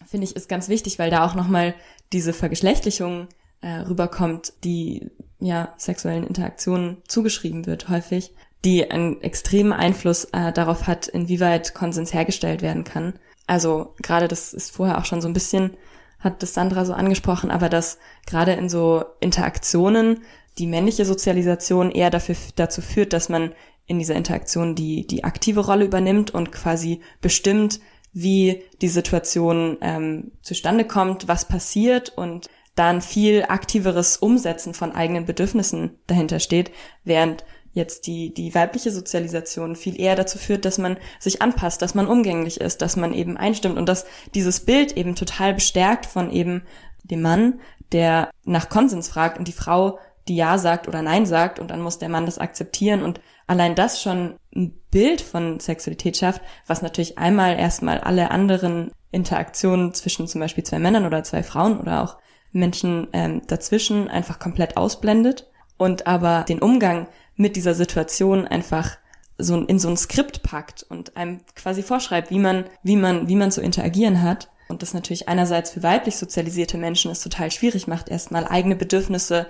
finde 0.06 0.26
ich, 0.26 0.36
ist 0.36 0.48
ganz 0.48 0.68
wichtig, 0.68 0.98
weil 0.98 1.10
da 1.10 1.24
auch 1.26 1.34
nochmal 1.34 1.74
diese 2.12 2.32
Vergeschlechtlichung 2.32 3.28
äh, 3.60 3.80
rüberkommt, 3.80 4.52
die 4.64 5.10
ja 5.40 5.74
sexuellen 5.76 6.26
Interaktionen 6.26 6.98
zugeschrieben 7.06 7.66
wird 7.66 7.88
häufig, 7.88 8.34
die 8.64 8.90
einen 8.90 9.20
extremen 9.20 9.72
Einfluss 9.72 10.24
äh, 10.26 10.52
darauf 10.52 10.86
hat, 10.86 11.08
inwieweit 11.08 11.74
Konsens 11.74 12.12
hergestellt 12.12 12.62
werden 12.62 12.84
kann. 12.84 13.14
Also 13.46 13.94
gerade 14.02 14.28
das 14.28 14.52
ist 14.52 14.70
vorher 14.72 14.98
auch 14.98 15.04
schon 15.04 15.20
so 15.20 15.28
ein 15.28 15.34
bisschen, 15.34 15.76
hat 16.18 16.42
das 16.42 16.54
Sandra 16.54 16.84
so 16.84 16.92
angesprochen, 16.92 17.50
aber 17.50 17.68
dass 17.68 17.98
gerade 18.26 18.52
in 18.52 18.68
so 18.68 19.04
Interaktionen 19.20 20.22
die 20.58 20.66
männliche 20.66 21.04
Sozialisation 21.04 21.90
eher 21.90 22.10
dafür, 22.10 22.34
dazu 22.56 22.82
führt, 22.82 23.12
dass 23.12 23.28
man 23.28 23.52
in 23.86 23.98
dieser 23.98 24.16
Interaktion 24.16 24.74
die, 24.74 25.06
die 25.06 25.24
aktive 25.24 25.60
Rolle 25.60 25.84
übernimmt 25.84 26.32
und 26.32 26.52
quasi 26.52 27.00
bestimmt, 27.20 27.80
wie 28.12 28.62
die 28.80 28.88
Situation 28.88 29.78
ähm, 29.80 30.32
zustande 30.42 30.84
kommt, 30.84 31.28
was 31.28 31.46
passiert 31.46 32.10
und 32.16 32.48
dann 32.74 33.02
viel 33.02 33.44
aktiveres 33.48 34.16
Umsetzen 34.16 34.72
von 34.72 34.92
eigenen 34.92 35.26
Bedürfnissen 35.26 35.98
dahinter 36.06 36.38
steht, 36.38 36.70
während 37.04 37.44
jetzt 37.72 38.06
die, 38.06 38.32
die 38.32 38.54
weibliche 38.54 38.90
Sozialisation 38.90 39.76
viel 39.76 40.00
eher 40.00 40.16
dazu 40.16 40.38
führt, 40.38 40.64
dass 40.64 40.78
man 40.78 40.96
sich 41.18 41.42
anpasst, 41.42 41.82
dass 41.82 41.94
man 41.94 42.06
umgänglich 42.06 42.60
ist, 42.60 42.82
dass 42.82 42.96
man 42.96 43.12
eben 43.12 43.36
einstimmt 43.36 43.78
und 43.78 43.88
dass 43.88 44.06
dieses 44.34 44.60
Bild 44.60 44.96
eben 44.96 45.14
total 45.14 45.54
bestärkt 45.54 46.06
von 46.06 46.30
eben 46.30 46.62
dem 47.04 47.22
Mann, 47.22 47.60
der 47.92 48.30
nach 48.44 48.68
Konsens 48.68 49.08
fragt 49.08 49.38
und 49.38 49.48
die 49.48 49.52
Frau, 49.52 49.98
die 50.28 50.36
Ja 50.36 50.58
sagt 50.58 50.88
oder 50.88 51.02
Nein 51.02 51.26
sagt 51.26 51.58
und 51.58 51.70
dann 51.70 51.80
muss 51.80 51.98
der 51.98 52.08
Mann 52.08 52.26
das 52.26 52.38
akzeptieren 52.38 53.02
und 53.02 53.20
allein 53.46 53.74
das 53.74 54.02
schon 54.02 54.36
ein 54.54 54.78
Bild 54.90 55.20
von 55.20 55.60
Sexualität 55.60 56.16
schafft, 56.16 56.42
was 56.66 56.82
natürlich 56.82 57.18
einmal 57.18 57.58
erstmal 57.58 57.98
alle 57.98 58.30
anderen 58.30 58.92
Interaktionen 59.10 59.94
zwischen 59.94 60.28
zum 60.28 60.40
Beispiel 60.40 60.64
zwei 60.64 60.78
Männern 60.78 61.06
oder 61.06 61.24
zwei 61.24 61.42
Frauen 61.42 61.78
oder 61.80 62.02
auch 62.02 62.18
Menschen 62.52 63.08
ähm, 63.12 63.42
dazwischen 63.46 64.08
einfach 64.08 64.38
komplett 64.38 64.76
ausblendet 64.76 65.50
und 65.76 66.06
aber 66.06 66.44
den 66.48 66.60
Umgang 66.60 67.08
mit 67.36 67.56
dieser 67.56 67.74
Situation 67.74 68.46
einfach 68.46 68.98
so 69.38 69.56
in 69.56 69.78
so 69.78 69.88
ein 69.88 69.96
Skript 69.96 70.42
packt 70.42 70.84
und 70.88 71.16
einem 71.16 71.40
quasi 71.54 71.82
vorschreibt, 71.82 72.30
wie 72.30 72.40
man, 72.40 72.64
wie 72.82 72.96
man, 72.96 73.28
wie 73.28 73.36
man 73.36 73.52
zu 73.52 73.60
interagieren 73.60 74.22
hat. 74.22 74.50
Und 74.68 74.82
das 74.82 74.92
natürlich 74.92 75.28
einerseits 75.28 75.70
für 75.70 75.82
weiblich 75.82 76.16
sozialisierte 76.16 76.76
Menschen 76.76 77.10
es 77.10 77.22
total 77.22 77.50
schwierig 77.50 77.86
macht, 77.86 78.08
erstmal 78.08 78.46
eigene 78.46 78.76
Bedürfnisse 78.76 79.46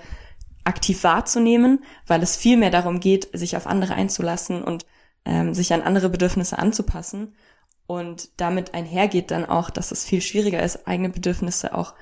aktiv 0.68 1.02
wahrzunehmen, 1.02 1.82
weil 2.06 2.22
es 2.22 2.36
viel 2.36 2.56
mehr 2.56 2.70
darum 2.70 3.00
geht, 3.00 3.28
sich 3.32 3.56
auf 3.56 3.66
andere 3.66 3.94
einzulassen 3.94 4.62
und 4.62 4.86
ähm, 5.24 5.54
sich 5.54 5.72
an 5.72 5.82
andere 5.82 6.10
Bedürfnisse 6.10 6.58
anzupassen. 6.58 7.34
Und 7.86 8.28
damit 8.36 8.74
einhergeht 8.74 9.30
dann 9.30 9.46
auch, 9.46 9.70
dass 9.70 9.92
es 9.92 10.04
viel 10.04 10.20
schwieriger 10.20 10.62
ist, 10.62 10.86
eigene 10.86 11.08
Bedürfnisse 11.08 11.74
auch 11.74 11.94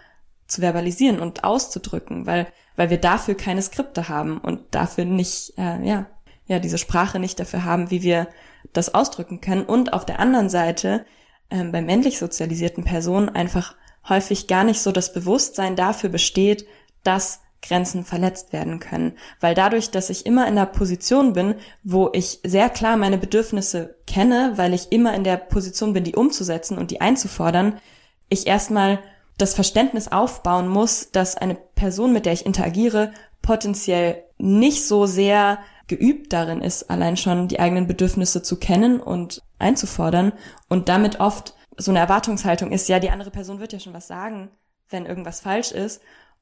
zu 0.49 0.61
verbalisieren 0.61 1.21
und 1.21 1.45
auszudrücken, 1.45 2.27
weil, 2.27 2.49
weil 2.75 2.91
wir 2.91 2.99
dafür 2.99 3.37
keine 3.37 3.63
Skripte 3.63 4.09
haben 4.09 4.39
und 4.39 4.75
dafür 4.75 5.05
nicht, 5.05 5.55
äh, 5.57 5.87
ja, 5.87 6.07
ja, 6.47 6.59
diese 6.59 6.79
Sprache 6.79 7.19
nicht 7.19 7.39
dafür 7.39 7.65
haben, 7.65 7.91
wie 7.91 8.03
wir 8.03 8.29
das 8.73 8.95
ausdrücken 8.95 9.41
können. 9.41 9.65
Und 9.65 9.93
auf 9.93 10.05
der 10.05 10.19
anderen 10.19 10.49
Seite 10.49 11.07
ähm, 11.51 11.71
bei 11.71 11.83
männlich 11.83 12.19
sozialisierten 12.19 12.85
Personen 12.85 13.29
einfach 13.29 13.77
häufig 14.09 14.49
gar 14.49 14.65
nicht 14.65 14.81
so 14.81 14.91
das 14.91 15.13
Bewusstsein 15.13 15.77
dafür 15.77 16.11
besteht, 16.11 16.67
dass 17.05 17.41
Grenzen 17.63 18.05
verletzt 18.05 18.53
werden 18.53 18.79
können. 18.79 19.17
Weil 19.41 19.55
dadurch, 19.55 19.91
dass 19.91 20.11
ich 20.11 20.27
immer 20.27 20.47
in 20.47 20.57
der 20.57 20.67
Position 20.67 21.33
bin, 21.33 21.57
wo 21.83 22.11
ich 22.13 22.41
sehr 22.45 22.71
klar 22.71 22.97
meine 22.97 23.19
Bedürfnisse 23.19 23.97
kenne, 24.07 24.53
weil 24.57 24.75
ich 24.75 24.93
immer 24.93 25.15
in 25.15 25.25
der 25.25 25.37
Position 25.37 25.93
bin, 25.93 26.05
die 26.05 26.15
umzusetzen 26.15 26.79
und 26.79 26.91
die 26.91 27.01
einzufordern, 27.01 27.81
ich 28.29 28.47
erstmal 28.47 29.01
das 29.39 29.55
Verständnis 29.55 30.09
aufbauen 30.09 30.69
muss, 30.69 31.11
dass 31.11 31.37
eine 31.37 31.55
Person, 31.55 32.13
mit 32.13 32.27
der 32.27 32.33
ich 32.33 32.47
interagiere, 32.47 33.13
potenziell 33.43 34.25
nicht 34.39 34.87
so 34.87 35.07
sehr 35.07 35.59
geübt 35.87 36.33
darin 36.33 36.63
ist, 36.63 36.91
allein 36.91 37.17
schon 37.17 37.49
die 37.49 37.61
eigenen 37.61 37.87
Bedürfnisse 37.87 38.43
zu 38.43 38.59
kennen 38.59 39.01
und 39.01 39.43
einzufordern 39.59 40.33
und 40.69 40.89
damit 40.89 41.21
oft 41.21 41.55
so 41.77 41.91
eine 41.91 42.01
Erwartungshaltung 42.01 42.73
ist, 42.73 42.89
ja, 42.89 42.99
die 42.99 43.11
andere 43.11 43.31
Person 43.31 43.61
wird 43.61 43.73
ja 43.73 43.79
schon 43.79 43.95
was 43.95 44.07
sagen, 44.07 44.51
wenn 44.89 45.07
irgendwas 45.07 45.41
falsch 45.41 45.73
ist 45.73 46.01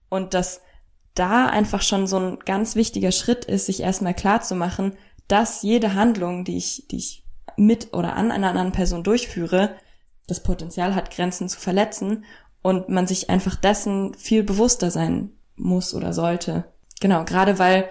und 0.08 0.32
dass 0.32 0.62
da 1.14 1.46
einfach 1.46 1.82
schon 1.82 2.06
so 2.06 2.18
ein 2.18 2.38
ganz 2.44 2.74
wichtiger 2.74 3.12
Schritt 3.12 3.44
ist, 3.44 3.66
sich 3.66 3.80
erstmal 3.80 4.14
klar 4.14 4.42
zu 4.42 4.54
machen, 4.54 4.94
dass 5.28 5.62
jede 5.62 5.94
Handlung, 5.94 6.44
die 6.44 6.56
ich, 6.56 6.86
die 6.90 6.96
ich 6.96 7.24
mit 7.56 7.94
oder 7.94 8.16
an 8.16 8.30
einer 8.30 8.48
anderen 8.48 8.72
Person 8.72 9.04
durchführe, 9.04 9.76
das 10.26 10.42
Potenzial 10.42 10.94
hat, 10.94 11.10
Grenzen 11.10 11.48
zu 11.48 11.60
verletzen 11.60 12.24
und 12.62 12.88
man 12.88 13.06
sich 13.06 13.30
einfach 13.30 13.56
dessen 13.56 14.14
viel 14.14 14.42
bewusster 14.42 14.90
sein 14.90 15.30
muss 15.56 15.94
oder 15.94 16.12
sollte. 16.12 16.64
Genau, 17.00 17.24
gerade 17.24 17.58
weil 17.58 17.88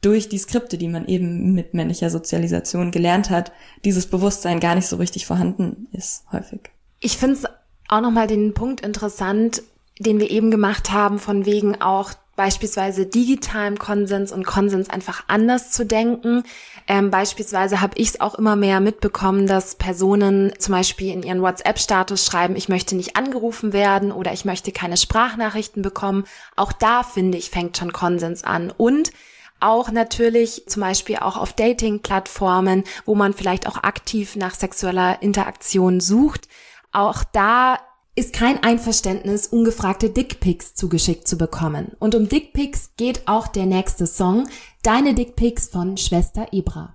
durch 0.00 0.28
die 0.28 0.38
Skripte, 0.38 0.78
die 0.78 0.88
man 0.88 1.06
eben 1.06 1.54
mit 1.54 1.74
männlicher 1.74 2.10
Sozialisation 2.10 2.90
gelernt 2.90 3.30
hat, 3.30 3.52
dieses 3.84 4.06
Bewusstsein 4.06 4.60
gar 4.60 4.74
nicht 4.74 4.86
so 4.86 4.96
richtig 4.96 5.26
vorhanden 5.26 5.88
ist, 5.92 6.24
häufig. 6.30 6.60
Ich 7.00 7.16
finde 7.16 7.36
es 7.36 7.44
auch 7.88 8.00
nochmal 8.00 8.26
den 8.26 8.54
Punkt 8.54 8.82
interessant, 8.82 9.62
den 9.98 10.20
wir 10.20 10.30
eben 10.30 10.50
gemacht 10.50 10.92
haben, 10.92 11.18
von 11.18 11.46
wegen 11.46 11.80
auch 11.80 12.12
beispielsweise 12.36 13.06
digitalem 13.06 13.78
Konsens 13.78 14.32
und 14.32 14.44
Konsens 14.44 14.90
einfach 14.90 15.24
anders 15.28 15.70
zu 15.70 15.86
denken. 15.86 16.42
Ähm, 16.86 17.10
beispielsweise 17.10 17.80
habe 17.80 17.96
ich 17.96 18.08
es 18.08 18.20
auch 18.20 18.34
immer 18.34 18.56
mehr 18.56 18.80
mitbekommen, 18.80 19.46
dass 19.46 19.76
Personen 19.76 20.52
zum 20.58 20.72
Beispiel 20.72 21.12
in 21.12 21.22
ihren 21.22 21.42
WhatsApp-Status 21.42 22.24
schreiben, 22.24 22.56
ich 22.56 22.68
möchte 22.68 22.96
nicht 22.96 23.16
angerufen 23.16 23.72
werden 23.72 24.12
oder 24.12 24.32
ich 24.32 24.44
möchte 24.44 24.72
keine 24.72 24.96
Sprachnachrichten 24.96 25.82
bekommen. 25.82 26.24
Auch 26.56 26.72
da 26.72 27.02
finde 27.02 27.38
ich, 27.38 27.50
fängt 27.50 27.76
schon 27.76 27.92
Konsens 27.92 28.44
an. 28.44 28.72
Und 28.76 29.12
auch 29.60 29.90
natürlich 29.90 30.64
zum 30.66 30.82
Beispiel 30.82 31.16
auch 31.16 31.36
auf 31.36 31.54
Dating-Plattformen, 31.54 32.84
wo 33.06 33.14
man 33.14 33.32
vielleicht 33.32 33.66
auch 33.66 33.82
aktiv 33.82 34.36
nach 34.36 34.54
sexueller 34.54 35.22
Interaktion 35.22 36.00
sucht. 36.00 36.48
Auch 36.92 37.24
da 37.32 37.78
ist 38.16 38.32
kein 38.32 38.62
Einverständnis, 38.62 39.48
ungefragte 39.48 40.08
Dickpics 40.08 40.74
zugeschickt 40.74 41.26
zu 41.26 41.36
bekommen. 41.36 41.92
Und 41.98 42.14
um 42.14 42.28
Dickpics 42.28 42.90
geht 42.96 43.26
auch 43.26 43.48
der 43.48 43.66
nächste 43.66 44.06
Song, 44.06 44.46
Deine 44.82 45.14
Dickpics 45.14 45.68
von 45.68 45.96
Schwester 45.96 46.52
Ibra. 46.52 46.94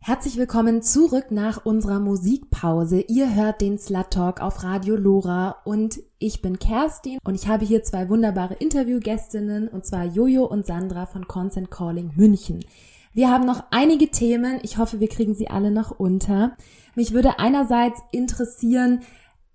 Herzlich 0.00 0.36
willkommen 0.36 0.82
zurück 0.82 1.30
nach 1.30 1.64
unserer 1.64 2.00
Musikpause. 2.00 3.02
Ihr 3.02 3.34
hört 3.34 3.60
den 3.60 3.78
Slut 3.78 4.10
Talk 4.10 4.40
auf 4.40 4.64
Radio 4.64 4.96
Lora 4.96 5.56
und 5.64 6.00
ich 6.18 6.40
bin 6.40 6.58
Kerstin 6.58 7.18
und 7.22 7.34
ich 7.34 7.46
habe 7.46 7.64
hier 7.64 7.82
zwei 7.82 8.08
wunderbare 8.08 8.54
Interviewgästinnen 8.54 9.68
und 9.68 9.84
zwar 9.84 10.04
Jojo 10.06 10.44
und 10.44 10.66
Sandra 10.66 11.06
von 11.06 11.28
Consent 11.28 11.70
Calling 11.70 12.12
München. 12.16 12.64
Wir 13.12 13.30
haben 13.30 13.44
noch 13.44 13.64
einige 13.70 14.10
Themen. 14.10 14.58
Ich 14.62 14.78
hoffe, 14.78 15.00
wir 15.00 15.08
kriegen 15.08 15.34
sie 15.34 15.50
alle 15.50 15.70
noch 15.70 15.90
unter. 15.90 16.56
Mich 16.94 17.12
würde 17.12 17.38
einerseits 17.38 18.00
interessieren, 18.10 19.02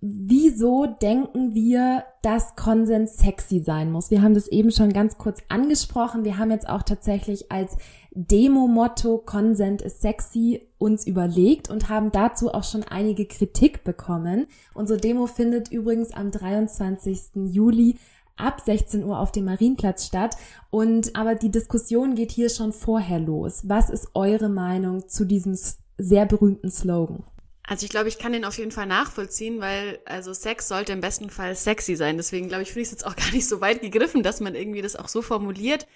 wieso 0.06 0.86
denken 0.86 1.54
wir, 1.54 2.04
dass 2.22 2.58
Konsens 2.58 3.16
sexy 3.16 3.62
sein 3.62 3.90
muss? 3.90 4.12
Wir 4.12 4.22
haben 4.22 4.34
das 4.34 4.50
eben 4.50 4.70
schon 4.70 4.92
ganz 4.92 5.18
kurz 5.18 5.40
angesprochen. 5.48 6.26
Wir 6.26 6.38
haben 6.38 6.52
jetzt 6.52 6.68
auch 6.68 6.84
tatsächlich 6.84 7.50
als 7.50 7.78
Demo-Motto 8.12 9.20
Consent 9.20 9.82
ist 9.82 10.02
sexy 10.02 10.68
uns 10.78 11.08
überlegt 11.08 11.70
und 11.70 11.88
haben 11.88 12.12
dazu 12.12 12.54
auch 12.54 12.66
schon 12.66 12.84
einige 12.84 13.26
Kritik 13.26 13.86
bekommen. 13.86 14.48
Unsere 14.74 15.00
Demo 15.00 15.26
findet 15.26 15.72
übrigens 15.72 16.12
am 16.12 16.32
23. 16.32 17.36
Juli 17.36 17.96
ab 18.36 18.60
16 18.60 19.06
Uhr 19.06 19.18
auf 19.18 19.32
dem 19.32 19.46
Marienplatz 19.46 20.06
statt. 20.06 20.36
Und 20.70 21.16
aber 21.16 21.36
die 21.36 21.52
Diskussion 21.52 22.16
geht 22.16 22.32
hier 22.32 22.50
schon 22.50 22.74
vorher 22.74 23.20
los. 23.20 23.62
Was 23.70 23.90
ist 23.90 24.10
eure 24.16 24.50
Meinung 24.50 25.08
zu 25.08 25.26
diesem 25.26 25.58
sehr 25.98 26.26
berühmten 26.26 26.70
Slogan? 26.70 27.24
Also 27.66 27.86
ich 27.86 27.90
glaube, 27.90 28.10
ich 28.10 28.20
kann 28.20 28.34
den 28.34 28.46
auf 28.46 28.58
jeden 28.58 28.72
Fall 28.72 28.86
nachvollziehen, 28.88 29.62
weil 29.62 30.02
also 30.06 30.34
Sex 30.34 30.68
sollte 30.68 30.92
im 30.92 31.02
besten 31.02 31.30
Fall 31.30 31.56
sexy 31.56 31.96
sein. 31.96 32.18
Deswegen 32.18 32.50
glaube 32.50 32.64
ich, 32.64 32.70
finde 32.70 32.82
ich 32.82 32.88
es 32.88 32.92
jetzt 32.92 33.06
auch 33.06 33.16
gar 33.18 33.32
nicht 33.32 33.48
so 33.48 33.62
weit 33.62 33.82
gegriffen, 33.82 34.24
dass 34.24 34.42
man 34.42 34.56
irgendwie 34.56 34.82
das 34.82 34.96
auch 34.96 35.08
so 35.08 35.22
formuliert. 35.22 35.88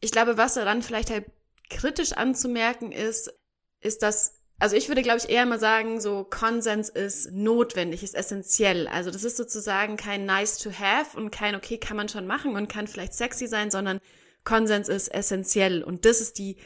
Ich 0.00 0.12
glaube, 0.12 0.36
was 0.36 0.54
daran 0.54 0.82
vielleicht 0.82 1.10
halt 1.10 1.26
kritisch 1.70 2.12
anzumerken 2.12 2.92
ist, 2.92 3.32
ist, 3.80 4.02
dass 4.02 4.34
Also 4.60 4.76
ich 4.76 4.88
würde, 4.88 5.02
glaube 5.02 5.18
ich, 5.18 5.30
eher 5.30 5.46
mal 5.46 5.58
sagen, 5.60 6.00
so 6.00 6.24
Konsens 6.24 6.88
ist 6.88 7.30
notwendig, 7.32 8.02
ist 8.02 8.14
essentiell. 8.14 8.88
Also 8.88 9.10
das 9.10 9.24
ist 9.24 9.36
sozusagen 9.36 9.96
kein 9.96 10.26
nice 10.26 10.58
to 10.58 10.70
have 10.72 11.16
und 11.16 11.30
kein 11.30 11.54
okay 11.54 11.78
kann 11.78 11.96
man 11.96 12.08
schon 12.08 12.26
machen 12.26 12.56
und 12.56 12.68
kann 12.68 12.86
vielleicht 12.88 13.14
sexy 13.14 13.46
sein, 13.46 13.70
sondern 13.70 14.00
Konsens 14.44 14.88
ist 14.88 15.08
essentiell. 15.08 15.82
Und 15.82 16.04
das 16.04 16.20
ist 16.20 16.38
die 16.38 16.56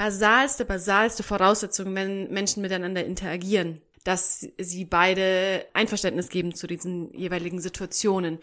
basalste, 0.00 0.64
basalste 0.64 1.22
Voraussetzung, 1.22 1.94
wenn 1.94 2.32
Menschen 2.32 2.62
miteinander 2.62 3.04
interagieren, 3.04 3.82
dass 4.02 4.48
sie 4.56 4.86
beide 4.86 5.66
Einverständnis 5.74 6.30
geben 6.30 6.54
zu 6.54 6.66
diesen 6.66 7.12
jeweiligen 7.12 7.60
Situationen. 7.60 8.38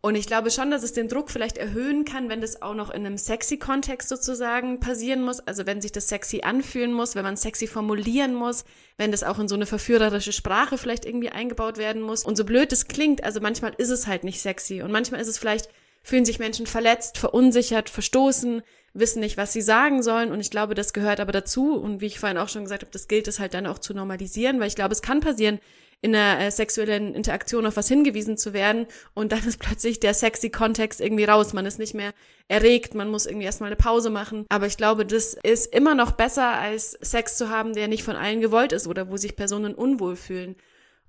Und 0.00 0.14
ich 0.14 0.28
glaube 0.28 0.52
schon, 0.52 0.70
dass 0.70 0.84
es 0.84 0.92
den 0.92 1.08
Druck 1.08 1.32
vielleicht 1.32 1.58
erhöhen 1.58 2.04
kann, 2.04 2.28
wenn 2.28 2.40
das 2.40 2.62
auch 2.62 2.74
noch 2.74 2.90
in 2.90 3.04
einem 3.04 3.18
sexy 3.18 3.56
Kontext 3.56 4.08
sozusagen 4.08 4.78
passieren 4.78 5.24
muss. 5.24 5.40
Also 5.40 5.66
wenn 5.66 5.80
sich 5.80 5.90
das 5.90 6.06
sexy 6.06 6.42
anfühlen 6.42 6.92
muss, 6.92 7.16
wenn 7.16 7.24
man 7.24 7.36
sexy 7.36 7.66
formulieren 7.66 8.36
muss, 8.36 8.64
wenn 8.96 9.10
das 9.10 9.24
auch 9.24 9.40
in 9.40 9.48
so 9.48 9.56
eine 9.56 9.66
verführerische 9.66 10.32
Sprache 10.32 10.78
vielleicht 10.78 11.04
irgendwie 11.04 11.30
eingebaut 11.30 11.78
werden 11.78 12.00
muss. 12.02 12.24
Und 12.24 12.36
so 12.36 12.44
blöd 12.44 12.72
es 12.72 12.86
klingt, 12.86 13.24
also 13.24 13.40
manchmal 13.40 13.74
ist 13.76 13.90
es 13.90 14.06
halt 14.06 14.22
nicht 14.22 14.40
sexy. 14.40 14.82
Und 14.82 14.92
manchmal 14.92 15.20
ist 15.20 15.26
es 15.26 15.38
vielleicht, 15.38 15.68
fühlen 16.04 16.24
sich 16.24 16.38
Menschen 16.38 16.68
verletzt, 16.68 17.18
verunsichert, 17.18 17.90
verstoßen, 17.90 18.62
wissen 18.94 19.20
nicht, 19.20 19.36
was 19.36 19.52
sie 19.52 19.62
sagen 19.62 20.02
sollen. 20.02 20.30
Und 20.32 20.40
ich 20.40 20.50
glaube, 20.50 20.74
das 20.74 20.92
gehört 20.92 21.20
aber 21.20 21.32
dazu. 21.32 21.74
Und 21.74 22.00
wie 22.00 22.06
ich 22.06 22.18
vorhin 22.18 22.38
auch 22.38 22.48
schon 22.48 22.64
gesagt 22.64 22.82
habe, 22.82 22.92
das 22.92 23.08
gilt 23.08 23.28
es 23.28 23.38
halt 23.38 23.54
dann 23.54 23.66
auch 23.66 23.78
zu 23.78 23.94
normalisieren, 23.94 24.60
weil 24.60 24.68
ich 24.68 24.74
glaube, 24.74 24.92
es 24.92 25.02
kann 25.02 25.20
passieren, 25.20 25.58
in 26.02 26.16
einer 26.16 26.44
äh, 26.44 26.50
sexuellen 26.50 27.14
Interaktion 27.14 27.64
auf 27.64 27.76
was 27.76 27.86
hingewiesen 27.86 28.36
zu 28.36 28.52
werden 28.52 28.86
und 29.14 29.30
dann 29.30 29.46
ist 29.46 29.58
plötzlich 29.60 30.00
der 30.00 30.14
sexy 30.14 30.50
Kontext 30.50 31.00
irgendwie 31.00 31.24
raus. 31.24 31.52
Man 31.52 31.64
ist 31.64 31.78
nicht 31.78 31.94
mehr 31.94 32.12
erregt, 32.48 32.94
man 32.94 33.08
muss 33.08 33.24
irgendwie 33.24 33.46
erstmal 33.46 33.68
eine 33.68 33.76
Pause 33.76 34.10
machen. 34.10 34.44
Aber 34.48 34.66
ich 34.66 34.76
glaube, 34.76 35.06
das 35.06 35.34
ist 35.42 35.72
immer 35.72 35.94
noch 35.94 36.10
besser, 36.12 36.58
als 36.58 36.90
Sex 37.00 37.36
zu 37.36 37.48
haben, 37.48 37.72
der 37.72 37.86
nicht 37.88 38.02
von 38.02 38.16
allen 38.16 38.40
gewollt 38.40 38.72
ist 38.72 38.88
oder 38.88 39.10
wo 39.10 39.16
sich 39.16 39.36
Personen 39.36 39.74
unwohl 39.74 40.16
fühlen. 40.16 40.56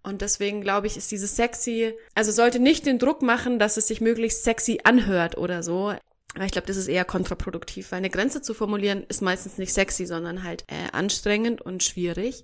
Und 0.03 0.21
deswegen 0.21 0.61
glaube 0.61 0.87
ich, 0.87 0.95
ist 0.95 1.11
dieses 1.11 1.35
sexy, 1.35 1.93
also 2.13 2.31
sollte 2.31 2.59
nicht 2.59 2.85
den 2.85 2.99
Druck 2.99 3.21
machen, 3.23 3.57
dass 3.57 3.77
es 3.77 3.87
sich 3.87 3.99
möglichst 3.99 4.43
sexy 4.43 4.81
anhört 4.83 5.37
oder 5.37 5.63
so. 5.63 5.93
Aber 6.35 6.45
ich 6.45 6.51
glaube, 6.51 6.67
das 6.67 6.77
ist 6.77 6.87
eher 6.87 7.05
kontraproduktiv, 7.05 7.91
weil 7.91 7.99
eine 7.99 8.09
Grenze 8.09 8.41
zu 8.41 8.53
formulieren 8.53 9.05
ist 9.07 9.21
meistens 9.21 9.57
nicht 9.57 9.73
sexy, 9.73 10.05
sondern 10.05 10.43
halt 10.43 10.63
äh, 10.67 10.91
anstrengend 10.91 11.61
und 11.61 11.83
schwierig. 11.83 12.43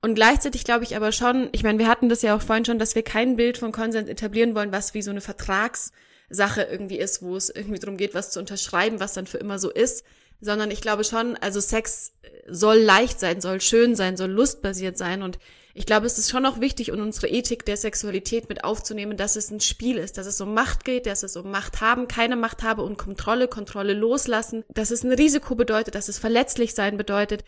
Und 0.00 0.16
gleichzeitig 0.16 0.64
glaube 0.64 0.84
ich 0.84 0.96
aber 0.96 1.12
schon, 1.12 1.48
ich 1.52 1.62
meine, 1.62 1.78
wir 1.78 1.86
hatten 1.86 2.08
das 2.08 2.22
ja 2.22 2.34
auch 2.34 2.42
vorhin 2.42 2.64
schon, 2.64 2.80
dass 2.80 2.96
wir 2.96 3.04
kein 3.04 3.36
Bild 3.36 3.58
von 3.58 3.70
Konsens 3.70 4.08
etablieren 4.08 4.56
wollen, 4.56 4.72
was 4.72 4.94
wie 4.94 5.02
so 5.02 5.12
eine 5.12 5.20
Vertragssache 5.20 6.62
irgendwie 6.62 6.98
ist, 6.98 7.22
wo 7.22 7.36
es 7.36 7.50
irgendwie 7.50 7.78
darum 7.78 7.96
geht, 7.96 8.12
was 8.12 8.32
zu 8.32 8.40
unterschreiben, 8.40 8.98
was 8.98 9.14
dann 9.14 9.26
für 9.26 9.38
immer 9.38 9.60
so 9.60 9.70
ist, 9.70 10.04
sondern 10.40 10.72
ich 10.72 10.80
glaube 10.80 11.04
schon, 11.04 11.36
also 11.36 11.60
Sex 11.60 12.14
soll 12.48 12.78
leicht 12.78 13.20
sein, 13.20 13.40
soll 13.40 13.60
schön 13.60 13.94
sein, 13.94 14.16
soll 14.16 14.30
lustbasiert 14.30 14.98
sein 14.98 15.22
und 15.22 15.38
ich 15.74 15.86
glaube, 15.86 16.06
es 16.06 16.18
ist 16.18 16.30
schon 16.30 16.46
auch 16.46 16.60
wichtig, 16.60 16.88
in 16.88 17.00
unsere 17.00 17.28
Ethik 17.28 17.64
der 17.64 17.76
Sexualität 17.76 18.48
mit 18.48 18.64
aufzunehmen, 18.64 19.16
dass 19.16 19.36
es 19.36 19.50
ein 19.50 19.60
Spiel 19.60 19.98
ist, 19.98 20.18
dass 20.18 20.26
es 20.26 20.40
um 20.40 20.54
Macht 20.54 20.84
geht, 20.84 21.06
dass 21.06 21.22
es 21.22 21.36
um 21.36 21.50
Macht 21.50 21.80
haben, 21.80 22.08
keine 22.08 22.36
Macht 22.36 22.62
habe 22.62 22.82
und 22.82 22.98
Kontrolle, 22.98 23.48
Kontrolle 23.48 23.94
loslassen, 23.94 24.64
dass 24.72 24.90
es 24.90 25.02
ein 25.02 25.12
Risiko 25.12 25.54
bedeutet, 25.54 25.94
dass 25.94 26.08
es 26.08 26.18
verletzlich 26.18 26.74
sein 26.74 26.96
bedeutet, 26.96 27.44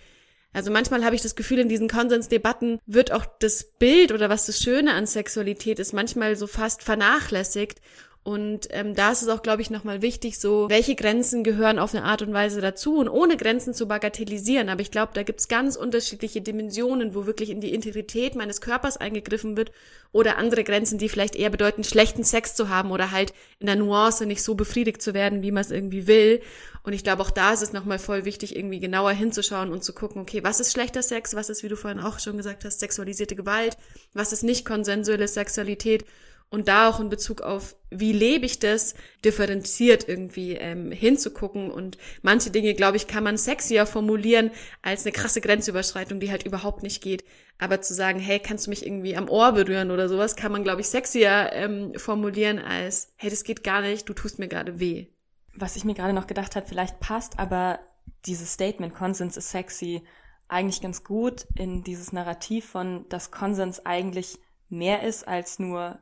also 0.54 0.70
manchmal 0.70 1.04
habe 1.04 1.16
ich 1.16 1.22
das 1.22 1.34
Gefühl, 1.34 1.58
in 1.58 1.68
diesen 1.68 1.88
Konsensdebatten 1.88 2.78
wird 2.86 3.10
auch 3.10 3.26
das 3.40 3.64
Bild 3.64 4.12
oder 4.12 4.30
was 4.30 4.46
das 4.46 4.60
Schöne 4.60 4.94
an 4.94 5.04
Sexualität 5.04 5.80
ist, 5.80 5.92
manchmal 5.92 6.36
so 6.36 6.46
fast 6.46 6.84
vernachlässigt 6.84 7.80
und 8.24 8.68
ähm, 8.70 8.94
da 8.94 9.12
ist 9.12 9.20
es 9.20 9.28
auch, 9.28 9.42
glaube 9.42 9.60
ich, 9.60 9.68
nochmal 9.68 10.00
wichtig, 10.00 10.38
so, 10.38 10.70
welche 10.70 10.94
Grenzen 10.94 11.44
gehören 11.44 11.78
auf 11.78 11.94
eine 11.94 12.04
Art 12.04 12.22
und 12.22 12.32
Weise 12.32 12.62
dazu 12.62 12.96
und 12.96 13.10
ohne 13.10 13.36
Grenzen 13.36 13.74
zu 13.74 13.86
bagatellisieren. 13.86 14.70
Aber 14.70 14.80
ich 14.80 14.90
glaube, 14.90 15.12
da 15.12 15.22
gibt's 15.22 15.46
ganz 15.46 15.76
unterschiedliche 15.76 16.40
Dimensionen, 16.40 17.14
wo 17.14 17.26
wirklich 17.26 17.50
in 17.50 17.60
die 17.60 17.74
Integrität 17.74 18.34
meines 18.34 18.62
Körpers 18.62 18.96
eingegriffen 18.96 19.58
wird 19.58 19.72
oder 20.10 20.38
andere 20.38 20.64
Grenzen, 20.64 20.96
die 20.96 21.10
vielleicht 21.10 21.36
eher 21.36 21.50
bedeuten, 21.50 21.84
schlechten 21.84 22.24
Sex 22.24 22.54
zu 22.54 22.70
haben 22.70 22.92
oder 22.92 23.10
halt 23.10 23.34
in 23.58 23.66
der 23.66 23.76
Nuance 23.76 24.24
nicht 24.24 24.42
so 24.42 24.54
befriedigt 24.54 25.02
zu 25.02 25.12
werden, 25.12 25.42
wie 25.42 25.52
man 25.52 25.60
es 25.60 25.70
irgendwie 25.70 26.06
will. 26.06 26.40
Und 26.82 26.94
ich 26.94 27.04
glaube, 27.04 27.20
auch 27.20 27.30
da 27.30 27.52
ist 27.52 27.62
es 27.62 27.74
nochmal 27.74 27.98
voll 27.98 28.24
wichtig, 28.24 28.56
irgendwie 28.56 28.80
genauer 28.80 29.12
hinzuschauen 29.12 29.70
und 29.70 29.84
zu 29.84 29.92
gucken, 29.92 30.22
okay, 30.22 30.42
was 30.42 30.60
ist 30.60 30.72
schlechter 30.72 31.02
Sex, 31.02 31.34
was 31.34 31.50
ist, 31.50 31.62
wie 31.62 31.68
du 31.68 31.76
vorhin 31.76 32.00
auch 32.00 32.18
schon 32.20 32.38
gesagt 32.38 32.64
hast, 32.64 32.80
sexualisierte 32.80 33.36
Gewalt, 33.36 33.76
was 34.14 34.32
ist 34.32 34.44
nicht 34.44 34.64
konsensuelle 34.64 35.28
Sexualität 35.28 36.06
und 36.54 36.68
da 36.68 36.88
auch 36.88 37.00
in 37.00 37.08
Bezug 37.08 37.40
auf, 37.40 37.74
wie 37.90 38.12
lebe 38.12 38.46
ich 38.46 38.60
das, 38.60 38.94
differenziert 39.24 40.08
irgendwie 40.08 40.52
ähm, 40.52 40.92
hinzugucken. 40.92 41.68
Und 41.68 41.98
manche 42.22 42.50
Dinge, 42.50 42.74
glaube 42.74 42.96
ich, 42.96 43.08
kann 43.08 43.24
man 43.24 43.36
sexier 43.36 43.86
formulieren 43.86 44.52
als 44.80 45.04
eine 45.04 45.10
krasse 45.10 45.40
Grenzüberschreitung, 45.40 46.20
die 46.20 46.30
halt 46.30 46.46
überhaupt 46.46 46.84
nicht 46.84 47.02
geht. 47.02 47.24
Aber 47.58 47.80
zu 47.80 47.92
sagen, 47.92 48.20
hey, 48.20 48.38
kannst 48.38 48.66
du 48.66 48.70
mich 48.70 48.86
irgendwie 48.86 49.16
am 49.16 49.28
Ohr 49.28 49.50
berühren 49.50 49.90
oder 49.90 50.08
sowas, 50.08 50.36
kann 50.36 50.52
man, 50.52 50.62
glaube 50.62 50.80
ich, 50.80 50.88
sexier 50.88 51.50
ähm, 51.52 51.92
formulieren 51.96 52.60
als, 52.60 53.12
hey, 53.16 53.30
das 53.30 53.42
geht 53.42 53.64
gar 53.64 53.80
nicht, 53.80 54.08
du 54.08 54.12
tust 54.12 54.38
mir 54.38 54.46
gerade 54.46 54.78
weh. 54.78 55.08
Was 55.56 55.74
ich 55.74 55.84
mir 55.84 55.94
gerade 55.94 56.12
noch 56.12 56.28
gedacht 56.28 56.54
habe, 56.54 56.68
vielleicht 56.68 57.00
passt 57.00 57.40
aber 57.40 57.80
dieses 58.26 58.52
Statement, 58.52 58.94
Konsens 58.94 59.36
ist 59.36 59.50
sexy, 59.50 60.04
eigentlich 60.46 60.80
ganz 60.80 61.02
gut 61.02 61.48
in 61.56 61.82
dieses 61.82 62.12
Narrativ 62.12 62.64
von, 62.64 63.08
dass 63.08 63.32
Konsens 63.32 63.84
eigentlich 63.84 64.38
mehr 64.68 65.02
ist 65.02 65.26
als 65.26 65.58
nur 65.58 65.98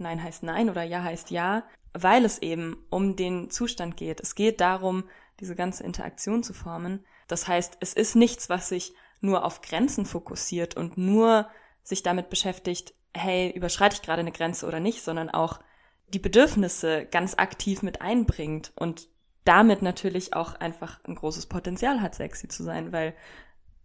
Nein 0.00 0.22
heißt 0.22 0.42
Nein 0.42 0.70
oder 0.70 0.82
Ja 0.82 1.02
heißt 1.02 1.30
Ja, 1.30 1.64
weil 1.92 2.24
es 2.24 2.38
eben 2.38 2.84
um 2.90 3.16
den 3.16 3.50
Zustand 3.50 3.96
geht. 3.96 4.20
Es 4.20 4.34
geht 4.34 4.60
darum, 4.60 5.04
diese 5.40 5.54
ganze 5.54 5.84
Interaktion 5.84 6.42
zu 6.42 6.52
formen. 6.52 7.04
Das 7.28 7.48
heißt, 7.48 7.78
es 7.80 7.92
ist 7.92 8.16
nichts, 8.16 8.48
was 8.48 8.68
sich 8.68 8.92
nur 9.20 9.44
auf 9.44 9.60
Grenzen 9.60 10.06
fokussiert 10.06 10.76
und 10.76 10.96
nur 10.96 11.48
sich 11.82 12.02
damit 12.02 12.30
beschäftigt, 12.30 12.94
hey, 13.14 13.50
überschreite 13.50 13.96
ich 13.96 14.02
gerade 14.02 14.20
eine 14.20 14.32
Grenze 14.32 14.66
oder 14.66 14.80
nicht, 14.80 15.02
sondern 15.02 15.30
auch 15.30 15.60
die 16.08 16.18
Bedürfnisse 16.18 17.06
ganz 17.06 17.34
aktiv 17.36 17.82
mit 17.82 18.00
einbringt 18.00 18.72
und 18.76 19.08
damit 19.44 19.82
natürlich 19.82 20.34
auch 20.34 20.54
einfach 20.54 21.00
ein 21.04 21.14
großes 21.14 21.46
Potenzial 21.46 22.02
hat, 22.02 22.14
sexy 22.14 22.48
zu 22.48 22.62
sein, 22.62 22.92
weil, 22.92 23.14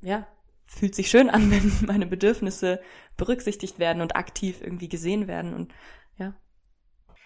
ja, 0.02 0.28
fühlt 0.66 0.96
sich 0.96 1.10
schön 1.10 1.30
an, 1.30 1.52
wenn 1.52 1.88
meine 1.88 2.06
Bedürfnisse 2.06 2.82
berücksichtigt 3.18 3.80
werden 3.80 4.02
und 4.02 4.16
aktiv 4.16 4.62
irgendwie 4.62 4.90
gesehen 4.90 5.28
werden 5.28 5.54
und 5.54 5.74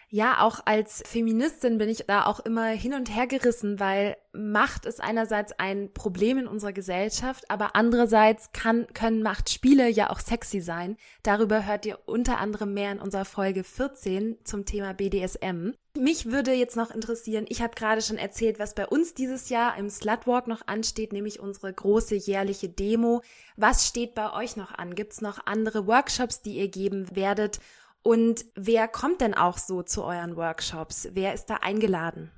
ja. 0.10 0.41
Auch 0.41 0.60
als 0.66 1.03
Feministin 1.05 1.78
bin 1.78 1.89
ich 1.89 2.05
da 2.07 2.26
auch 2.26 2.39
immer 2.39 2.68
hin 2.68 2.93
und 2.93 3.14
her 3.16 3.28
gerissen, 3.28 3.80
weil 3.80 4.18
Macht 4.32 4.86
ist 4.86 5.01
einerseits 5.01 5.53
ein 5.53 5.91
Problem 5.93 6.38
in 6.38 6.47
unserer 6.47 6.72
Gesellschaft, 6.72 7.49
aber 7.49 7.76
andererseits 7.76 8.51
kann, 8.51 8.86
können 8.93 9.24
Machtspiele 9.24 9.89
ja 9.89 10.12
auch 10.12 10.20
sexy 10.20 10.62
sein. 10.62 10.97
Darüber 11.24 11.66
hört 11.66 11.86
ihr 11.86 11.97
unter 12.05 12.38
anderem 12.38 12.74
mehr 12.74 12.91
in 12.91 12.99
unserer 12.99 13.26
Folge 13.26 13.64
14 13.64 14.38
zum 14.43 14.66
Thema 14.66 14.93
BDSM. 14.93 15.72
Mich 15.97 16.28
würde 16.28 16.53
jetzt 16.53 16.78
noch 16.78 16.91
interessieren, 16.91 17.45
ich 17.49 17.62
habe 17.62 17.74
gerade 17.76 18.01
schon 18.01 18.18
erzählt, 18.18 18.60
was 18.60 18.76
bei 18.76 18.88
uns 18.88 19.16
dieses 19.16 19.49
Jahr 19.49 19.76
im 19.78 19.89
Slutwalk 19.89 20.47
noch 20.47 20.62
ansteht, 20.68 21.12
nämlich 21.12 21.39
unsere 21.39 21.74
große 21.74 22.16
jährliche 22.16 22.70
Demo. 22.70 23.22
Was 23.57 23.88
steht 23.88 24.14
bei 24.14 24.32
euch 24.34 24.55
noch 24.55 24.72
an? 24.72 24.93
Gibt's 24.93 25.22
noch 25.22 25.45
andere 25.47 25.88
Workshops, 25.88 26.41
die 26.41 26.57
ihr 26.57 26.68
geben 26.68 27.16
werdet? 27.16 27.60
Und 28.02 28.45
wer 28.56 28.88
kommt 28.88 29.22
denn 29.22 29.34
auch 29.34 29.58
so 29.58 29.84
zu 29.84 30.04
euren 30.04 30.36
Workshops? 30.36 31.10
Wer 31.14 31.34
ist 31.34 31.47
da 31.47 31.56
eingeladen? 31.56 32.32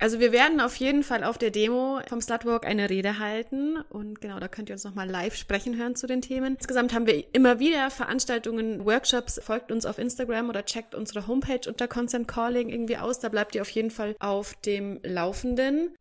Also 0.00 0.18
wir 0.18 0.32
werden 0.32 0.60
auf 0.60 0.74
jeden 0.76 1.04
Fall 1.04 1.22
auf 1.22 1.38
der 1.38 1.50
Demo 1.50 2.00
vom 2.08 2.20
Slutwalk 2.20 2.66
eine 2.66 2.90
Rede 2.90 3.18
halten 3.20 3.76
und 3.88 4.20
genau, 4.20 4.40
da 4.40 4.48
könnt 4.48 4.68
ihr 4.68 4.74
uns 4.74 4.84
nochmal 4.84 5.08
live 5.08 5.36
sprechen 5.36 5.76
hören 5.76 5.94
zu 5.94 6.06
den 6.06 6.20
Themen. 6.20 6.56
Insgesamt 6.56 6.92
haben 6.92 7.06
wir 7.06 7.32
immer 7.32 7.60
wieder 7.60 7.90
Veranstaltungen, 7.90 8.84
Workshops, 8.84 9.40
folgt 9.42 9.70
uns 9.70 9.86
auf 9.86 9.98
Instagram 9.98 10.48
oder 10.48 10.64
checkt 10.64 10.94
unsere 10.94 11.28
Homepage 11.28 11.68
unter 11.68 11.86
Consent 11.86 12.26
Calling 12.26 12.68
irgendwie 12.68 12.98
aus, 12.98 13.20
da 13.20 13.28
bleibt 13.28 13.54
ihr 13.54 13.62
auf 13.62 13.70
jeden 13.70 13.90
Fall 13.90 14.16
auf 14.18 14.54
dem 14.54 15.00
Laufenden. 15.04 15.96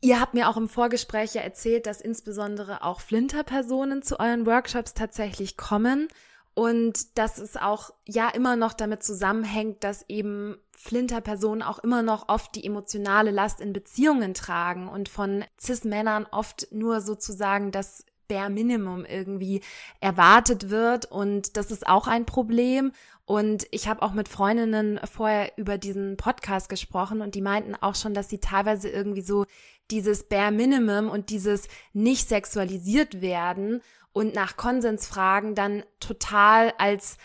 Ihr 0.00 0.18
habt 0.18 0.34
mir 0.34 0.48
auch 0.48 0.56
im 0.56 0.68
Vorgespräch 0.68 1.34
ja 1.34 1.42
erzählt, 1.42 1.86
dass 1.86 2.00
insbesondere 2.00 2.82
auch 2.82 3.00
Flinter-Personen 3.00 4.02
zu 4.02 4.18
euren 4.18 4.46
Workshops 4.46 4.94
tatsächlich 4.94 5.56
kommen. 5.56 6.08
Und 6.54 7.16
dass 7.16 7.38
es 7.38 7.56
auch 7.56 7.94
ja 8.06 8.28
immer 8.28 8.56
noch 8.56 8.74
damit 8.74 9.02
zusammenhängt, 9.02 9.84
dass 9.84 10.04
eben 10.08 10.58
Flinter-Personen 10.76 11.62
auch 11.62 11.78
immer 11.78 12.02
noch 12.02 12.28
oft 12.28 12.54
die 12.54 12.66
emotionale 12.66 13.30
Last 13.30 13.60
in 13.60 13.72
Beziehungen 13.72 14.34
tragen 14.34 14.88
und 14.88 15.08
von 15.08 15.44
Cis-Männern 15.58 16.26
oft 16.30 16.68
nur 16.70 17.00
sozusagen 17.00 17.70
das 17.70 18.04
Bare 18.28 18.50
Minimum 18.50 19.04
irgendwie 19.04 19.62
erwartet 20.00 20.70
wird. 20.70 21.06
Und 21.06 21.56
das 21.56 21.70
ist 21.70 21.86
auch 21.86 22.06
ein 22.06 22.26
Problem. 22.26 22.92
Und 23.24 23.66
ich 23.70 23.88
habe 23.88 24.02
auch 24.02 24.12
mit 24.12 24.28
Freundinnen 24.28 25.00
vorher 25.04 25.52
über 25.56 25.78
diesen 25.78 26.16
Podcast 26.16 26.68
gesprochen 26.68 27.20
und 27.20 27.34
die 27.34 27.40
meinten 27.40 27.74
auch 27.74 27.94
schon, 27.94 28.14
dass 28.14 28.28
sie 28.28 28.38
teilweise 28.38 28.88
irgendwie 28.88 29.22
so 29.22 29.46
dieses 29.90 30.24
Bare 30.24 30.52
Minimum 30.52 31.08
und 31.08 31.30
dieses 31.30 31.68
nicht 31.92 32.28
sexualisiert 32.28 33.20
werden 33.20 33.80
und 34.12 34.34
nach 34.34 34.56
Konsens 34.56 35.06
fragen 35.06 35.54
dann 35.54 35.84
total 36.00 36.72
als 36.78 37.16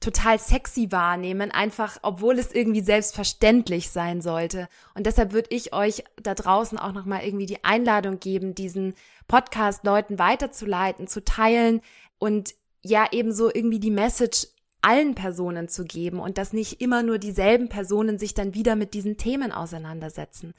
total 0.00 0.38
sexy 0.38 0.92
wahrnehmen, 0.92 1.50
einfach 1.50 1.98
obwohl 2.02 2.38
es 2.38 2.52
irgendwie 2.52 2.82
selbstverständlich 2.82 3.90
sein 3.90 4.20
sollte. 4.20 4.68
Und 4.94 5.06
deshalb 5.06 5.32
würde 5.32 5.48
ich 5.50 5.72
euch 5.72 6.04
da 6.22 6.34
draußen 6.34 6.78
auch 6.78 6.92
nochmal 6.92 7.24
irgendwie 7.24 7.46
die 7.46 7.64
Einladung 7.64 8.20
geben, 8.20 8.54
diesen 8.54 8.94
Podcast 9.26 9.84
Leuten 9.84 10.18
weiterzuleiten, 10.18 11.08
zu 11.08 11.24
teilen 11.24 11.80
und 12.18 12.54
ja 12.82 13.06
ebenso 13.10 13.52
irgendwie 13.52 13.80
die 13.80 13.90
Message 13.90 14.46
allen 14.82 15.16
Personen 15.16 15.68
zu 15.68 15.84
geben 15.84 16.20
und 16.20 16.38
dass 16.38 16.52
nicht 16.52 16.80
immer 16.80 17.02
nur 17.02 17.18
dieselben 17.18 17.68
Personen 17.68 18.18
sich 18.18 18.34
dann 18.34 18.54
wieder 18.54 18.76
mit 18.76 18.94
diesen 18.94 19.16
Themen 19.16 19.50
auseinandersetzen. 19.50 20.54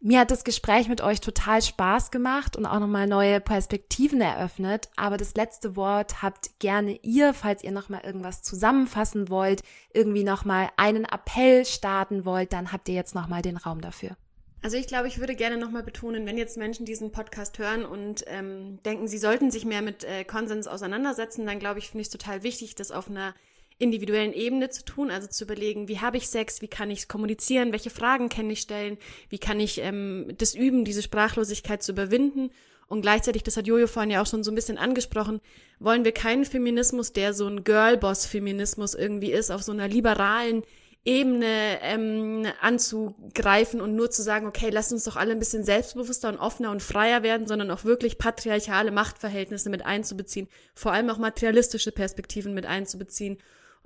Mir 0.00 0.20
hat 0.20 0.30
das 0.30 0.44
Gespräch 0.44 0.88
mit 0.88 1.00
euch 1.00 1.20
total 1.20 1.60
Spaß 1.60 2.12
gemacht 2.12 2.56
und 2.56 2.66
auch 2.66 2.78
nochmal 2.78 3.08
neue 3.08 3.40
Perspektiven 3.40 4.20
eröffnet. 4.20 4.90
Aber 4.94 5.16
das 5.16 5.34
letzte 5.34 5.74
Wort 5.74 6.22
habt 6.22 6.60
gerne 6.60 7.00
ihr, 7.02 7.34
falls 7.34 7.64
ihr 7.64 7.72
nochmal 7.72 8.02
irgendwas 8.04 8.42
zusammenfassen 8.42 9.28
wollt, 9.28 9.62
irgendwie 9.92 10.22
nochmal 10.22 10.68
einen 10.76 11.04
Appell 11.04 11.64
starten 11.64 12.24
wollt, 12.24 12.52
dann 12.52 12.70
habt 12.70 12.88
ihr 12.88 12.94
jetzt 12.94 13.16
nochmal 13.16 13.42
den 13.42 13.56
Raum 13.56 13.80
dafür. 13.80 14.16
Also 14.62 14.76
ich 14.76 14.86
glaube, 14.86 15.08
ich 15.08 15.18
würde 15.18 15.34
gerne 15.34 15.56
nochmal 15.56 15.82
betonen, 15.82 16.26
wenn 16.26 16.38
jetzt 16.38 16.56
Menschen 16.56 16.86
diesen 16.86 17.10
Podcast 17.10 17.58
hören 17.58 17.84
und 17.84 18.24
ähm, 18.26 18.80
denken, 18.84 19.08
sie 19.08 19.18
sollten 19.18 19.50
sich 19.50 19.64
mehr 19.64 19.82
mit 19.82 20.04
äh, 20.04 20.24
Konsens 20.24 20.68
auseinandersetzen, 20.68 21.46
dann 21.46 21.58
glaube 21.58 21.78
ich, 21.78 21.90
finde 21.90 22.02
ich 22.02 22.08
es 22.08 22.12
total 22.12 22.42
wichtig, 22.42 22.74
das 22.74 22.90
auf 22.90 23.08
einer 23.08 23.34
individuellen 23.78 24.32
Ebene 24.32 24.70
zu 24.70 24.84
tun, 24.84 25.10
also 25.10 25.28
zu 25.28 25.44
überlegen, 25.44 25.88
wie 25.88 26.00
habe 26.00 26.16
ich 26.16 26.28
Sex, 26.28 26.60
wie 26.62 26.68
kann 26.68 26.90
ich 26.90 27.00
es 27.00 27.08
kommunizieren, 27.08 27.72
welche 27.72 27.90
Fragen 27.90 28.28
kann 28.28 28.50
ich 28.50 28.60
stellen, 28.60 28.98
wie 29.28 29.38
kann 29.38 29.60
ich 29.60 29.78
ähm, 29.78 30.32
das 30.36 30.54
üben, 30.54 30.84
diese 30.84 31.02
Sprachlosigkeit 31.02 31.82
zu 31.82 31.92
überwinden. 31.92 32.50
Und 32.88 33.02
gleichzeitig, 33.02 33.42
das 33.42 33.56
hat 33.56 33.66
Jojo 33.66 33.86
vorhin 33.86 34.10
ja 34.10 34.22
auch 34.22 34.26
schon 34.26 34.42
so 34.42 34.50
ein 34.50 34.54
bisschen 34.54 34.78
angesprochen, 34.78 35.40
wollen 35.78 36.04
wir 36.04 36.12
keinen 36.12 36.44
Feminismus, 36.44 37.12
der 37.12 37.34
so 37.34 37.46
ein 37.46 37.62
Girlboss-Feminismus 37.62 38.94
irgendwie 38.94 39.30
ist, 39.30 39.50
auf 39.50 39.62
so 39.62 39.72
einer 39.72 39.88
liberalen 39.88 40.62
Ebene 41.04 41.78
ähm, 41.82 42.46
anzugreifen 42.60 43.80
und 43.80 43.94
nur 43.94 44.10
zu 44.10 44.22
sagen, 44.22 44.46
okay, 44.46 44.70
lasst 44.70 44.92
uns 44.92 45.04
doch 45.04 45.16
alle 45.16 45.32
ein 45.32 45.38
bisschen 45.38 45.64
selbstbewusster 45.64 46.28
und 46.28 46.38
offener 46.38 46.70
und 46.70 46.82
freier 46.82 47.22
werden, 47.22 47.46
sondern 47.46 47.70
auch 47.70 47.84
wirklich 47.84 48.18
patriarchale 48.18 48.90
Machtverhältnisse 48.90 49.70
mit 49.70 49.86
einzubeziehen, 49.86 50.48
vor 50.74 50.92
allem 50.92 51.08
auch 51.08 51.18
materialistische 51.18 51.92
Perspektiven 51.92 52.52
mit 52.52 52.66
einzubeziehen 52.66 53.38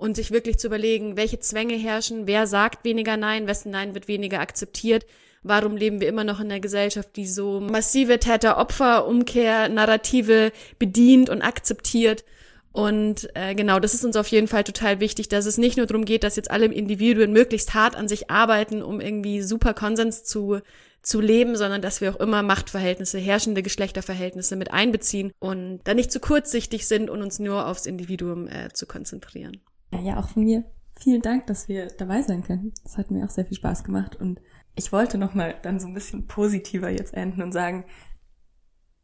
und 0.03 0.15
sich 0.17 0.31
wirklich 0.31 0.59
zu 0.59 0.67
überlegen, 0.67 1.15
welche 1.15 1.39
Zwänge 1.39 1.75
herrschen, 1.75 2.27
wer 2.27 2.45
sagt 2.45 2.83
weniger 2.83 3.15
Nein, 3.15 3.47
wessen 3.47 3.71
Nein 3.71 3.93
wird 3.93 4.09
weniger 4.09 4.41
akzeptiert, 4.41 5.05
warum 5.43 5.77
leben 5.77 6.01
wir 6.01 6.09
immer 6.09 6.25
noch 6.25 6.41
in 6.41 6.51
einer 6.51 6.59
Gesellschaft, 6.59 7.15
die 7.15 7.25
so 7.25 7.61
massive 7.61 8.19
Täter-Opfer-Umkehr-Narrative 8.19 10.51
bedient 10.77 11.29
und 11.29 11.41
akzeptiert. 11.41 12.25
Und 12.73 13.29
äh, 13.33 13.55
genau, 13.55 13.79
das 13.79 13.93
ist 13.93 14.03
uns 14.03 14.17
auf 14.17 14.27
jeden 14.27 14.49
Fall 14.49 14.65
total 14.65 14.99
wichtig, 14.99 15.29
dass 15.29 15.45
es 15.45 15.57
nicht 15.57 15.77
nur 15.77 15.85
darum 15.85 16.03
geht, 16.03 16.25
dass 16.25 16.35
jetzt 16.35 16.51
alle 16.51 16.65
Individuen 16.65 17.31
möglichst 17.31 17.73
hart 17.73 17.95
an 17.95 18.09
sich 18.09 18.29
arbeiten, 18.29 18.83
um 18.83 18.99
irgendwie 18.99 19.41
super 19.41 19.73
Konsens 19.73 20.25
zu 20.25 20.59
zu 21.01 21.21
leben, 21.21 21.55
sondern 21.55 21.81
dass 21.81 22.01
wir 22.01 22.13
auch 22.13 22.19
immer 22.19 22.43
Machtverhältnisse, 22.43 23.19
herrschende 23.19 23.63
Geschlechterverhältnisse 23.63 24.57
mit 24.57 24.71
einbeziehen 24.71 25.31
und 25.39 25.79
da 25.85 25.93
nicht 25.93 26.11
zu 26.11 26.19
kurzsichtig 26.21 26.87
sind 26.87 27.09
und 27.09 27.21
uns 27.21 27.39
nur 27.39 27.67
aufs 27.67 27.85
Individuum 27.85 28.49
äh, 28.49 28.67
zu 28.73 28.85
konzentrieren. 28.85 29.61
Ja, 30.01 30.19
auch 30.19 30.29
von 30.29 30.43
mir 30.43 30.63
vielen 30.99 31.21
Dank, 31.21 31.47
dass 31.47 31.67
wir 31.67 31.87
dabei 31.87 32.21
sein 32.21 32.43
können. 32.43 32.73
Das 32.83 32.97
hat 32.97 33.11
mir 33.11 33.25
auch 33.25 33.29
sehr 33.29 33.45
viel 33.45 33.57
Spaß 33.57 33.83
gemacht 33.83 34.15
und 34.15 34.39
ich 34.75 34.91
wollte 34.91 35.17
nochmal 35.17 35.55
dann 35.61 35.79
so 35.79 35.87
ein 35.87 35.93
bisschen 35.93 36.27
positiver 36.27 36.89
jetzt 36.89 37.13
enden 37.13 37.41
und 37.41 37.51
sagen, 37.51 37.85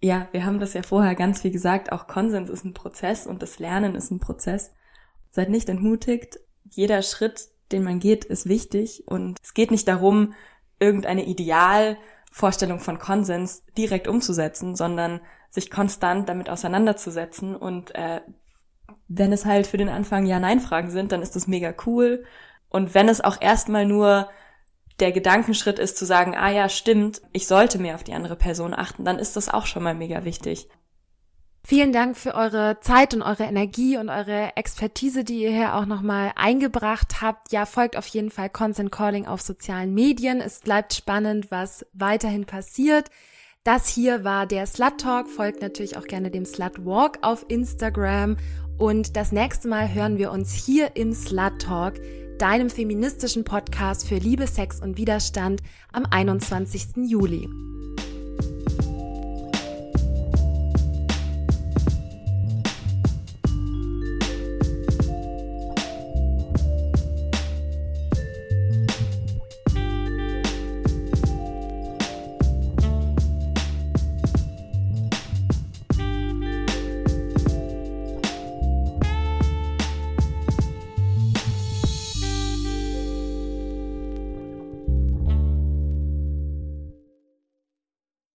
ja, 0.02 0.28
wir 0.32 0.46
haben 0.46 0.60
das 0.60 0.74
ja 0.74 0.82
vorher 0.82 1.14
ganz 1.16 1.42
viel 1.42 1.52
gesagt, 1.52 1.92
auch 1.92 2.08
Konsens 2.08 2.50
ist 2.50 2.64
ein 2.64 2.74
Prozess 2.74 3.28
und 3.28 3.42
das 3.42 3.60
Lernen 3.60 3.96
ist 3.96 4.12
ein 4.12 4.20
Prozess. 4.20 4.72
Seid 5.30 5.50
nicht 5.50 5.70
entmutigt, 5.70 6.40
jeder 6.70 7.02
Schritt, 7.02 7.50
den 7.72 7.84
man 7.84 8.00
geht, 8.00 8.26
ist 8.26 8.48
wichtig 8.48 9.04
und 9.08 9.38
es 9.44 9.54
geht 9.54 9.72
nicht 9.72 9.88
darum, 9.88 10.34
irgendeine 10.80 11.26
Idealvorstellung 11.26 12.80
von 12.80 12.98
Konsens 12.98 13.64
direkt 13.78 14.08
umzusetzen, 14.08 14.76
sondern 14.76 15.20
sich 15.52 15.70
konstant 15.70 16.30
damit 16.30 16.50
auseinanderzusetzen 16.50 17.56
und 17.56 17.94
äh, 17.96 18.22
wenn 19.08 19.34
es 19.34 19.46
halt 19.46 19.68
für 19.68 19.78
den 19.78 19.90
Anfang 19.90 20.26
Ja-Nein-Fragen 20.26 20.92
sind, 20.92 21.12
dann 21.12 21.22
ist 21.22 21.36
das 21.36 21.48
mega 21.48 21.74
cool. 21.86 22.24
Und 22.70 22.94
wenn 22.94 23.10
es 23.10 23.22
auch 23.22 23.42
erstmal 23.42 23.86
nur 23.86 24.30
der 25.00 25.12
Gedankenschritt 25.12 25.80
ist 25.80 25.98
zu 25.98 26.06
sagen, 26.06 26.36
ah 26.36 26.52
ja, 26.52 26.70
stimmt, 26.70 27.22
ich 27.32 27.48
sollte 27.48 27.80
mehr 27.80 27.96
auf 27.96 28.04
die 28.04 28.14
andere 28.14 28.36
Person 28.36 28.74
achten, 28.74 29.06
dann 29.06 29.20
ist 29.20 29.36
das 29.36 29.50
auch 29.50 29.66
schon 29.66 29.84
mal 29.84 29.96
mega 29.96 30.26
wichtig. 30.26 30.68
Vielen 31.66 31.92
Dank 31.92 32.18
für 32.18 32.36
eure 32.36 32.80
Zeit 32.80 33.14
und 33.14 33.22
eure 33.22 33.44
Energie 33.44 33.98
und 33.98 34.10
eure 34.10 34.56
Expertise, 34.56 35.24
die 35.24 35.44
ihr 35.44 35.52
hier 35.52 35.76
auch 35.76 35.86
nochmal 35.86 36.32
eingebracht 36.36 37.22
habt. 37.22 37.52
Ja, 37.52 37.66
folgt 37.66 37.98
auf 37.98 38.08
jeden 38.08 38.32
Fall 38.32 38.50
Consent 38.50 38.92
Calling 38.92 39.28
auf 39.28 39.42
sozialen 39.42 39.94
Medien. 39.94 40.42
Es 40.42 40.62
bleibt 40.62 40.94
spannend, 40.94 41.52
was 41.52 41.86
weiterhin 41.94 42.46
passiert. 42.46 43.10
Das 43.64 43.88
hier 43.88 44.24
war 44.24 44.48
der 44.48 44.66
Slut 44.66 45.00
Talk. 45.00 45.30
Folgt 45.30 45.62
natürlich 45.62 45.98
auch 45.98 46.06
gerne 46.06 46.32
dem 46.32 46.46
Slut 46.46 46.86
Walk 46.86 47.20
auf 47.22 47.46
Instagram 47.50 48.38
und 48.80 49.18
das 49.18 49.32
nächste 49.34 49.68
Mal 49.68 49.94
hören 49.94 50.18
wir 50.18 50.32
uns 50.32 50.54
hier 50.54 50.96
im 50.96 51.14
Slut 51.14 51.62
Talk, 51.62 51.96
deinem 52.40 52.70
feministischen 52.70 53.44
Podcast 53.44 54.08
für 54.08 54.16
Liebe, 54.16 54.48
Sex 54.48 54.80
und 54.80 54.98
Widerstand 54.98 55.62
am 55.92 56.06
21. 56.10 56.96
Juli. 57.06 57.50